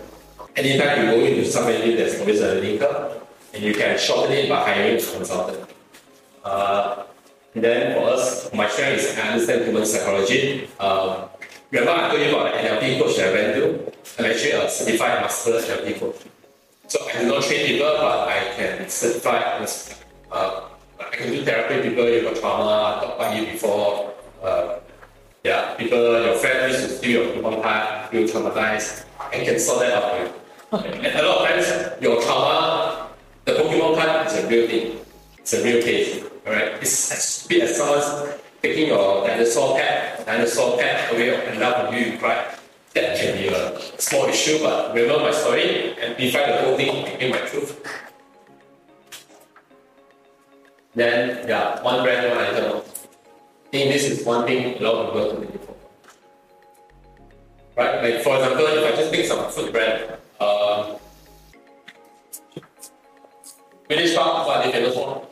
[0.56, 3.20] Anytime you go into some game, there's always a learning curve,
[3.56, 5.68] and you can shorten it by hiring a consultant.
[6.44, 7.04] Uh,
[7.56, 10.70] then for us, my strength is I understand human psychology.
[10.80, 11.30] Um,
[11.72, 13.94] remember I told you about the NLP coach that I went to?
[14.20, 16.18] I'm actually a certified master NLP coach.
[16.90, 19.66] So I do not train people, but I can certify,
[20.32, 20.62] uh,
[21.26, 24.14] Do therapy people you got trauma, talk about you before.
[24.44, 24.78] Uh,
[25.44, 29.94] yeah, people, your friend used steal your Pokemon card, feel traumatized, and can sort that
[29.94, 30.06] out
[30.72, 30.94] for you.
[30.94, 33.10] and a lot of times, your trauma,
[33.46, 35.00] the Pokemon card is a real thing.
[35.40, 36.74] It's a real case, alright?
[36.82, 41.96] It's as stupid as someone taking your dinosaur pet, dinosaur pet away and down from
[41.96, 42.56] you, you cry.
[42.94, 47.04] That can be a small issue, but remember my story, and amplify the whole thing,
[47.20, 47.82] make my truth.
[50.96, 52.78] Then yeah, one brand, one item.
[52.78, 55.76] I think this is one thing a lot of people don't really for.
[57.76, 58.02] Right?
[58.02, 60.96] Like for example, if I just pick some food brand, uh,
[63.88, 65.28] British Park, what are they famous for?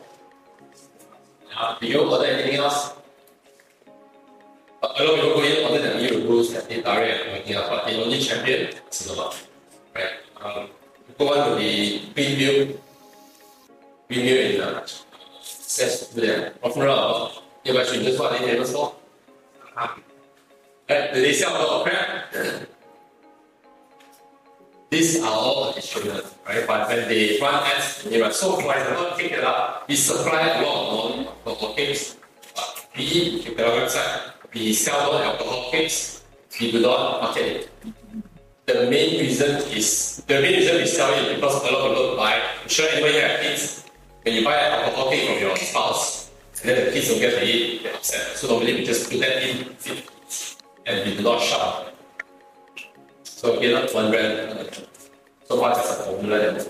[1.56, 2.92] Uh, do you order anything else?
[4.82, 7.86] A lot of people go in order the new rules direct and everything else, but
[7.86, 9.32] they only champion cinema.
[9.94, 10.12] Right?
[10.42, 10.68] Um,
[11.08, 12.76] people want to be Greenview,
[14.10, 14.86] Greenview in uh,
[15.74, 17.32] says to them, often around,
[17.64, 18.94] if I should just what they famous for?
[19.76, 21.12] Right?
[21.12, 21.88] Do they sell a lot?
[24.90, 26.64] These are all instruments, right?
[26.66, 30.46] But when they run ads, they run so for example, take it up, we supply
[30.46, 32.16] a lot of non-alcohol cakes.
[32.54, 36.22] But we, if you go website, we sell non-alcohol cakes,
[36.60, 37.70] we do not market it.
[38.66, 42.16] The main reason is, the main reason we sell it because a lot of people
[42.16, 43.83] buy, I'm sure anybody have kids,
[44.24, 46.30] when you buy alcohol cake from your spouse,
[46.62, 48.36] and then the kids don't get to eat, they're upset.
[48.36, 49.76] So normally we just put that in,
[50.86, 51.94] and we do not shop.
[53.22, 54.86] So again, not one brand.
[55.44, 56.68] So far, it's a formula that.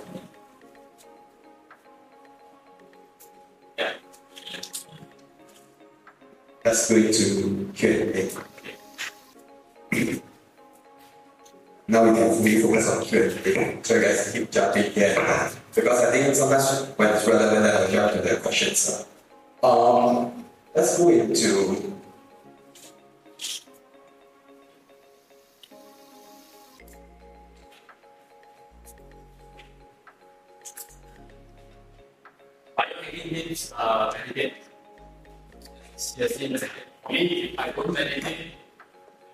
[3.79, 3.93] Yeah.
[6.65, 8.31] Let's go into Q&A.
[11.87, 13.79] now we can fully focus on Q&A.
[13.85, 15.53] So guys keep jumping here.
[15.75, 19.07] Because I think sometimes when it's relevant, I'll jump to the questions.
[19.63, 20.45] Um,
[20.75, 21.95] let's go into
[33.35, 34.13] means uh.
[36.17, 36.69] Yes, in the
[37.11, 38.55] me, if I don't meditate,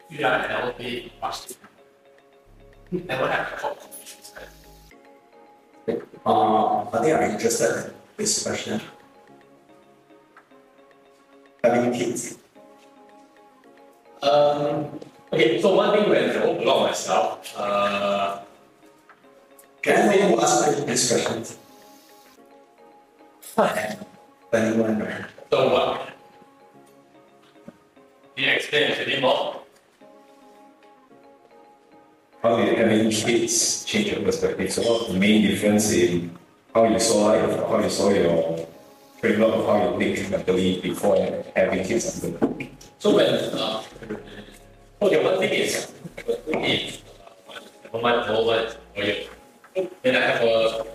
[0.08, 1.56] you are never be fasting.
[2.90, 3.80] Never have a thought.
[5.88, 8.80] Uh, I think I'm interested in this question.
[11.64, 12.38] Having kids.
[14.22, 15.00] Um,
[15.32, 16.32] okay, so one thing when I
[16.68, 18.40] up myself, uh,
[19.82, 21.56] Can I who asked this question?
[24.52, 25.26] Anyone?
[25.50, 26.08] so what?
[28.36, 29.62] Can you explain a bit more?
[32.42, 34.72] How did having kids change your perspective?
[34.72, 36.32] So what's the main difference in
[36.74, 38.66] how you saw life, how you saw your
[39.20, 41.16] framework of how you think mentally before
[41.54, 42.24] having kids
[42.98, 43.82] So when, uh,
[45.02, 45.92] okay, one thing is,
[46.24, 47.02] one thing is,
[47.46, 47.60] uh,
[47.90, 49.28] one month, one month, okay,
[50.00, 50.86] when I have a,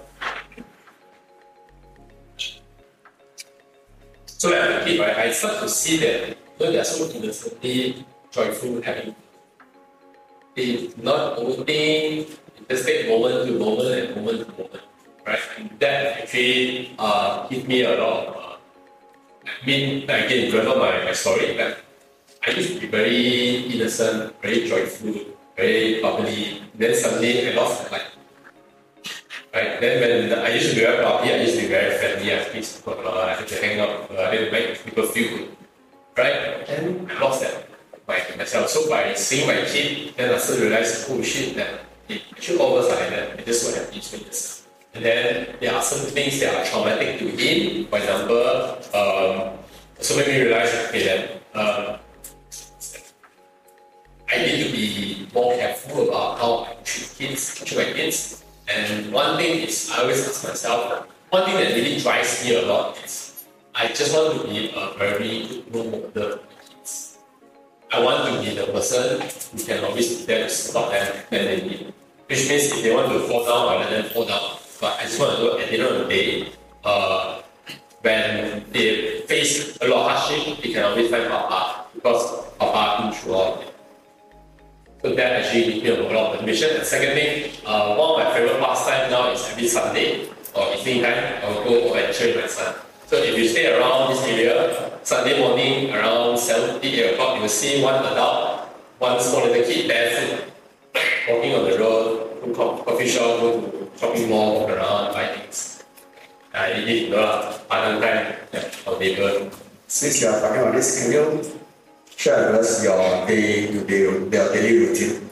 [4.25, 6.79] so when I have a kid, right, I start to see that, you know, they
[6.79, 9.13] are so innocently joyful, happy.
[10.55, 11.37] They not
[12.69, 14.83] just take moment to moment and moment to moment,
[15.27, 15.39] right?
[15.57, 18.45] And that actually, uh, me a lot uh,
[19.45, 21.77] I mean, again, remember my, my story, that
[22.45, 25.13] I used to be very innocent, very joyful,
[25.55, 26.61] very bubbly.
[26.75, 28.15] Then suddenly I lost my life.
[29.53, 29.79] Right?
[29.81, 32.33] Then when the, I used to be very bubbly, I used to be very friendly,
[32.33, 34.83] I speak to people a lot, I had to hang out, uh, I to make
[34.83, 35.57] people feel good.
[36.17, 36.69] Right?
[36.69, 37.74] And I lost that
[38.05, 38.69] by myself.
[38.69, 43.09] So by seeing my kid, then I still realized, oh shit, that it are like
[43.09, 43.39] that.
[43.39, 44.67] It just so happens to this.
[44.93, 47.87] And then there are some things that are traumatic to him.
[47.87, 48.47] For example,
[48.93, 49.57] um,
[49.99, 51.99] so made me realize, okay, then um,
[54.31, 58.43] I need to be more careful about how I treat kids, treat my kids.
[58.67, 62.65] And one thing is, I always ask myself, one thing that really drives me a
[62.65, 66.39] lot is, I just want to be a very good role model.
[67.91, 71.93] I want to be the person who can always be support them when they need.
[72.27, 74.57] Which means if they want to fall down, I let them fall down.
[74.81, 76.49] But I just want to know at the end of the day,
[76.83, 77.41] uh,
[78.01, 83.13] when they face a lot of hardship, they can always find Papa because Papa been
[83.13, 83.63] through all.
[85.01, 86.77] So that actually gives me a lot of motivation.
[86.77, 91.03] And second thing, uh, one of my favorite pastime now is every Sunday or evening
[91.03, 92.75] time, I will go adventure with my son.
[93.05, 97.47] So if you stay around this area, Sunday morning around 7 8 o'clock, you will
[97.47, 98.65] see one adult,
[98.97, 100.49] one small little kid barefoot,
[101.29, 105.83] walking on the road, co- coffee shop, go to shopping mall, walk around, buy things.
[106.55, 109.51] Uh, it is the other time yeah, of neighbor.
[109.85, 111.43] Since you are talking about this, can you
[112.17, 115.29] share with us your day to day, your daily routine?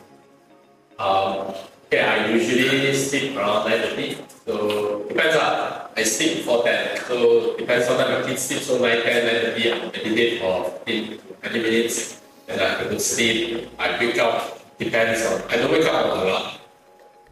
[1.00, 1.50] Um,
[1.90, 4.22] okay, I usually sleep around 9.30.
[4.46, 6.98] So depends uh, I sleep for 10.
[7.06, 11.18] So depends sometimes my kids sleep so 9, 10, 9.30 I meditate for 15 to
[11.18, 12.22] 20 minutes.
[12.48, 13.70] and I have to sleep.
[13.80, 14.60] I wake up.
[14.80, 16.60] Depends on I don't wake up a lot.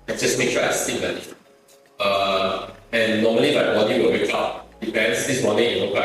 [0.08, 1.24] I just make sure I sleep early.
[2.00, 4.68] Uh, and normally my body will wake up.
[4.80, 5.28] Depends.
[5.28, 6.04] This morning it woke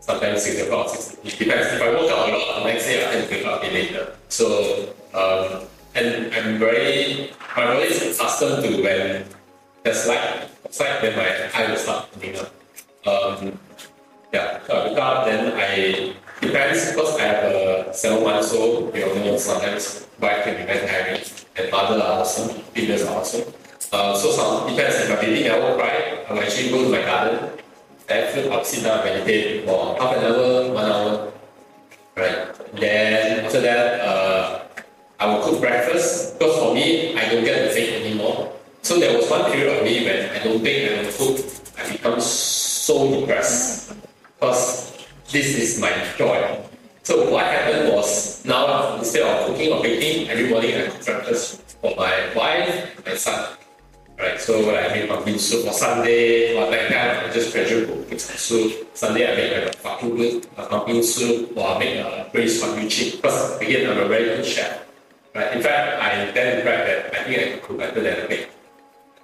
[0.00, 1.18] sometimes six o'clock, six.
[1.24, 1.66] It depends.
[1.74, 3.72] If I work out a lot, the next day I to wake up a bit
[3.72, 4.16] later.
[4.28, 9.24] So um, and I'm very my body is accustomed to when
[9.86, 12.50] there's light outside, then my eye will start opening up.
[13.06, 13.58] Um,
[14.32, 18.94] yeah, so I wake up, then I depends because I have a seven months old,
[18.94, 21.22] you know, sometimes bike can be very tiring,
[21.54, 23.46] and mother are awesome, females are awesome.
[23.92, 26.90] Uh, so some depends if I'm my baby never cry, I will actually go to
[26.90, 27.50] my garden,
[28.08, 31.32] then I'll sit down meditate for half an hour, one hour.
[32.16, 32.74] Right.
[32.74, 34.64] Then after that, uh,
[35.20, 38.55] I will cook breakfast because for me, I don't get to bake anymore.
[38.86, 41.42] So there was one period of me when I don't bake, I don't cook,
[41.76, 43.92] I become so depressed
[44.38, 44.94] because
[45.26, 46.38] this is my joy.
[47.02, 51.62] So what happened was now instead of cooking or baking, every morning I cook breakfast
[51.82, 53.56] for my wife, my son.
[54.20, 58.20] Right, so I make pumpkin soup for Sunday, or that time I just pressure cook
[58.20, 58.86] some soup.
[58.94, 62.88] Sunday I make like a fucking good pumpkin soup, or I make a braised wagyu
[62.88, 63.18] chicken.
[63.18, 64.86] Because again, I'm a very good chef.
[65.34, 68.28] Right, in fact, I then regret that I think I can cook better than I
[68.28, 68.48] make.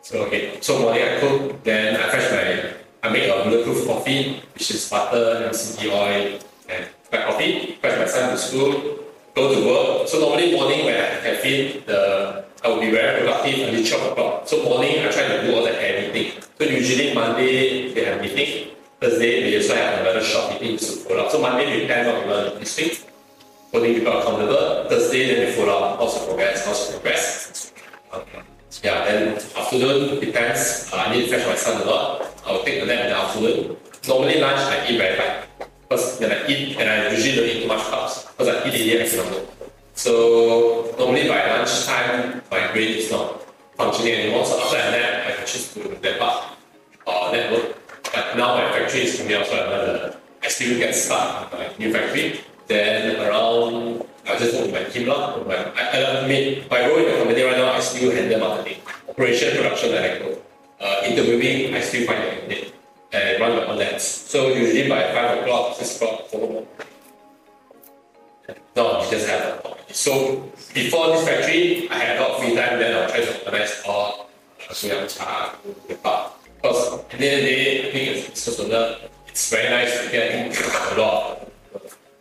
[0.02, 2.74] So okay, so morning I cook, then I fetch my,
[3.06, 7.78] I make a bulletproof coffee, which is butter, MCT oil, and black coffee.
[7.80, 8.98] Fetch my son to school,
[9.32, 10.08] go to work.
[10.08, 14.12] So normally morning when I have caffeine, the I will be very productive until 12
[14.12, 14.48] o'clock.
[14.48, 16.42] So morning I try to do all the heavy thing.
[16.58, 21.26] So usually Monday they have meeting, Thursday they also have another short meeting to follow
[21.26, 21.30] up.
[21.30, 23.06] So Monday we plan want to this week.
[23.70, 24.90] Holding people accountable.
[24.90, 27.72] Thursday then we follow up how's the progress, how's the progress.
[28.12, 28.42] Okay.
[28.80, 30.90] Yeah, then afternoon depends.
[30.92, 32.26] Uh, I need to fetch my son a lot.
[32.46, 33.76] I'll take a nap in the afternoon.
[34.08, 35.44] Normally lunch I eat very light.
[35.82, 38.26] Because when I eat, and I usually don't eat too much carbs.
[38.32, 39.46] Because I eat in the afternoon.
[39.94, 43.42] So normally by lunchtime, my brain is not
[43.76, 44.46] functioning anymore.
[44.46, 46.56] So after I nap, I can choose to nap up
[47.06, 47.76] or network.
[48.04, 51.68] But now my factory is coming out, so I'm I still get stuck in my
[51.78, 52.40] new factory.
[52.72, 55.06] Then around, I just work with my team.
[55.06, 58.80] My, I, I mean, my role in the company right now, I still handle marketing,
[59.08, 60.38] operation, production, and I go.
[60.80, 62.72] Uh, interviewing, I still find a candidate
[63.12, 64.04] and run my own labs.
[64.04, 66.86] So usually by five o'clock, six o'clock, four o'clock.
[68.74, 72.56] No, we just have a So before this factory, I had a lot of free
[72.56, 77.54] time, then I'll try to organize all Suyang Cha, Because at the end of the
[77.54, 78.96] day, I think it's just owner,
[79.28, 80.56] it's very nice to get
[80.96, 81.51] a lot.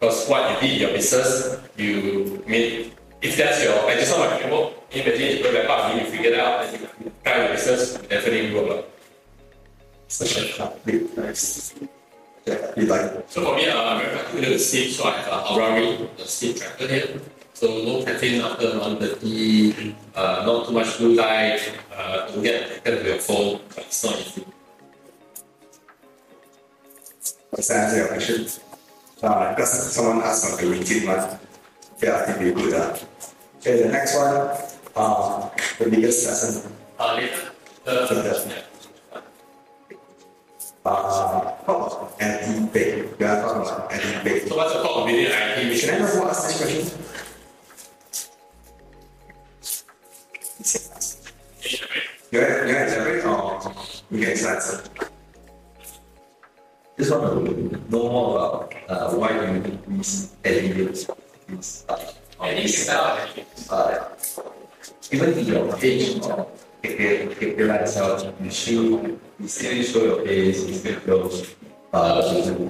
[0.02, 2.92] Because what you did in your business, you mean
[3.22, 6.32] if that's your like just how my framework, imagine you go back up, you figure
[6.32, 8.86] it out, and you kind of business, definitely will work.
[10.08, 11.76] Such a lovely, nice.
[12.48, 13.30] Yeah, you like it.
[13.30, 16.26] So for me, uh, I'm very particular with sleep, so I have a Aurari, the
[16.26, 17.22] sleep tracker here.
[17.54, 21.62] So no caffeine after 1.30, uh, not too much blue light,
[21.96, 24.46] uh, don't get addicted to your phone, but it's not easy.
[27.56, 28.71] Does that answer your question?
[29.22, 31.40] Uh, because someone asked on the routine one.
[32.02, 32.74] Yeah, I think we good.
[32.74, 32.98] Uh.
[33.60, 34.58] Okay, the next one,
[34.96, 36.74] uh, the biggest lesson.
[36.98, 37.52] Uh, later,
[37.86, 38.62] uh.
[40.84, 43.20] Uh, how about anti-bake?
[43.20, 44.48] We are talking about anti-bake.
[44.48, 45.90] so what's the top video IT mission?
[45.90, 46.98] Can I know who asked this question?
[52.32, 53.62] You're, you're elaborate or
[54.10, 54.84] you can answer?
[57.02, 59.74] Just want to know more about uh, why you do.
[59.90, 60.36] These,
[61.90, 61.98] uh,
[62.44, 63.18] Any style.
[63.72, 64.06] uh,
[65.10, 66.46] even in your page or
[66.84, 71.32] KPI itself, you still, you still show your face, you still go
[71.92, 72.70] uh,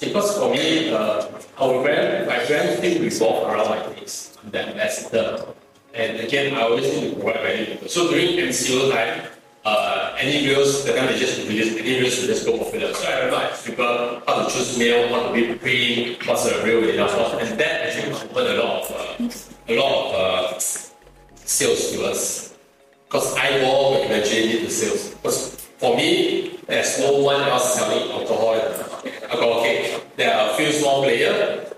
[0.00, 1.30] Because for me, uh,
[1.62, 4.36] our brand, my brand still revolve around my face.
[4.42, 5.46] I'm the ambassador.
[5.94, 7.86] And again, I always need to provide value.
[7.86, 9.29] So during MCO time,
[9.64, 12.94] uh, any reels, the they just release, any reels will just go popular.
[12.94, 16.88] So I asked people how to choose meal, how to whip cream, what's the real
[16.88, 22.04] enough and that actually converted a lot of, uh, a lot of uh, sales to
[22.06, 22.56] us.
[23.04, 25.14] Because I will eventually lead to sales.
[25.14, 30.02] Because for me, there's no one else selling alcohol the alcohol cake.
[30.16, 31.72] There are a few small players.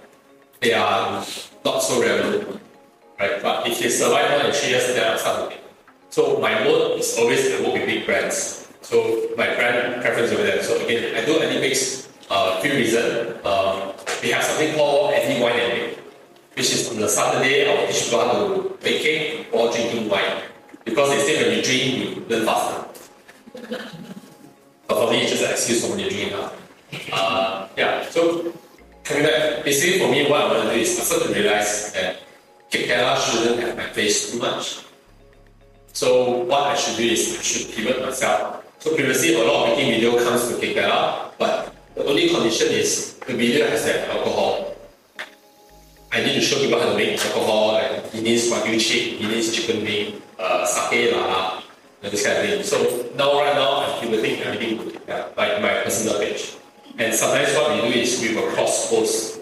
[0.61, 1.25] They are
[1.65, 2.61] not so relevant.
[3.19, 3.43] Right?
[3.43, 5.55] But if they survive more than three years, then I'll start.
[6.13, 8.69] So my mode is always to work with big brands.
[8.83, 10.63] So my brand preference over there.
[10.63, 13.41] So again, I do any mix uh, few reasons.
[13.47, 15.99] Um, we have something called anti wine and bake,
[16.53, 20.11] which is on the Saturday I will teach people how to bake cake or drinking
[20.11, 20.43] wine.
[20.85, 23.09] Because they say when you drink, you learn faster.
[24.87, 26.53] But for me, it's just an excuse for when you're drinking now.
[27.11, 28.53] Uh, yeah, so
[29.03, 31.91] coming back, basically for me, what I want to do is I start to realize
[31.95, 32.21] that
[32.69, 34.92] Cake Tella shouldn't have my face too much.
[35.93, 38.65] So what I should do is I should pivot myself.
[38.79, 42.69] So previously, a lot of making video comes to Cake Tella, but the only condition
[42.69, 44.75] is the video has that alcohol.
[46.11, 49.29] I need to show people how to make alcohol, like it needs wagyu chick, it
[49.29, 51.63] needs chicken wing, uh, sake la,
[52.03, 52.63] and this kind of thing.
[52.65, 56.57] So now, right now, I'm pivoting everything to yeah, like my personal page.
[56.99, 59.41] And sometimes what we do is we will cross post.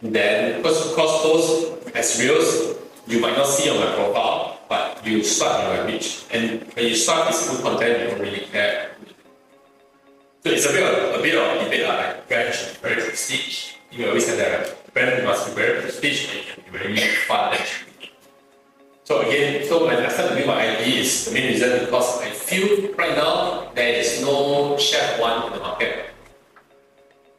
[0.00, 5.22] Then, because cross post as reels, you might not see on my profile, but you
[5.22, 6.24] start my page.
[6.30, 8.90] And when you start this food content, you don't really care.
[10.44, 12.34] So it's a bit of a bit of debate, uh, like be
[12.80, 13.74] very prestige.
[13.90, 15.24] You always say that right?
[15.24, 16.96] must be very prestige and can be very
[17.26, 17.54] fun.
[17.54, 18.12] actually.
[19.04, 22.30] So again, so when I started doing my ID is the main reason because I
[22.30, 26.10] feel right now there is no chef one in the market.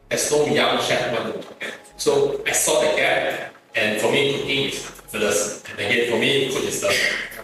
[0.08, 1.74] There's no young chef one in the market.
[1.96, 6.64] So I saw the gap and for me cooking is And again for me food
[6.64, 6.88] is the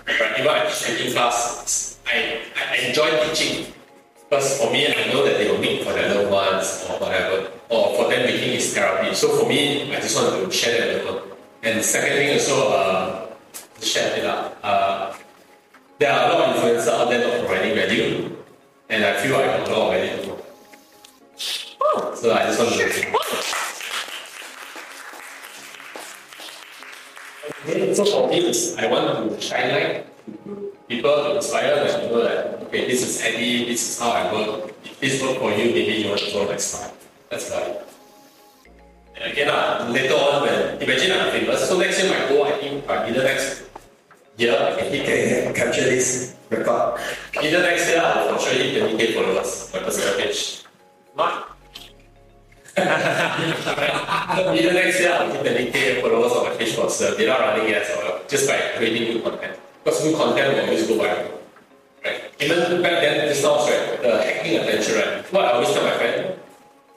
[0.06, 2.40] but even I teach cooking class, I,
[2.70, 3.72] I enjoy teaching
[4.28, 7.51] because for me, I know that they will make for their loved ones or whatever,
[7.68, 9.14] or for them making is therapy.
[9.14, 11.38] So for me, I just want to share that with them.
[11.62, 13.26] And second thing also, uh,
[13.80, 14.59] share it up.
[14.62, 15.14] Uh,
[15.98, 18.36] there are a lot of influencers out there not providing value,
[18.88, 20.43] and I feel I have a lot of value to
[21.78, 22.18] provide.
[22.18, 23.65] So I just want to.
[27.47, 32.01] Okay, So for me, is I want to shine light to people to inspire them
[32.01, 34.74] to know that okay, this is Eddie, this is how I work.
[34.85, 36.90] If this work for you, maybe you want to go next time.
[37.31, 37.86] That's it.
[39.14, 42.59] And again, uh, later on when imagine I'm famous, so next year my goal I
[42.59, 43.62] think by either next
[44.36, 47.01] year I can hit capture this record.
[47.43, 50.64] either next year I will for sure hit 20k followers my personal page.
[51.16, 51.55] Not
[52.76, 57.90] Either next year I'll hit 20k followers on my page for sure, without running ads
[57.90, 59.58] or just by creating new content.
[59.82, 61.30] Because new content will always go viral.
[62.04, 62.20] Right?
[62.40, 65.32] Even back then, this sounds right, the hacking attention, right?
[65.32, 66.38] What I always tell my friend,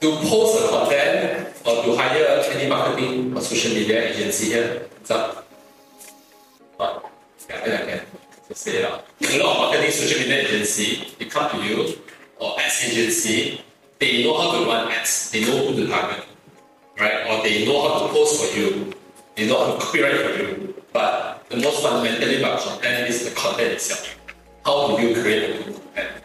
[0.01, 5.11] to post a content or to hire any marketing or social media agency here, what's
[5.11, 5.47] up?
[6.77, 7.05] What?
[7.49, 8.05] Yeah, then I can
[8.47, 9.05] just say it out.
[9.21, 11.95] A lot of marketing social media agency, they come to you,
[12.39, 13.61] or ads agency,
[13.99, 16.25] they know how to run ads, they know who to target,
[16.99, 17.27] right?
[17.27, 18.93] Or they know how to post for you,
[19.35, 20.73] they know how to copyright for you.
[20.91, 24.15] But the most fundamentally about content is the content itself.
[24.65, 26.23] How do you create a good content?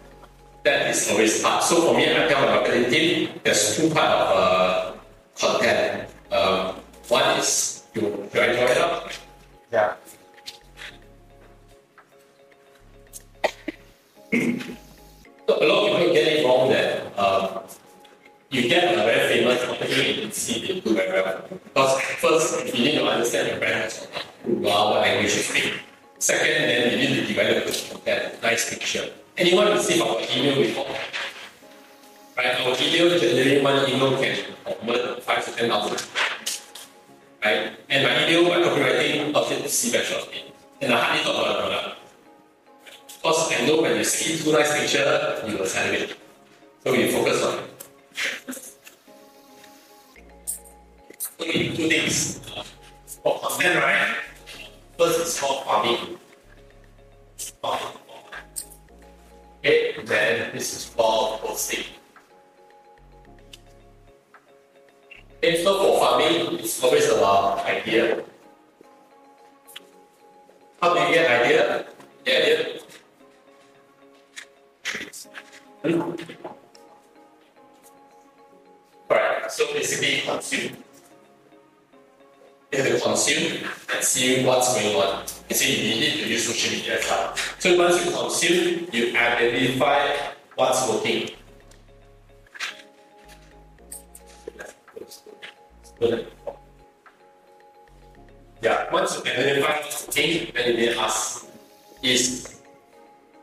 [0.63, 1.63] That is always hard.
[1.63, 4.93] So for me, I tell my marketing team, there's two part of uh,
[5.39, 6.09] content.
[6.31, 6.77] Um,
[7.09, 9.19] one is you, you enjoy it out.
[9.71, 9.95] Yeah.
[15.47, 17.64] So a lot of people get it wrong that um,
[18.55, 21.45] you get a very famous marketing agency, they do very well.
[21.51, 24.07] Because first, you need to understand your brand as
[24.47, 24.91] well.
[24.91, 25.73] What language you speak.
[26.19, 29.11] Second, then you need to develop content, nice picture.
[29.37, 30.87] Anyone receive our email before?
[32.37, 36.07] Right, our email generally one email can convert five to ten thousand.
[37.45, 37.73] Right?
[37.91, 40.55] And my email by copywriting often see better of it.
[40.81, 41.99] And I hardly talk about the product.
[43.17, 46.17] Because I know when you see two nice picture, you will celebrate.
[46.85, 47.74] So we focus on it.
[51.45, 52.41] So two things.
[53.23, 54.17] For content, right?
[54.97, 56.19] First is called farming.
[59.59, 61.85] Okay, then this is called posting.
[65.39, 68.25] Okay, so for farming, it's always about idea.
[70.81, 71.87] How do you get idea?
[72.25, 72.81] Get idea.
[79.11, 80.84] Alright, so basically consume.
[82.75, 85.23] You have to consume and see what's going on.
[85.49, 87.37] You see, you need to use social media well.
[87.61, 90.11] So once you consume, you identify
[90.57, 91.31] what's working.
[98.61, 101.47] Yeah, once you identify what's working, then you to ask,
[102.03, 102.61] is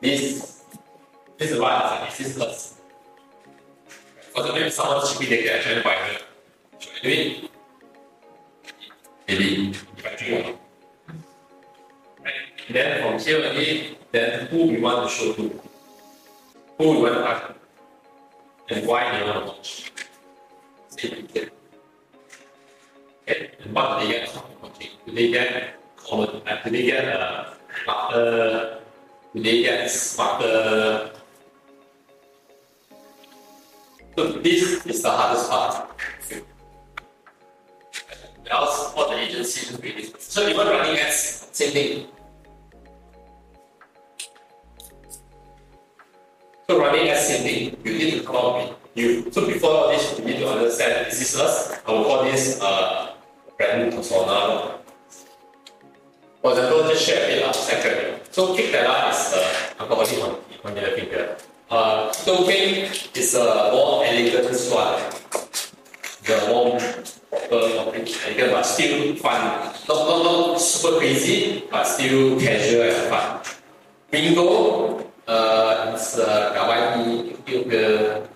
[0.02, 0.64] this
[1.38, 2.82] this is why is this plus?
[4.36, 6.24] If someone's chipping they can actually buy it.
[6.80, 7.52] Should I do it?
[9.32, 9.74] Maybe
[10.30, 10.60] or.
[12.22, 12.34] Right?
[12.70, 15.62] Then from here again, then who we want to show to?
[16.78, 17.56] Who we want to target?
[18.70, 19.92] And why they want to watch?
[20.94, 21.50] Okay,
[23.28, 24.90] and what do they get from watching?
[25.06, 26.44] Do they get comment?
[26.46, 27.06] Uh, do they get
[27.88, 28.76] uh,
[29.34, 31.12] do they get smarter
[34.18, 35.88] so this is the hardest part.
[38.52, 40.14] Else, what the agency is really.
[40.20, 42.08] So even running ads, same thing.
[46.70, 47.78] So running ads, same thing.
[47.84, 51.08] You need to come up with you so before all this, you need to understand
[51.08, 51.80] this is us.
[51.88, 53.14] I will call this uh,
[53.58, 54.80] brand persona.
[56.42, 58.20] For example, just share a bit of second.
[58.32, 61.38] So kick that up is uh, alcoholic on on the finger.
[61.70, 65.00] Uh, token is a more elegant one.
[66.26, 66.80] The more
[67.32, 69.42] uh, but still fun.
[69.88, 73.40] Not, not, not super crazy, but still casual and fun.
[74.12, 78.28] Ringo uh, is a uh, Kawaii Yoga.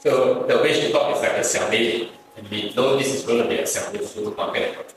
[0.00, 2.10] So the way she talk is like a Xiaomi.
[2.36, 4.94] And we know this is going to be a Xiaomi supermarket.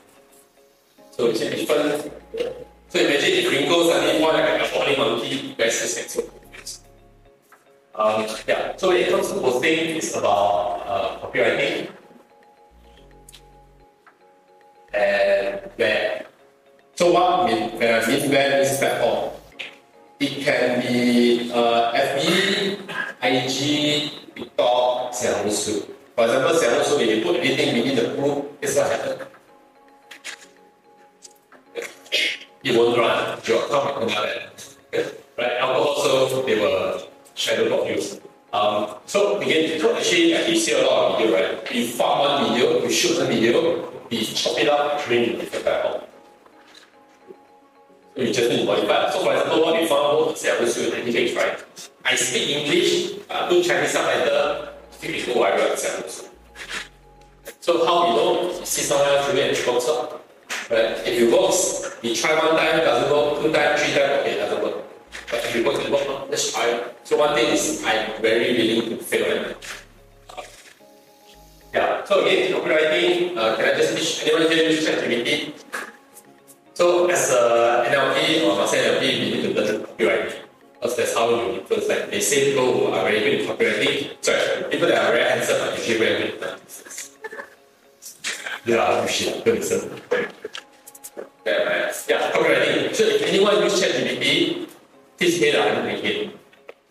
[1.10, 2.12] So it's a different.
[2.88, 6.22] So imagine if Ringo suddenly more like a falling monkey, you guys just can see.
[7.94, 11.90] Um, yeah, so when it comes to posting, it's about uh, copywriting
[14.94, 16.26] and where.
[16.94, 19.30] So what mean, uh, when I mean where means platform?
[20.20, 22.78] It can be uh, FB,
[23.22, 25.88] IG, TikTok, Xiaohongshu.
[26.14, 29.28] For example, Xiaohongshu, if you put anything within the group, it's what happens.
[32.64, 33.40] It won't run.
[33.44, 34.28] Your account will not
[35.38, 35.52] Right?
[35.58, 38.20] Alcohol so they will shadow block you.
[38.52, 41.74] Um, so again, TikTok actually, actually see a lot of video, right?
[41.74, 46.02] You farm one video, you shoot one video, you chop it up, it different platform.
[48.14, 49.10] So you just need to modify.
[49.10, 51.64] So for example, what we found the seven suit and things, right?
[52.04, 56.28] I speak English, uh, do Chinese subtitle, still it go viral suit.
[57.60, 58.58] So how you know?
[58.58, 60.24] You see someone else doing it, it works out.
[60.70, 60.98] Right?
[61.06, 64.62] If it works, you try one time, doesn't work, two times, three times, okay, doesn't
[64.62, 64.84] work.
[65.30, 66.84] But if it works, it works, let's try.
[67.04, 69.81] So one thing is I'm very willing to fail it.
[71.72, 75.54] Yeah, so again, copywriting, uh, can I just teach anyone here use ChatGPT?
[76.74, 80.34] So as a NLP or master NLP, we need to learn copywriting.
[80.74, 81.88] Because that's how you influence.
[81.88, 85.24] Like they say people who are very good in copywriting, sorry, people that are very
[85.30, 87.16] handsome are usually very good in business.
[88.66, 90.00] Yeah, you should go listen.
[91.46, 92.94] Yeah, yeah, copywriting.
[92.94, 94.68] So if anyone use ChatGPT,
[95.16, 96.32] please pay the hundred ringgit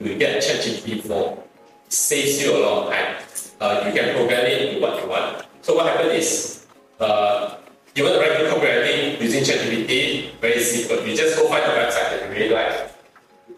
[0.01, 1.37] to get ChatGPT form.
[1.85, 3.15] It saves you a lot of time.
[3.61, 5.45] Uh, you can program it to what you want.
[5.61, 6.65] So what happens is,
[6.99, 7.57] uh,
[7.93, 11.05] you write good copywriting using ChatGPT, very simple.
[11.05, 12.89] You just go find a website that you really like.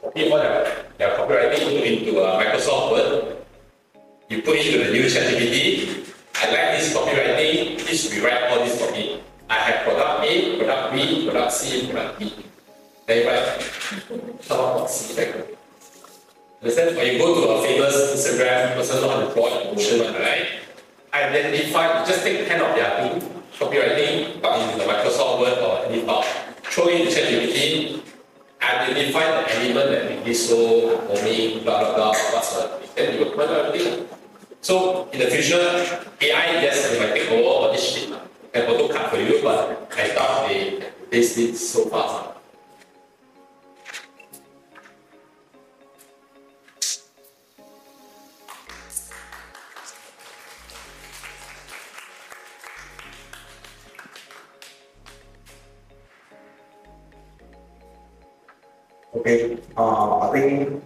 [0.01, 3.37] Copy all the, the copywriting into uh, Microsoft Word.
[4.27, 6.11] You put it into the new ChatGPT.
[6.35, 7.79] I like this copywriting.
[7.79, 9.23] Please rewrite all this for me.
[9.49, 12.35] I have product A, product B, product C, product D.
[13.07, 13.63] Then you write
[16.63, 16.95] Understand?
[16.95, 20.47] When you go to a famous Instagram person who want to draw emotion, right?
[21.11, 23.19] Identify, just take 10 of their thing,
[23.59, 26.23] copywriting, put into the Microsoft Word or any file,
[26.63, 27.99] throw in ChatGPT,
[28.61, 32.79] identify the element that make this so homing, blah blah blah, whatsoever.
[32.95, 34.07] Then you will everything.
[34.61, 35.59] So in the future,
[36.21, 38.09] AI yes, they might take over all this shit
[38.53, 40.79] and auto cut for you, but I doubt they
[41.11, 42.32] they did so fast.
[59.15, 60.83] Okay, uh, I think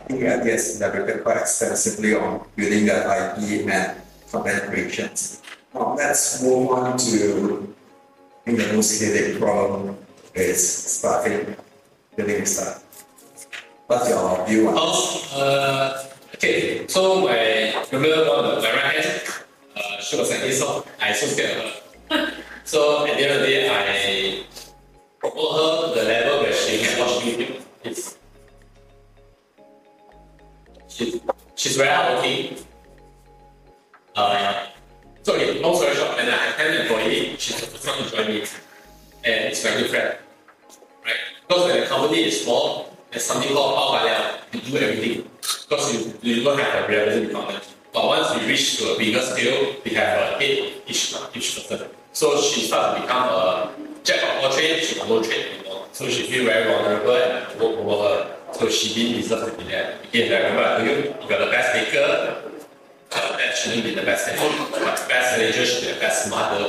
[0.00, 3.98] I think I guess elaborated quite extensively on building the IP and
[4.30, 5.42] content creations.
[5.74, 7.74] Now let's move on to
[8.44, 9.96] think the most headache problem
[10.34, 11.56] is staffing,
[12.16, 12.84] building staff.
[13.86, 14.74] What's your view on?
[14.78, 16.86] Oh, uh, okay.
[16.86, 19.22] So my remember one my right hand,
[19.76, 22.32] uh, she was like I so scared of her.
[22.64, 24.44] so at the end of the day, I
[25.20, 28.16] for her, the level where she was meeting It's
[30.88, 31.20] she's
[31.54, 32.56] she's very hardworking.
[34.16, 34.66] Uh,
[35.22, 38.16] so yeah, long story short, and I had an employee, she's the first one to
[38.16, 38.40] join me,
[39.24, 40.18] and it's my good friend,
[41.04, 41.14] right?
[41.46, 45.30] Because when the company is small, there's something called pao you do everything
[45.68, 47.62] because you, you don't have a reality department.
[47.92, 51.88] But once you reach to a bigger scale, we have a head each each person.
[52.12, 53.72] So she starts to become a
[54.04, 55.60] jack of all trades, got no trade.
[55.92, 58.36] So she feel very vulnerable and I work over her.
[58.52, 59.98] So she didn't deserve to be there.
[60.04, 62.50] Again, I remember I told you, you got the best baker,
[63.12, 64.64] uh, that shouldn't be the best manager.
[64.70, 66.64] But best manager should be the best mother.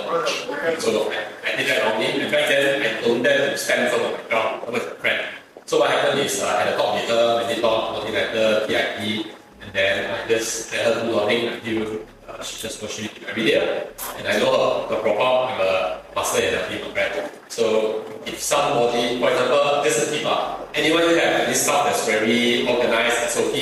[0.80, 2.22] So I, I did that wrongly.
[2.22, 4.64] And back then, I told them to stand for my ground.
[4.68, 5.26] I was a friend.
[5.66, 9.28] So what happened is uh, I had a talk with her, talk, multi-letter, PIP,
[9.62, 13.88] and then I just let her do nothing until uh, just watched YouTube every day.
[14.18, 17.32] And I know her profile, I'm a master in NLP, right?
[17.48, 21.86] So if somebody, for example, this is a tip, uh, anyone who have this stuff
[21.86, 23.54] that's very organized, SOP,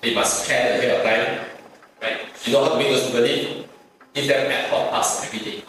[0.00, 1.46] they must plan ahead of time,
[2.00, 2.18] right?
[2.44, 3.66] You know how to make those money?
[4.14, 5.62] Give them ad hoc tasks every day.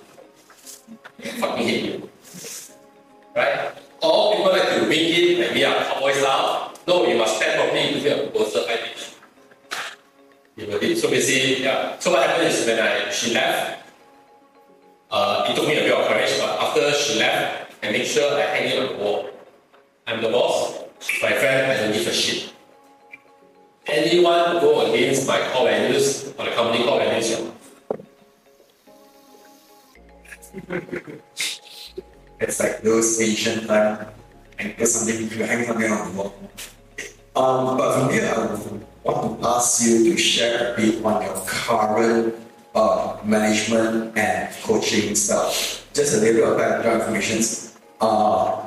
[1.39, 2.09] Fucking hate you.
[3.35, 3.71] Right?
[4.01, 6.73] All people like to wing it, like we are cowboy style.
[6.87, 9.08] No, you must plan properly to get a proposal this.
[10.59, 11.97] You so basically, yeah.
[11.99, 13.79] So what happened is when I she left,
[15.09, 18.35] uh, it took me a bit of courage, but after she left, I made sure
[18.35, 19.29] I hang it on the wall.
[20.05, 20.83] I'm the boss.
[21.23, 22.51] My friend, I don't give a shit.
[23.87, 27.47] Anyone go against my core values or the company core values, you're
[32.41, 34.07] It's like those ancient time,
[34.59, 36.35] and there's something you hang something on the wall.
[37.35, 41.21] Um, but from here, I would want to ask you to share a bit on
[41.23, 42.35] your current
[42.75, 45.87] uh, management and coaching stuff.
[45.93, 47.43] Just a little bit of background information.
[48.01, 48.65] Uh,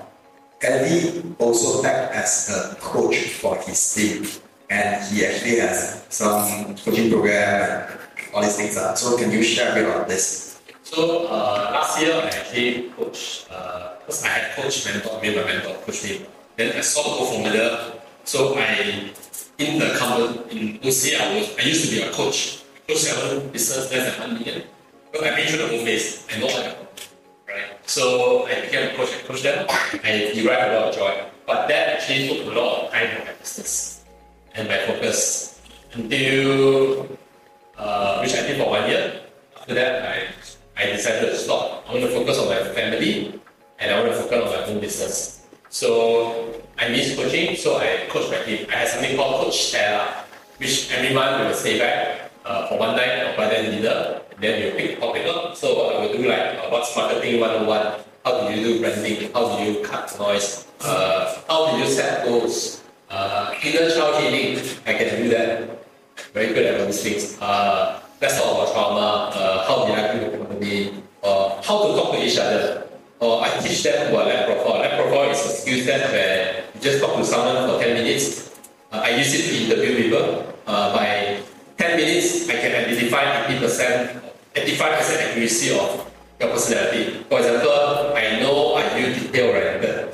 [0.62, 4.26] Eddie also act as a coach for his team,
[4.70, 8.76] and he actually has some coaching program and all these things.
[8.76, 8.94] Uh.
[8.94, 10.60] So can you share a bit about this?
[10.84, 15.74] So uh, last year I actually coached because I had coach mentor me my mentor
[15.86, 16.26] coach me.
[16.56, 17.94] Then I saw the whole formula.
[18.24, 19.10] So I
[19.58, 22.64] in the company in OC I was I used to be a coach.
[22.88, 24.62] Coach seven business less than one million.
[25.14, 26.26] So I've been through the whole phase.
[26.32, 27.88] I know what I right?
[27.88, 29.10] So I became a coach.
[29.12, 29.66] I coached them.
[29.68, 31.24] I derived a lot of joy.
[31.46, 34.04] But that actually took a lot of time from my business
[34.54, 35.60] and my focus
[35.92, 37.08] until
[37.76, 39.22] uh, which I did for one year.
[39.56, 40.28] After that, I
[40.76, 41.84] I decided to stop.
[41.88, 43.40] I want to focus on my family
[43.78, 45.46] and I want to focus on my own business.
[45.68, 48.66] So I miss coaching, so I coach my team.
[48.70, 50.24] I had something called Coach Stella,
[50.58, 54.20] which every month we will stay back uh, for one night or by then dinner.
[54.40, 55.56] Then you pick a topic up.
[55.56, 59.56] So I will do like uh, what's marketing 101, how do you do branding, how
[59.56, 64.94] do you cut noise, uh, how do you set goals, uh, inner child healing, I
[64.94, 65.82] can do that
[66.32, 67.38] very good at those things.
[67.40, 71.94] Uh, let's talk about trauma, uh, how did I do the company, uh, how to
[71.94, 72.88] talk to each other.
[73.22, 74.82] Or I teach them about lab profile.
[74.82, 78.50] Lab profile is a skill set where you just talk to someone for 10 minutes.
[78.90, 80.42] Uh, I use it to interview people.
[80.66, 81.38] Uh, by
[81.78, 84.20] 10 minutes, I can identify 80%,
[84.58, 87.22] 85% accuracy of your personality.
[87.30, 87.70] For example,
[88.18, 90.10] I know are you detail oriented?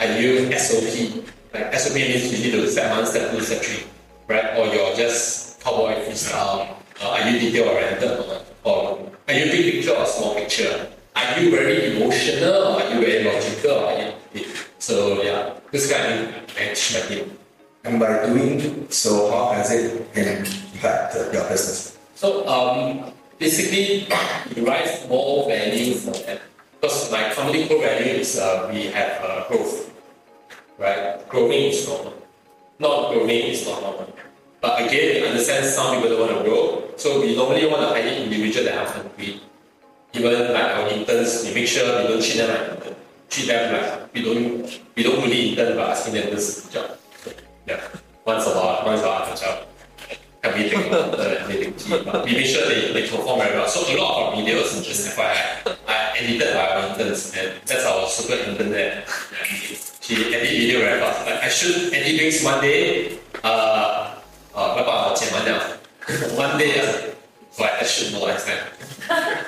[0.00, 1.22] Are you SOP?
[1.52, 3.84] Like SOP means you need to step one, step two, step three
[4.28, 4.56] right?
[4.56, 6.76] Or you're just cowboy freestyle.
[7.02, 10.88] Uh, are you detail oriented or, or are you big picture or small picture?
[11.16, 13.70] Are you very emotional or are you very logical?
[13.72, 14.44] Or are you,
[14.78, 17.32] so yeah, this kind of manage my team.
[17.84, 21.96] And by doing so, how has it impacted your business?
[22.14, 24.06] So um, basically,
[24.52, 26.42] derive more value from that.
[26.80, 29.88] Because my company core value is uh, we have uh, growth,
[30.78, 31.26] right?
[31.28, 32.12] Growing is normal.
[32.78, 34.12] Not growing is not normal.
[34.60, 36.90] But again, you understand some people don't want to grow.
[36.96, 39.40] So we normally want to hire individual that are hungry
[40.15, 42.95] Even like our interns, we make sure we don't treat them like intern.
[43.29, 46.97] Treat them like we don't we don't really intern by asking them this job.
[47.23, 47.31] So,
[47.67, 47.79] yeah.
[48.25, 49.67] Once a while, once a while, job.
[50.43, 53.67] Can be take the anything but we make sure they, they perform very well.
[53.67, 57.85] So a lot of our videos, just FYI, are edited by our interns, and that's
[57.85, 59.03] our super intern there.
[59.05, 59.77] Yeah.
[60.01, 61.25] She edit video very fast.
[61.27, 64.17] Like I shoot edit things one day, uh,
[64.55, 65.77] uh, 拜拜，我剪完了，
[66.35, 66.83] one day 啊，
[67.51, 69.45] so I shoot more next time.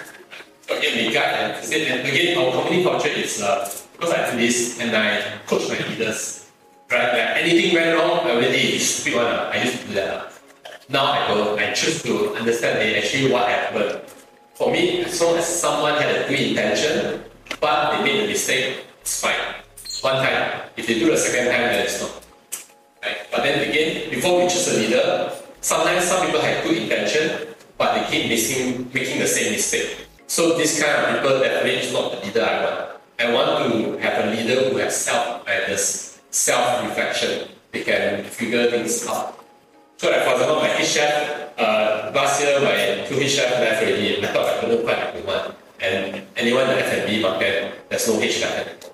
[0.69, 4.95] Again, we guide and again, our company culture is uh, because I do this and
[4.95, 6.51] I coach my leaders.
[6.91, 9.27] Right, like anything went wrong, I already stupid one.
[9.27, 10.09] uh, I used to do that.
[10.09, 10.31] uh.
[10.89, 11.59] Now I don't.
[11.59, 14.01] I choose to understand eh, actually what happened.
[14.55, 17.25] For me, as long as someone had a good intention,
[17.61, 19.37] but they made a mistake, it's fine.
[20.01, 20.63] One time.
[20.77, 22.13] If they do the second time, then it's not.
[23.03, 23.17] Right?
[23.31, 27.95] But then again, before we choose a leader, sometimes some people have good intention, but
[27.95, 30.08] they keep missing, making the same mistake.
[30.29, 33.01] So this kind of people definitely is not the leader I want.
[33.19, 37.49] I want to have a leader who has self-awareness, self-reflection.
[37.73, 39.41] They can figure things out.
[39.97, 43.83] So like for example, my head chef, uh, last year my two head chef left
[43.83, 44.23] already.
[44.23, 45.55] I thought I couldn't find a good one.
[45.81, 48.93] And anyone in the F&B market, there's no head chef anymore.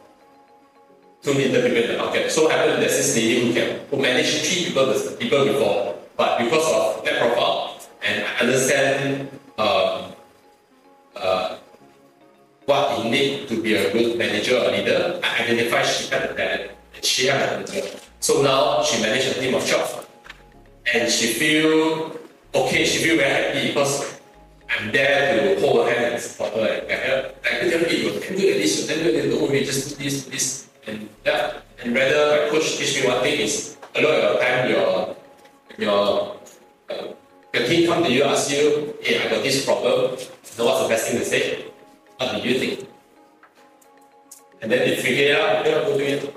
[1.20, 2.30] Two little people in the market.
[2.30, 4.86] So happened there's this lady who can who managed three people
[5.18, 9.28] people before, but because of that profile and I understand
[9.58, 9.93] uh,
[12.74, 16.34] what you need to be a good manager or leader, I identify she had the
[16.34, 16.70] talent
[17.02, 17.98] she had the manager.
[18.20, 20.08] So now she managed a team of 12
[20.94, 22.16] and she feel
[22.54, 24.20] okay, she feel very happy because
[24.70, 26.66] I'm there to hold her hand and support her.
[26.66, 29.34] And I help, I can tell her, you can do this, you can do this,
[29.34, 30.68] don't worry, just do this, this.
[30.86, 34.42] And yeah, and rather my coach teach me one thing is a lot of your
[34.42, 35.16] time you're
[35.78, 36.36] your
[36.90, 37.06] uh,
[37.52, 40.18] your team come to you, ask you, hey, I got this problem.
[40.18, 41.73] You know what's the best thing to say?
[42.18, 42.88] What do you think?
[44.62, 46.34] And then they figure out, they'll go do it.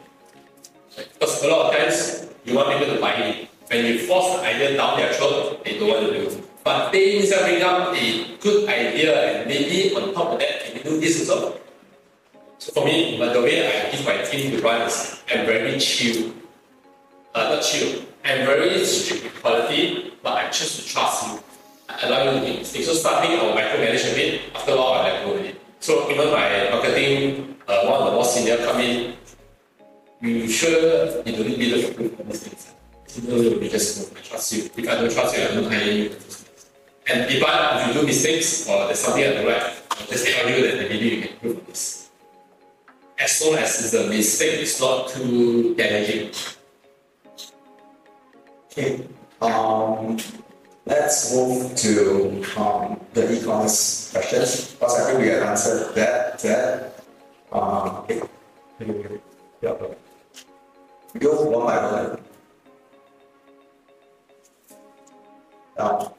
[1.14, 3.50] Because a lot of times you want people to buy it.
[3.68, 6.28] When you force the idea down their throat, they don't want to do.
[6.28, 6.44] It.
[6.64, 10.78] But they themselves bring up a good idea and maybe on top of that, can
[10.78, 11.60] you do this also?
[12.60, 15.80] So for me, but the way I give my team to run is I'm very
[15.80, 16.34] chill.
[17.36, 18.04] Uh, not chill.
[18.26, 21.40] I'm very strict with quality, but I choose to trust you.
[21.88, 22.88] I allow you to make mistakes.
[22.88, 24.42] So starting, I will bit.
[24.54, 25.62] After a while, I let go of it.
[25.80, 29.14] So even my marketing, uh, one of the more senior come in,
[30.22, 32.74] you sure you don't need approve of these things?
[33.28, 34.18] No, no, you just go.
[34.18, 34.64] I trust you.
[34.76, 36.16] If I don't trust you, I don't hire you.
[37.10, 40.28] And if, I, if you do mistakes or there's something I don't like, I'll just
[40.28, 42.10] tell you that maybe you can improve on this.
[43.20, 46.32] As long as the mistake is not too damaging.
[48.72, 49.08] Okay,
[49.42, 50.18] um,
[50.88, 56.40] let's move to um, the e-commerce questions because I think we have answered that.
[56.40, 57.04] That
[57.52, 58.06] um.
[59.60, 59.74] Yeah.
[61.14, 62.20] we go one by one.
[65.78, 66.10] Um,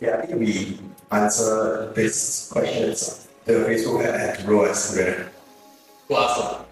[0.00, 0.78] yeah, I think we
[1.10, 3.28] answer these questions.
[3.44, 5.30] The Facebook ad ROAS together.
[6.08, 6.64] Who asked them?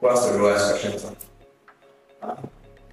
[0.00, 1.27] What's the ROAS questions?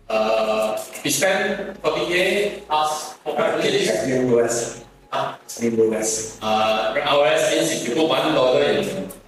[0.09, 3.87] Uh, we spend 40k, ask for you privilege.
[3.89, 4.85] explain ROAS?
[5.11, 5.73] Ah, Explain
[6.41, 8.85] Uh, ROAS means if you put one dollar in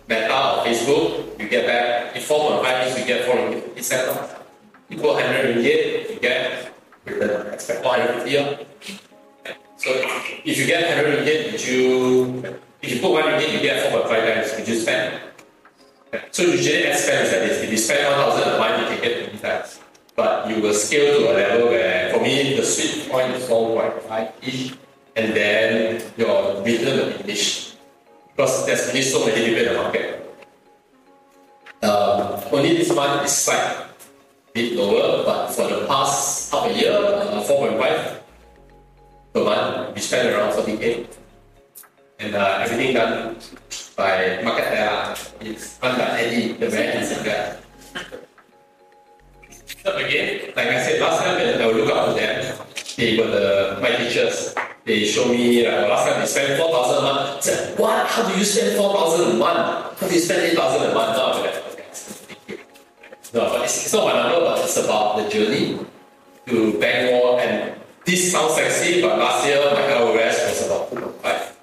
[0.07, 2.15] Meta or Facebook, you get back.
[2.15, 4.33] If 4.5 means you get 450 cents.
[4.89, 6.71] You put 100 ringgit, you get
[7.05, 7.83] Return on expected.
[7.83, 8.31] 450.
[8.31, 9.53] yeah.
[9.77, 9.89] So
[10.45, 12.43] if you get 100 ringgit, you,
[12.81, 15.19] if you put 1 ringgit, you get 4.5 times, did you spend?
[16.31, 17.63] So usually ad spend is like this.
[17.63, 19.79] If you spend 1,000 a month, you can get 20 times.
[20.17, 24.73] But you will scale to a level where, for me, the sweet point is 4.5-ish,
[25.15, 27.37] and then your return will.
[28.33, 30.25] Because there's only so many people in the market.
[31.83, 33.85] Um, only this month is slight
[34.55, 38.17] bit lower, but for the past half a year, uh, 4.5
[39.33, 41.05] per month, we spend around 40k.
[42.17, 43.37] And uh, everything done
[43.95, 45.15] by market data.
[45.41, 47.57] It's by Eddie, the very handsome guy.
[49.95, 52.57] Again, like I said, last time I would look up to them,
[52.97, 54.53] they were the my teachers.
[54.83, 57.37] They showed me like, last time they spent 4,000 a month.
[57.37, 58.07] I said, what?
[58.07, 59.99] How do you spend 4,000 a month?
[59.99, 61.17] How do you spend 8,000 a month?
[61.17, 61.27] No.
[63.33, 65.77] No, but it's, it's not my number, but it's about the journey
[66.47, 67.39] to bank more.
[67.41, 71.55] And this sounds sexy, but last year my ROAS was about 2.5.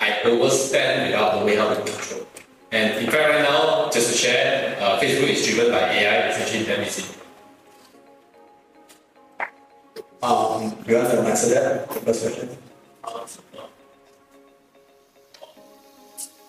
[0.00, 2.26] I overspend without knowing how to control.
[2.70, 6.64] And in fact, right now, just to share, uh, Facebook is driven by AI, essentially
[6.64, 7.17] damn easy.
[10.22, 11.88] Um, you want to answer that?
[11.90, 12.48] The first question?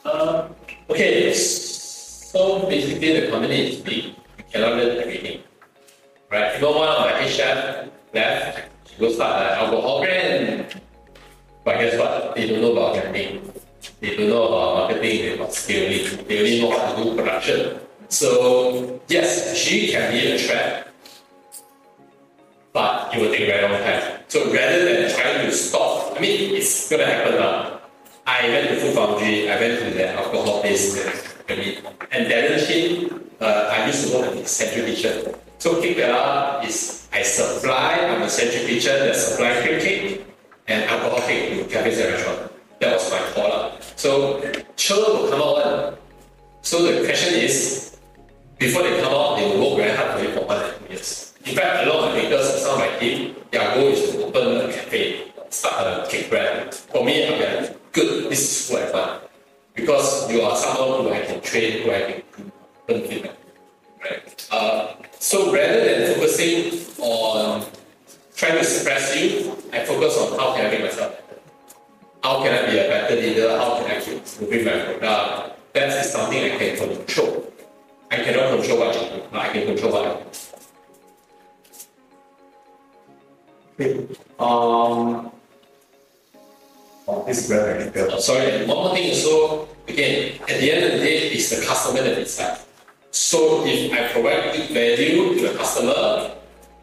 [0.06, 0.48] Uh,
[0.90, 4.06] okay, so basically the company is big.
[4.06, 5.44] You cannot learn everything.
[6.32, 6.56] Right?
[6.58, 10.82] Even one of my chef left, she go start an alcohol brand.
[11.64, 12.36] But guess what?
[12.36, 13.52] They don't know about branding.
[14.02, 16.26] They don't know about marketing, they about scaling.
[16.26, 17.80] They only know how to do production.
[18.08, 20.89] So yes, she can be a trap,
[22.80, 24.24] but it will take very long time.
[24.30, 27.82] So rather than trying to stop, I mean, it's gonna happen now.
[28.26, 30.96] I went to Food Foundry, I went to the alcohol place,
[31.50, 32.88] and Darren Chin,
[33.42, 35.36] uh, I used to work in the central kitchen.
[35.58, 40.26] So Cake Tella is, I supply, I'm a central kitchen that supply cream cake
[40.68, 42.52] and alcohol cake to cafes and restaurant.
[42.80, 43.50] That was my call.
[43.50, 43.72] lah.
[43.98, 44.40] So,
[44.78, 45.98] sure will come out one.
[46.62, 47.98] So the question is,
[48.58, 50.94] before they come out, they will work very hard for it for one and two
[50.94, 51.29] years.
[51.46, 54.74] In fact, a lot of makers, of my team, their goal is to open a
[54.74, 56.74] cafe, start a cake brand.
[56.74, 59.24] For me, I'm like, good, this is what I want.
[59.74, 62.02] Because you are someone who I can train, who I
[62.36, 62.52] can
[62.88, 63.38] learn feedback.
[64.02, 64.48] Right?
[64.52, 67.66] Uh, so rather than focusing on
[68.36, 71.42] trying to suppress you, I focus on how can I make myself better.
[72.24, 73.58] How can I be a better leader?
[73.58, 75.74] How can I keep improving my product?
[75.74, 77.54] That is something I can control.
[78.12, 80.59] I cannot control what you do, but I can control what I do.
[83.80, 85.32] Um,
[87.08, 88.22] oh, this difficult.
[88.22, 89.14] Sorry, one more thing.
[89.16, 92.66] So again, at the end of the day, it's the customer that decides.
[93.12, 96.36] So if I provide good value to the customer,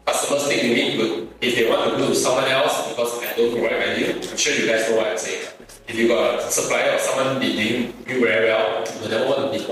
[0.07, 1.29] customers think to me good.
[1.39, 4.55] If they want to go to someone else because I don't provide value, I'm sure
[4.55, 5.47] you guys know what I'm saying.
[5.87, 9.53] If you got a supplier or someone be doing you very well, you don't want
[9.53, 9.71] to be.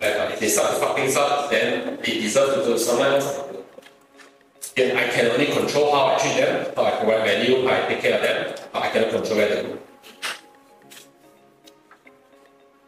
[0.00, 3.53] Like if they start fucking up, then they deserve to go to someone else.
[4.76, 7.88] Then I can only control how I treat them, how I provide value, how I
[7.88, 9.78] take care of them, but I cannot control where they go.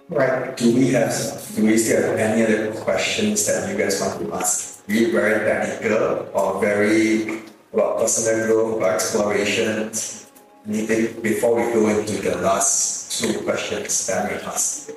[0.09, 0.57] Right.
[0.57, 1.15] Do we have
[1.55, 4.87] do we still have any other questions that you guys want to ask?
[4.87, 7.43] Be very technical or very
[7.73, 10.31] about personal growth or explorations?
[10.67, 14.91] Anything before we go into the last two questions that we asked?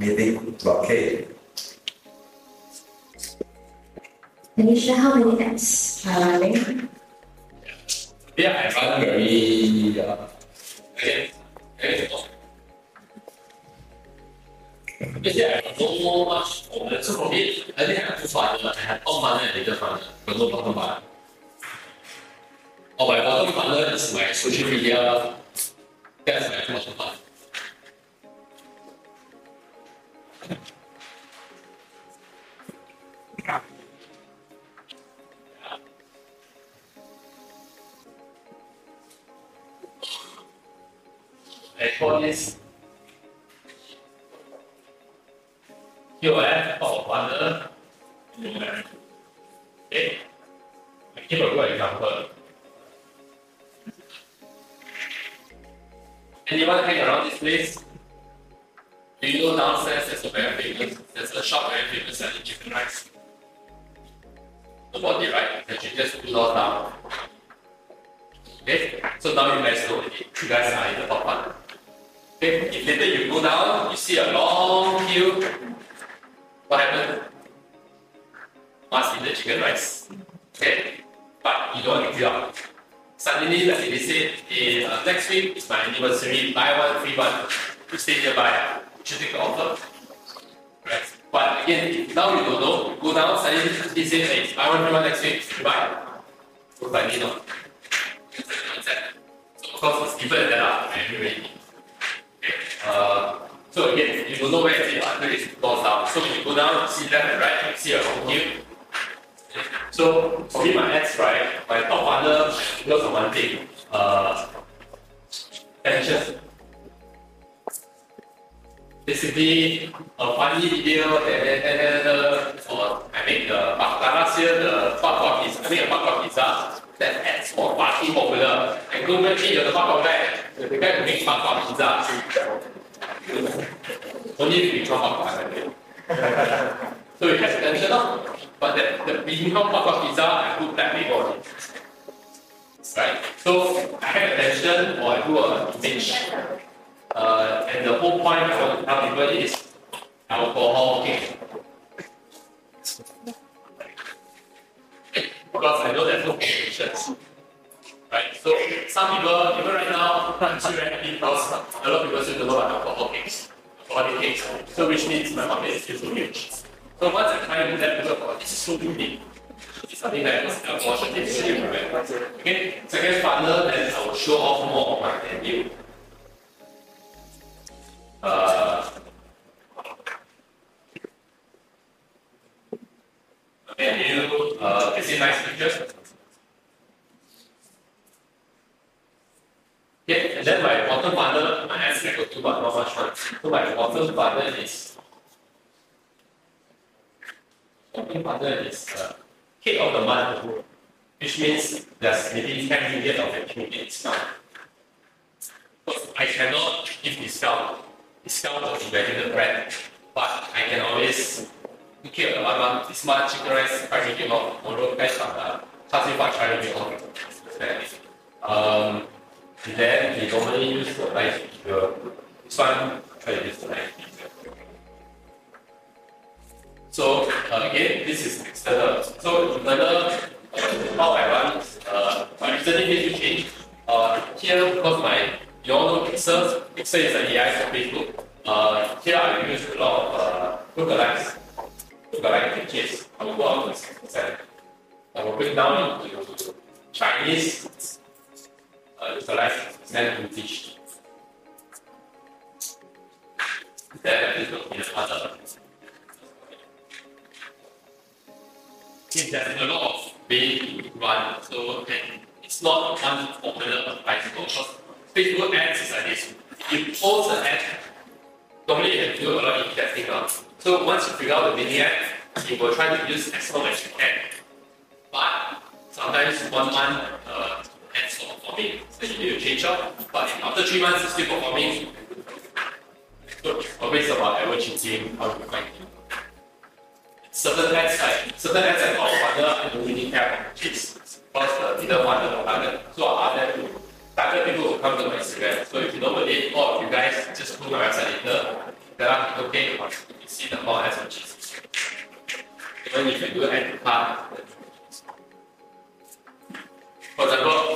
[0.00, 0.86] Anything okay?
[0.86, 1.33] Kate?
[4.56, 6.88] Anisha, how many apps are running?
[8.36, 10.16] Yeah, I run very uh,
[10.94, 11.30] okay.
[11.78, 12.08] okay.
[15.00, 17.04] But I don't know much on it.
[17.04, 18.68] So for me, I think I have two funnel.
[18.68, 21.02] I have top funnel and middle funnel, but no bottom funnel.
[23.00, 25.34] Oh, my bottom funnel is my social media.
[26.24, 27.14] That's my bottom funnel.
[41.98, 42.56] pones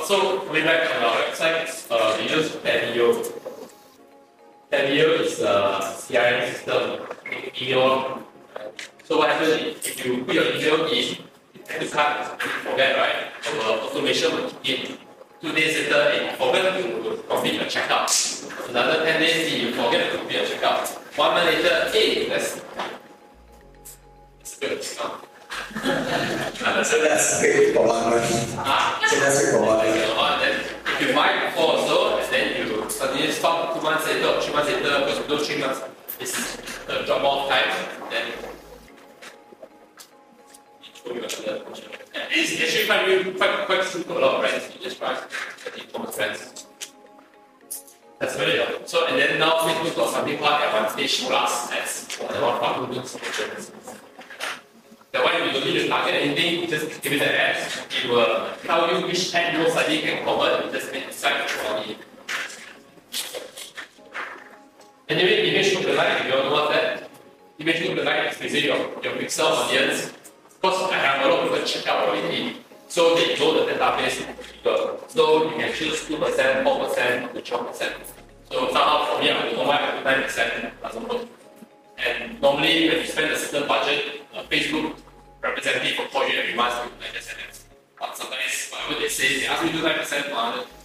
[0.09, 3.13] so coming back on our website, uh, we use Klaviyo.
[4.71, 7.05] Klaviyo is a CRM system,
[7.61, 8.17] email.
[9.03, 11.17] So what happens is if you put your email in,
[11.69, 11.87] to you
[12.65, 13.29] forget, right?
[13.53, 14.97] Our automation will kick in.
[15.41, 18.09] Two days later, if you forget to complete your checkout.
[18.67, 20.89] Another 10 days, you forget to complete your checkout.
[21.19, 22.59] One month later, hey, let's,
[24.39, 25.28] let's do a discount.
[25.69, 27.41] So that's
[27.75, 28.55] month.
[28.57, 30.65] Ah, So that's later on, then
[30.99, 35.05] you buy before also, and then you suddenly stop two months later or months later,
[35.05, 35.81] because those three months
[36.19, 36.33] is
[36.87, 37.69] the drop off time,
[38.09, 38.33] then.
[42.31, 44.41] It's actually quite, really- quite, quite simple, a lot of
[44.75, 45.19] you just price
[45.65, 46.15] the e-commerce.
[48.19, 48.89] That's very good.
[48.89, 53.05] So, and then now Facebook got something called Advantage Plus ads, the one from Google
[53.05, 53.71] solutions.
[55.11, 57.77] That one you don't need to target anything, just give it the ads.
[58.03, 61.97] It will tell you which ad most likely can convert, you just decide for it.
[65.09, 67.09] Anyway, image lookalike, if you all know what that,
[67.57, 70.13] image lookalike is basically your, your pixel audience.
[70.61, 72.57] Because I have a lot of people check out already,
[72.87, 74.23] so they know the database.
[75.07, 77.93] So you can choose 2%, 4%, to 12%.
[78.51, 81.27] So somehow for me, I don't know why I do 9% doesn't work.
[81.97, 84.95] And normally, when you spend a certain budget, a Facebook
[85.41, 87.63] representative will call you every month to like SMS.
[87.99, 90.65] But sometimes, whatever they say, they ask me to do 9% for other.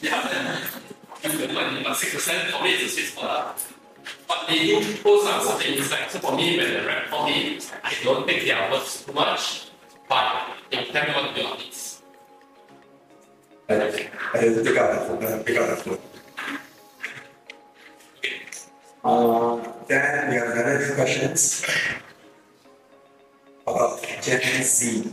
[0.00, 0.60] Yeah, then
[1.22, 3.62] give them money, but 6% for me is a sweet spot.
[4.28, 6.12] But they do post on certain insights.
[6.12, 9.70] So for me, when the rep call me, I don't take their words too much,
[10.08, 12.02] but they tell me what to do on this.
[13.68, 15.24] I I have to pick up the phone.
[15.24, 15.98] I pick up the phone.
[19.04, 21.66] Uh, then we have another questions
[23.66, 25.10] about Gen Z.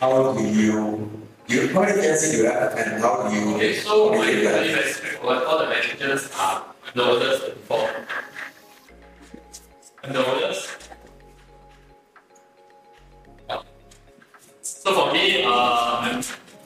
[0.00, 1.10] How do you,
[1.46, 3.54] you how many Gen Z do and how do you?
[3.54, 4.56] Okay, so my make it better?
[4.58, 5.44] very very straightforward.
[5.44, 6.64] All the managers are
[6.94, 7.90] novelist before.
[10.10, 10.90] Novelist.
[14.62, 16.16] So for me, uh, I'm,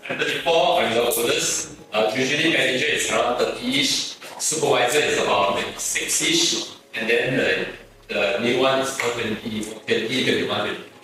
[0.08, 1.76] I'm 34, I'm novelist.
[1.92, 8.60] Uh, usually manager is around 30-ish, supervisor is about 6-ish, and then the, the new
[8.60, 10.95] one is about 20, 20, 21, 20.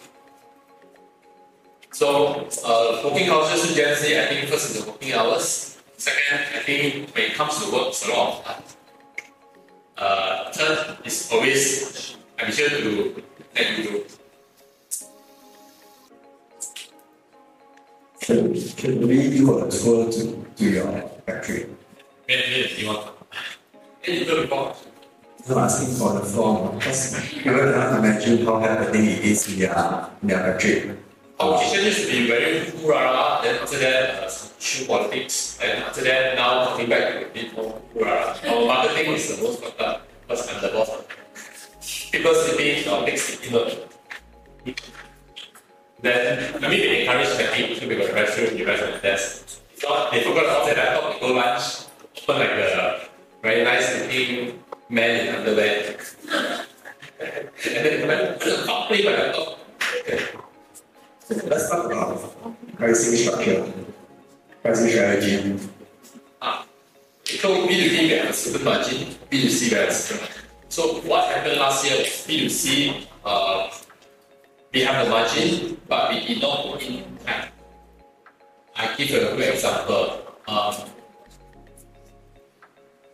[1.92, 5.78] So, uh, working culture to Gen Z, I think first is the working hours.
[5.98, 8.64] Second, I think when it comes to work, it's a lot of art.
[9.98, 13.22] Uh, third is always, I'm here to
[13.54, 14.00] let you know.
[18.20, 20.92] Can, can we do a tour to, to your
[21.26, 21.66] factory?
[22.26, 23.10] When when you want.
[24.06, 24.76] And you will report.
[25.50, 30.08] I'm asking for the form because people cannot imagine how happening it is in their,
[30.22, 30.96] in their factory.
[31.42, 36.36] Kitchen used to be very hoorah, then after that, uh, issue politics, and after that,
[36.36, 38.38] now coming back to a bit more hoorah.
[38.46, 40.90] Our marketing is the most fucked up, because I'm the boss.
[42.12, 43.88] People sleeping on big sleeping note.
[46.00, 48.98] Then, I mean, we encourage the team to make a restroom, you guys on the
[48.98, 49.60] desk.
[49.82, 51.86] Not, they forgot off the laptop, they go lunch,
[52.22, 53.08] open like a
[53.42, 55.96] very nice looking man in underwear.
[57.18, 59.58] and then they come back, stop playing my laptop.
[61.32, 62.20] Let's talk about
[62.76, 63.64] pricing structure,
[64.60, 65.58] pricing strategy.
[67.24, 70.42] So B2B we have a certain margin, B2C we have a certain margin.
[70.68, 73.70] So what happened last year was B2C, uh,
[74.74, 77.48] we have the margin, but we did not put in time.
[78.76, 80.20] I give you a good example.
[80.46, 80.74] Um,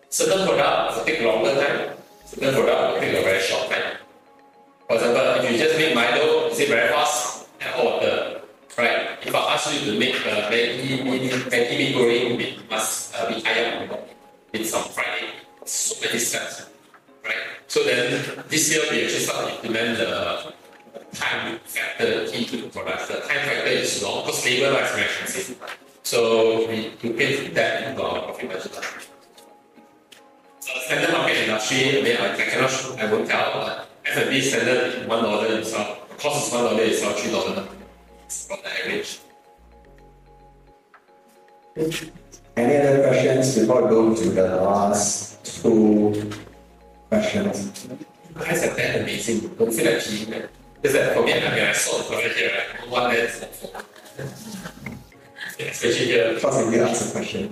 [0.08, 1.96] certain product will take longer time,
[2.26, 3.98] certain product will take a very short time.
[4.88, 7.27] For example, if you just make Milo, is it very fast?
[7.60, 8.40] Hot water,
[8.76, 9.18] right?
[9.22, 13.26] If I ask you to make a Maggi mini, Maggi mee goreng with mas, uh,
[13.28, 13.98] with ayam,
[14.52, 16.66] with some fried, so many steps,
[17.24, 17.34] right?
[17.66, 20.52] So then this year we actually start to implement the
[21.12, 23.08] time factor key to the product.
[23.08, 25.58] The time factor is long because labor is very expensive.
[26.02, 28.76] So we to put that into our profit budget.
[30.68, 32.70] Uh, standard market industry, I mean, I, cannot,
[33.00, 37.30] I won't tell, but F&B standard one dollar you sell, cost is dollar sell three
[37.30, 37.68] dollar.
[38.48, 39.20] The average.
[42.56, 46.30] Any other questions before we go to the last two
[47.08, 47.88] questions?
[48.34, 49.48] Guys are that amazing.
[49.56, 50.42] Don't feel like cheating.
[50.82, 51.32] Is that for me?
[51.34, 52.90] I mean, I saw the product here, right?
[52.90, 53.44] One lens.
[55.58, 56.38] Especially here.
[56.38, 57.50] First, if you ask a question.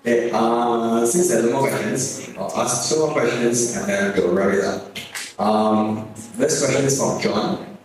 [0.00, 4.16] Okay, uh, since there are no more questions, I'll ask two more questions and then
[4.16, 4.96] we'll wrap it up.
[5.40, 6.06] Um,
[6.36, 7.78] this question is from John.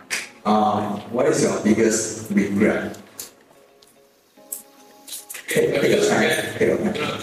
[0.44, 2.98] Um, what is your biggest regret?
[5.56, 6.58] My biggest regret.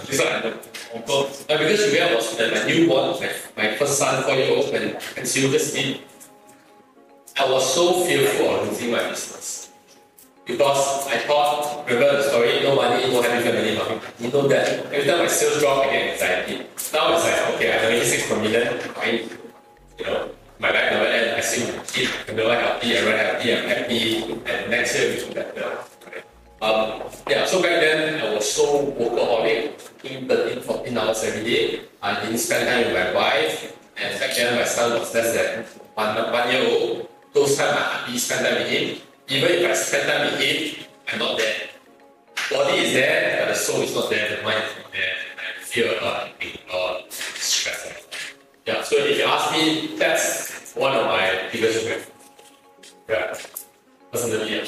[0.07, 4.33] This one I my biggest regret was that my newborn, my, my first son, four
[4.33, 6.01] year old, when sleep,
[7.37, 9.69] I was so fearful of losing my business.
[10.47, 14.85] Because I thought, remember the story, no money, no happy family, no You know that
[14.87, 16.65] every time my sales drop, I get anxiety.
[16.91, 19.29] Now it's like, okay, already six per million, I,
[20.03, 23.67] you know, my life never end, I my kid, I'm never healthy, I'm healthy, I'm
[23.67, 25.77] happy, and next year will be better.
[26.61, 31.81] Um, yeah, so back then I was so workaholic, working 13, 14 hours every day.
[32.01, 35.65] I didn't spend time with my wife, and back then my son was less than
[35.95, 37.09] one, one year old.
[37.33, 38.97] Those times I hardly spend time with him.
[39.29, 41.55] Even if I spend time with him, I'm not there.
[42.51, 45.15] Body is there, but the soul is not there, the mind is not there.
[45.39, 48.02] I feel a lot, a lot, stress.
[48.65, 52.11] Yeah, so if you ask me, that's one of my biggest regrets.
[53.09, 53.35] Yeah,
[54.11, 54.65] personally, yeah.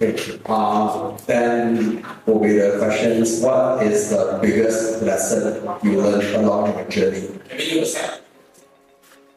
[0.00, 3.40] Okay, uh, then will be the questions.
[3.40, 7.40] What is the biggest lesson you learned along your journey?
[7.48, 8.20] Maybe you aside.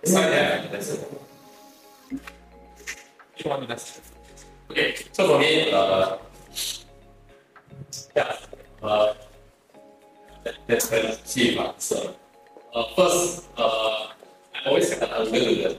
[0.04, 1.22] Aside that, it.
[2.12, 4.02] Which one that's
[4.70, 6.18] Okay, so for me, uh,
[8.16, 8.36] yeah,
[8.84, 9.14] uh,
[10.44, 12.14] that, that's very see if answer.
[12.74, 14.08] Uh, first, uh,
[14.54, 15.78] I always have a little learn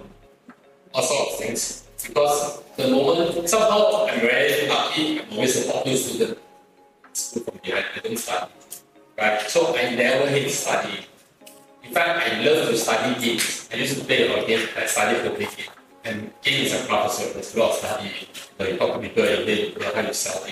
[0.93, 5.87] all sorts of things because the moment somehow I'm very lucky, I'm always a top
[5.87, 6.39] student.
[7.35, 8.51] Good for me, I, don't study.
[9.17, 9.41] Right?
[9.43, 11.07] So I never hate study.
[11.85, 13.69] In fact, I love to study games.
[13.73, 14.69] I used to play a lot of games.
[14.77, 15.71] I studied to play games.
[16.05, 18.09] And games are part of so there's a lot of study.
[18.09, 20.43] You, know, you talk to people, you play, you learn how to sell.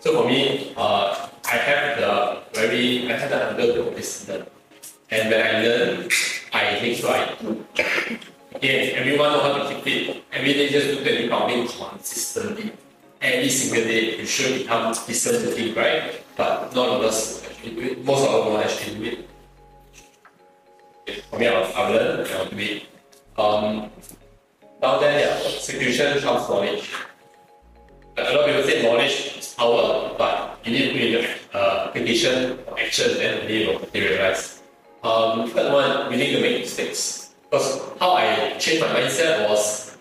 [0.00, 4.46] So, for me, uh, I have the very, I have the hunger to always learn.
[5.10, 6.08] And when I learn,
[6.52, 7.34] I make sure I.
[8.54, 10.24] Again, everyone know how to keep fit.
[10.32, 12.72] Every day just do 20 pounding consistently.
[13.20, 16.22] Every single day, you should become decent to think, right?
[16.36, 18.04] But none of us actually do it.
[18.04, 19.04] Most of us don't actually do
[21.06, 21.24] it.
[21.30, 22.86] For me, I'll, I'll learn I'll do it.
[23.36, 23.90] Um,
[24.80, 26.90] down there, yeah, execution comes knowledge.
[28.16, 31.58] A lot of people say knowledge is power, but you need to put in the
[31.58, 34.59] uh, application or action, then it will materialize.
[35.02, 37.32] Um, third one, need to make mistakes.
[37.50, 39.96] Because how I changed my mindset was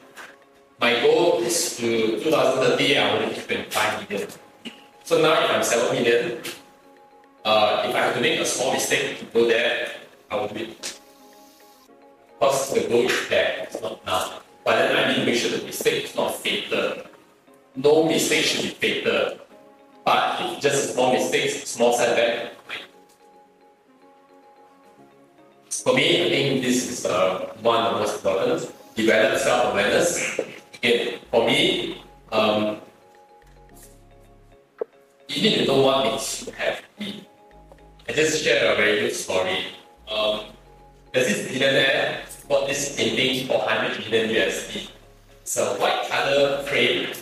[0.79, 4.29] my goal is to 2030, I want to hit 25 million.
[5.03, 6.41] So now if I'm 7 million,
[7.45, 9.89] uh, if I have to make a small mistake to go there,
[10.29, 10.99] I will do it.
[12.39, 14.41] Because the goal is there, it's not now.
[14.65, 17.03] But then I need to make sure the mistake is not fatal.
[17.75, 19.39] No mistake should be fatal.
[20.05, 22.53] But if just small mistake, small setback,
[25.69, 28.73] for me, I think this is uh, one of the most important.
[28.95, 30.39] Develop self-awareness.
[30.75, 32.81] Again, for me, um,
[35.29, 37.27] you need to know what makes you happy.
[38.07, 39.65] I just share a very good story.
[40.09, 40.41] Um,
[41.13, 44.89] there's this billionaire bought this painting for 100 million USD.
[45.41, 47.13] It's a white color frame.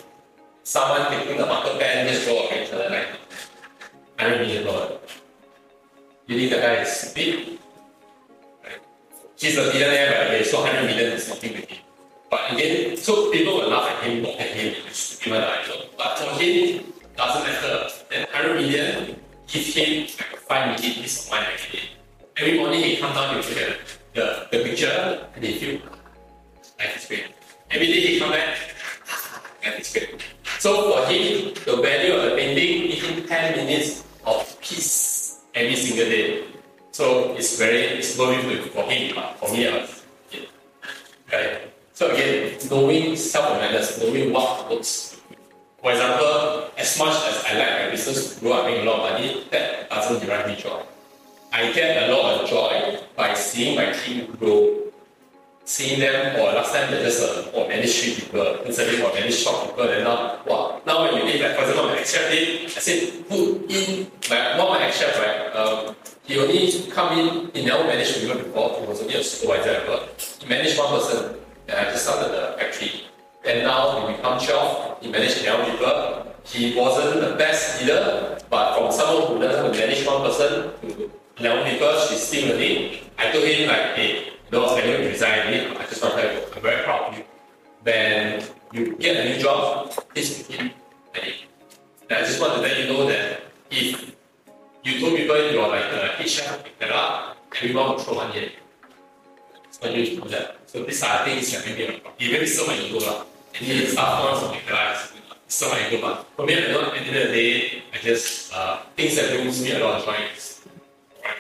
[0.64, 3.18] Someone taking a marker pen just draw a red color line.
[4.20, 5.00] 100 million dollars.
[6.28, 7.60] You think the guy is stupid?
[9.38, 9.52] Right?
[9.52, 11.78] He's a billionaire, but okay, so 100 million is nothing to him.
[12.30, 15.86] But again, so people will laugh at him, mock at him, stupid, you know.
[15.98, 16.84] But for him,
[17.16, 17.90] doesn't matter.
[18.10, 21.86] Then 100 million give him like 5 million peace of mind every day.
[22.38, 23.78] Every morning he comes down, he look at
[24.14, 25.80] the, the picture, and he feel
[26.80, 27.26] life is great.
[27.72, 28.58] Every day he come back,
[29.64, 30.22] life is great.
[30.60, 35.76] So for him, the value of the painting give him 10 minutes of peace every
[35.76, 36.57] single day.
[36.98, 39.88] So it's very, it's worth it for him, but for me, I
[40.32, 40.40] yeah.
[41.32, 41.62] Right.
[41.94, 45.22] So again, knowing self-awareness, knowing what works.
[45.80, 48.98] For example, as much as I like my business to grow up making a lot
[49.02, 50.82] of money, that doesn't derive me joy.
[51.54, 54.90] I get a lot of joy by seeing my team grow.
[55.68, 59.36] seeing them, or last time they're just uh, or manage three people, instantly or manage
[59.36, 62.66] shop people, and now, wow, now when you leave, like for example, my ex-chef did,
[62.66, 67.52] I said, put in, my, one of my ex-chef, right, um, he only come in,
[67.54, 70.08] he never managed people before, he was only a supervisor ever.
[70.40, 71.36] He managed one person,
[71.68, 73.04] and I just started the factory.
[73.46, 76.34] And now he become 12, he managed 11 people.
[76.46, 81.70] He wasn't the best leader, but from someone who doesn't manage one person to 11
[81.70, 83.00] people, she's still learning.
[83.18, 85.40] I told him like, hey, you know, I going to resign,
[85.76, 87.26] I just want to tell you, I'm very proud of you.
[87.84, 88.44] When
[88.74, 90.72] you get a new job, please begin
[91.16, 91.46] ready.
[92.10, 94.16] I just want to let you know that if
[94.84, 98.50] you told people you're like the chef, etc., everyone will throw money at you.
[99.72, 100.58] So you to do that.
[100.66, 103.26] So these are things that maybe you maybe so many ego lah.
[103.56, 105.08] And he start on something that I
[105.48, 108.54] so many ego, but for me, I at the end of the day, I just
[108.54, 110.62] uh, things that brings me a lot of joy is
[111.22, 111.36] trying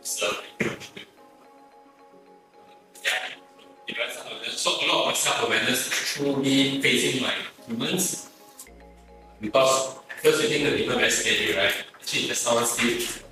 [0.00, 0.69] to serve
[4.50, 7.32] So a lot of self-awareness me facing my
[7.66, 8.30] humans.
[9.40, 11.74] Because first you think the people very scary, right?
[12.00, 13.24] Actually, someone still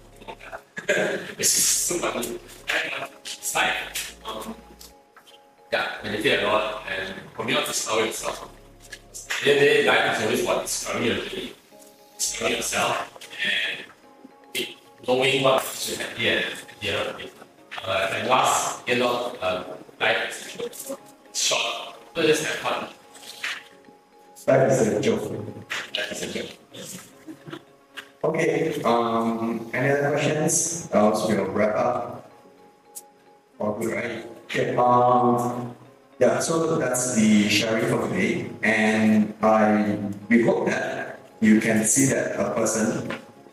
[0.89, 2.39] it's just so funny.
[3.25, 3.75] It's like,
[4.27, 4.55] um,
[5.71, 8.43] yeah, meditate a lot and for me, not discover yourself.
[8.43, 11.53] Of the day, life is always about discovering your journey,
[12.17, 13.85] discovering yourself, and
[14.55, 14.69] it,
[15.07, 16.25] knowing what makes you happy
[16.81, 17.31] the day.
[17.85, 19.65] Uh, and last, you know, um,
[20.01, 21.77] life is short, so
[22.17, 22.89] just have fun.
[24.47, 25.31] That is a joke.
[25.97, 26.51] Life is a joke.
[28.25, 30.89] Okay, um, any other questions?
[30.93, 32.31] Else we'll wrap up.
[33.61, 34.27] All good, right?
[34.45, 35.75] Okay, um,
[36.19, 38.51] yeah, so that's the sharing for today.
[38.63, 43.13] And I, we hope that you can see that a person,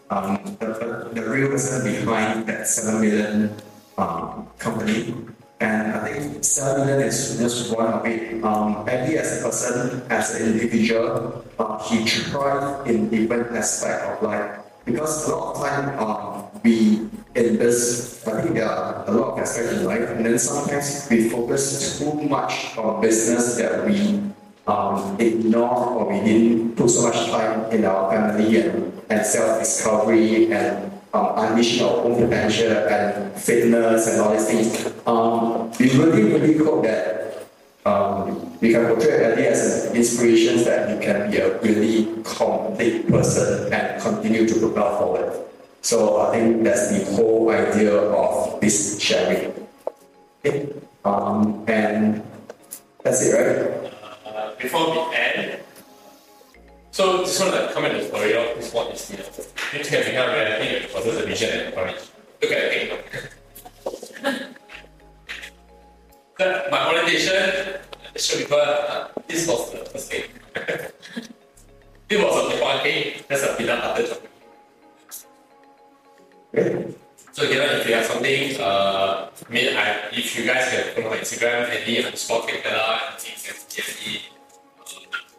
[0.09, 0.67] um, the,
[1.14, 3.56] the, the real person behind that 7 million
[3.98, 5.14] um, company.
[5.59, 8.43] And I think 7 million is just one of it.
[8.43, 14.59] Um, as a person, as an individual, uh, he tried in different aspect of life.
[14.84, 19.34] Because a lot of time um, we in this, I think there are a lot
[19.34, 24.22] of aspects in life, and then sometimes we focus too much on business that we
[24.67, 30.51] um, ignore or we didn't put so much time in our family and, and self-discovery
[30.51, 34.94] and um, unleash our own potential and fitness and all these things.
[35.08, 37.48] Um, we really, really hope that
[37.85, 43.08] um, we can portray Eddie as an inspiration that you can be a really complete
[43.08, 45.32] person and continue to propel forward.
[45.82, 49.53] So I think that's the whole idea of this sharing.
[50.44, 50.74] Okay.
[51.06, 52.24] Um, and
[53.03, 53.94] that's it, right?
[54.26, 55.60] Uh, before we end,
[56.95, 59.25] so just want to comment on the story of this one is you know,
[59.74, 63.11] you can become I think was the vision and it.
[66.38, 67.82] But my orientation,
[68.15, 70.25] I show people, uh, this was the first day.
[72.09, 74.32] it was a one day, that's a peanut butter chocolate.
[77.33, 81.03] So you know, if you have something, uh, I mean, I, if you guys can
[81.03, 82.03] follow Instagram, Andy
[82.48, 84.34] Kekala, and things and.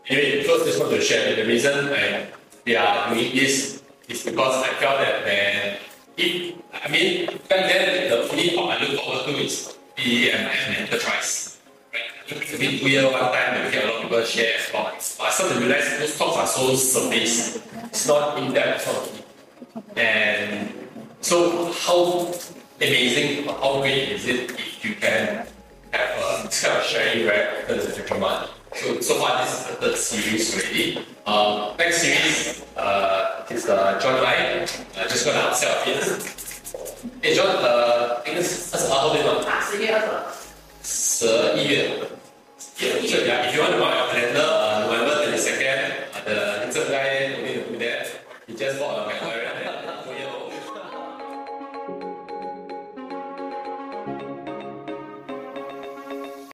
[0.09, 2.28] Anyway, first just want to share the reason I
[2.65, 5.78] yeah doing this is because I felt that when
[6.17, 10.47] if I mean back then the only talk I look forward to is be an
[10.78, 11.59] enterprise.
[11.93, 12.02] Right?
[12.28, 15.17] It's a bit weird one time we get a lot of people share thoughts.
[15.18, 17.59] But I started to realize those talks are so surface.
[17.85, 19.86] It's not in depth talk.
[19.97, 20.73] And
[21.20, 22.33] so how
[22.76, 25.47] amazing, how great is it if you can
[25.93, 28.51] have a kind of sharing after the future month?
[28.76, 31.06] So so far this is the third series already.
[31.26, 34.64] Um, next series uh, is uh, John Lai.
[34.95, 36.02] Uh, just gonna upsell a bit.
[37.22, 39.44] Hey John, uh, 应该是二十八号对吗？
[39.70, 40.08] 十一月二十。
[40.84, 41.92] 十一月。
[42.82, 45.80] Yeah, so yeah, if you want to buy a calendar, uh, November 22nd,
[46.16, 48.08] uh, the Instagram guy will be there.
[48.48, 49.14] He just bought a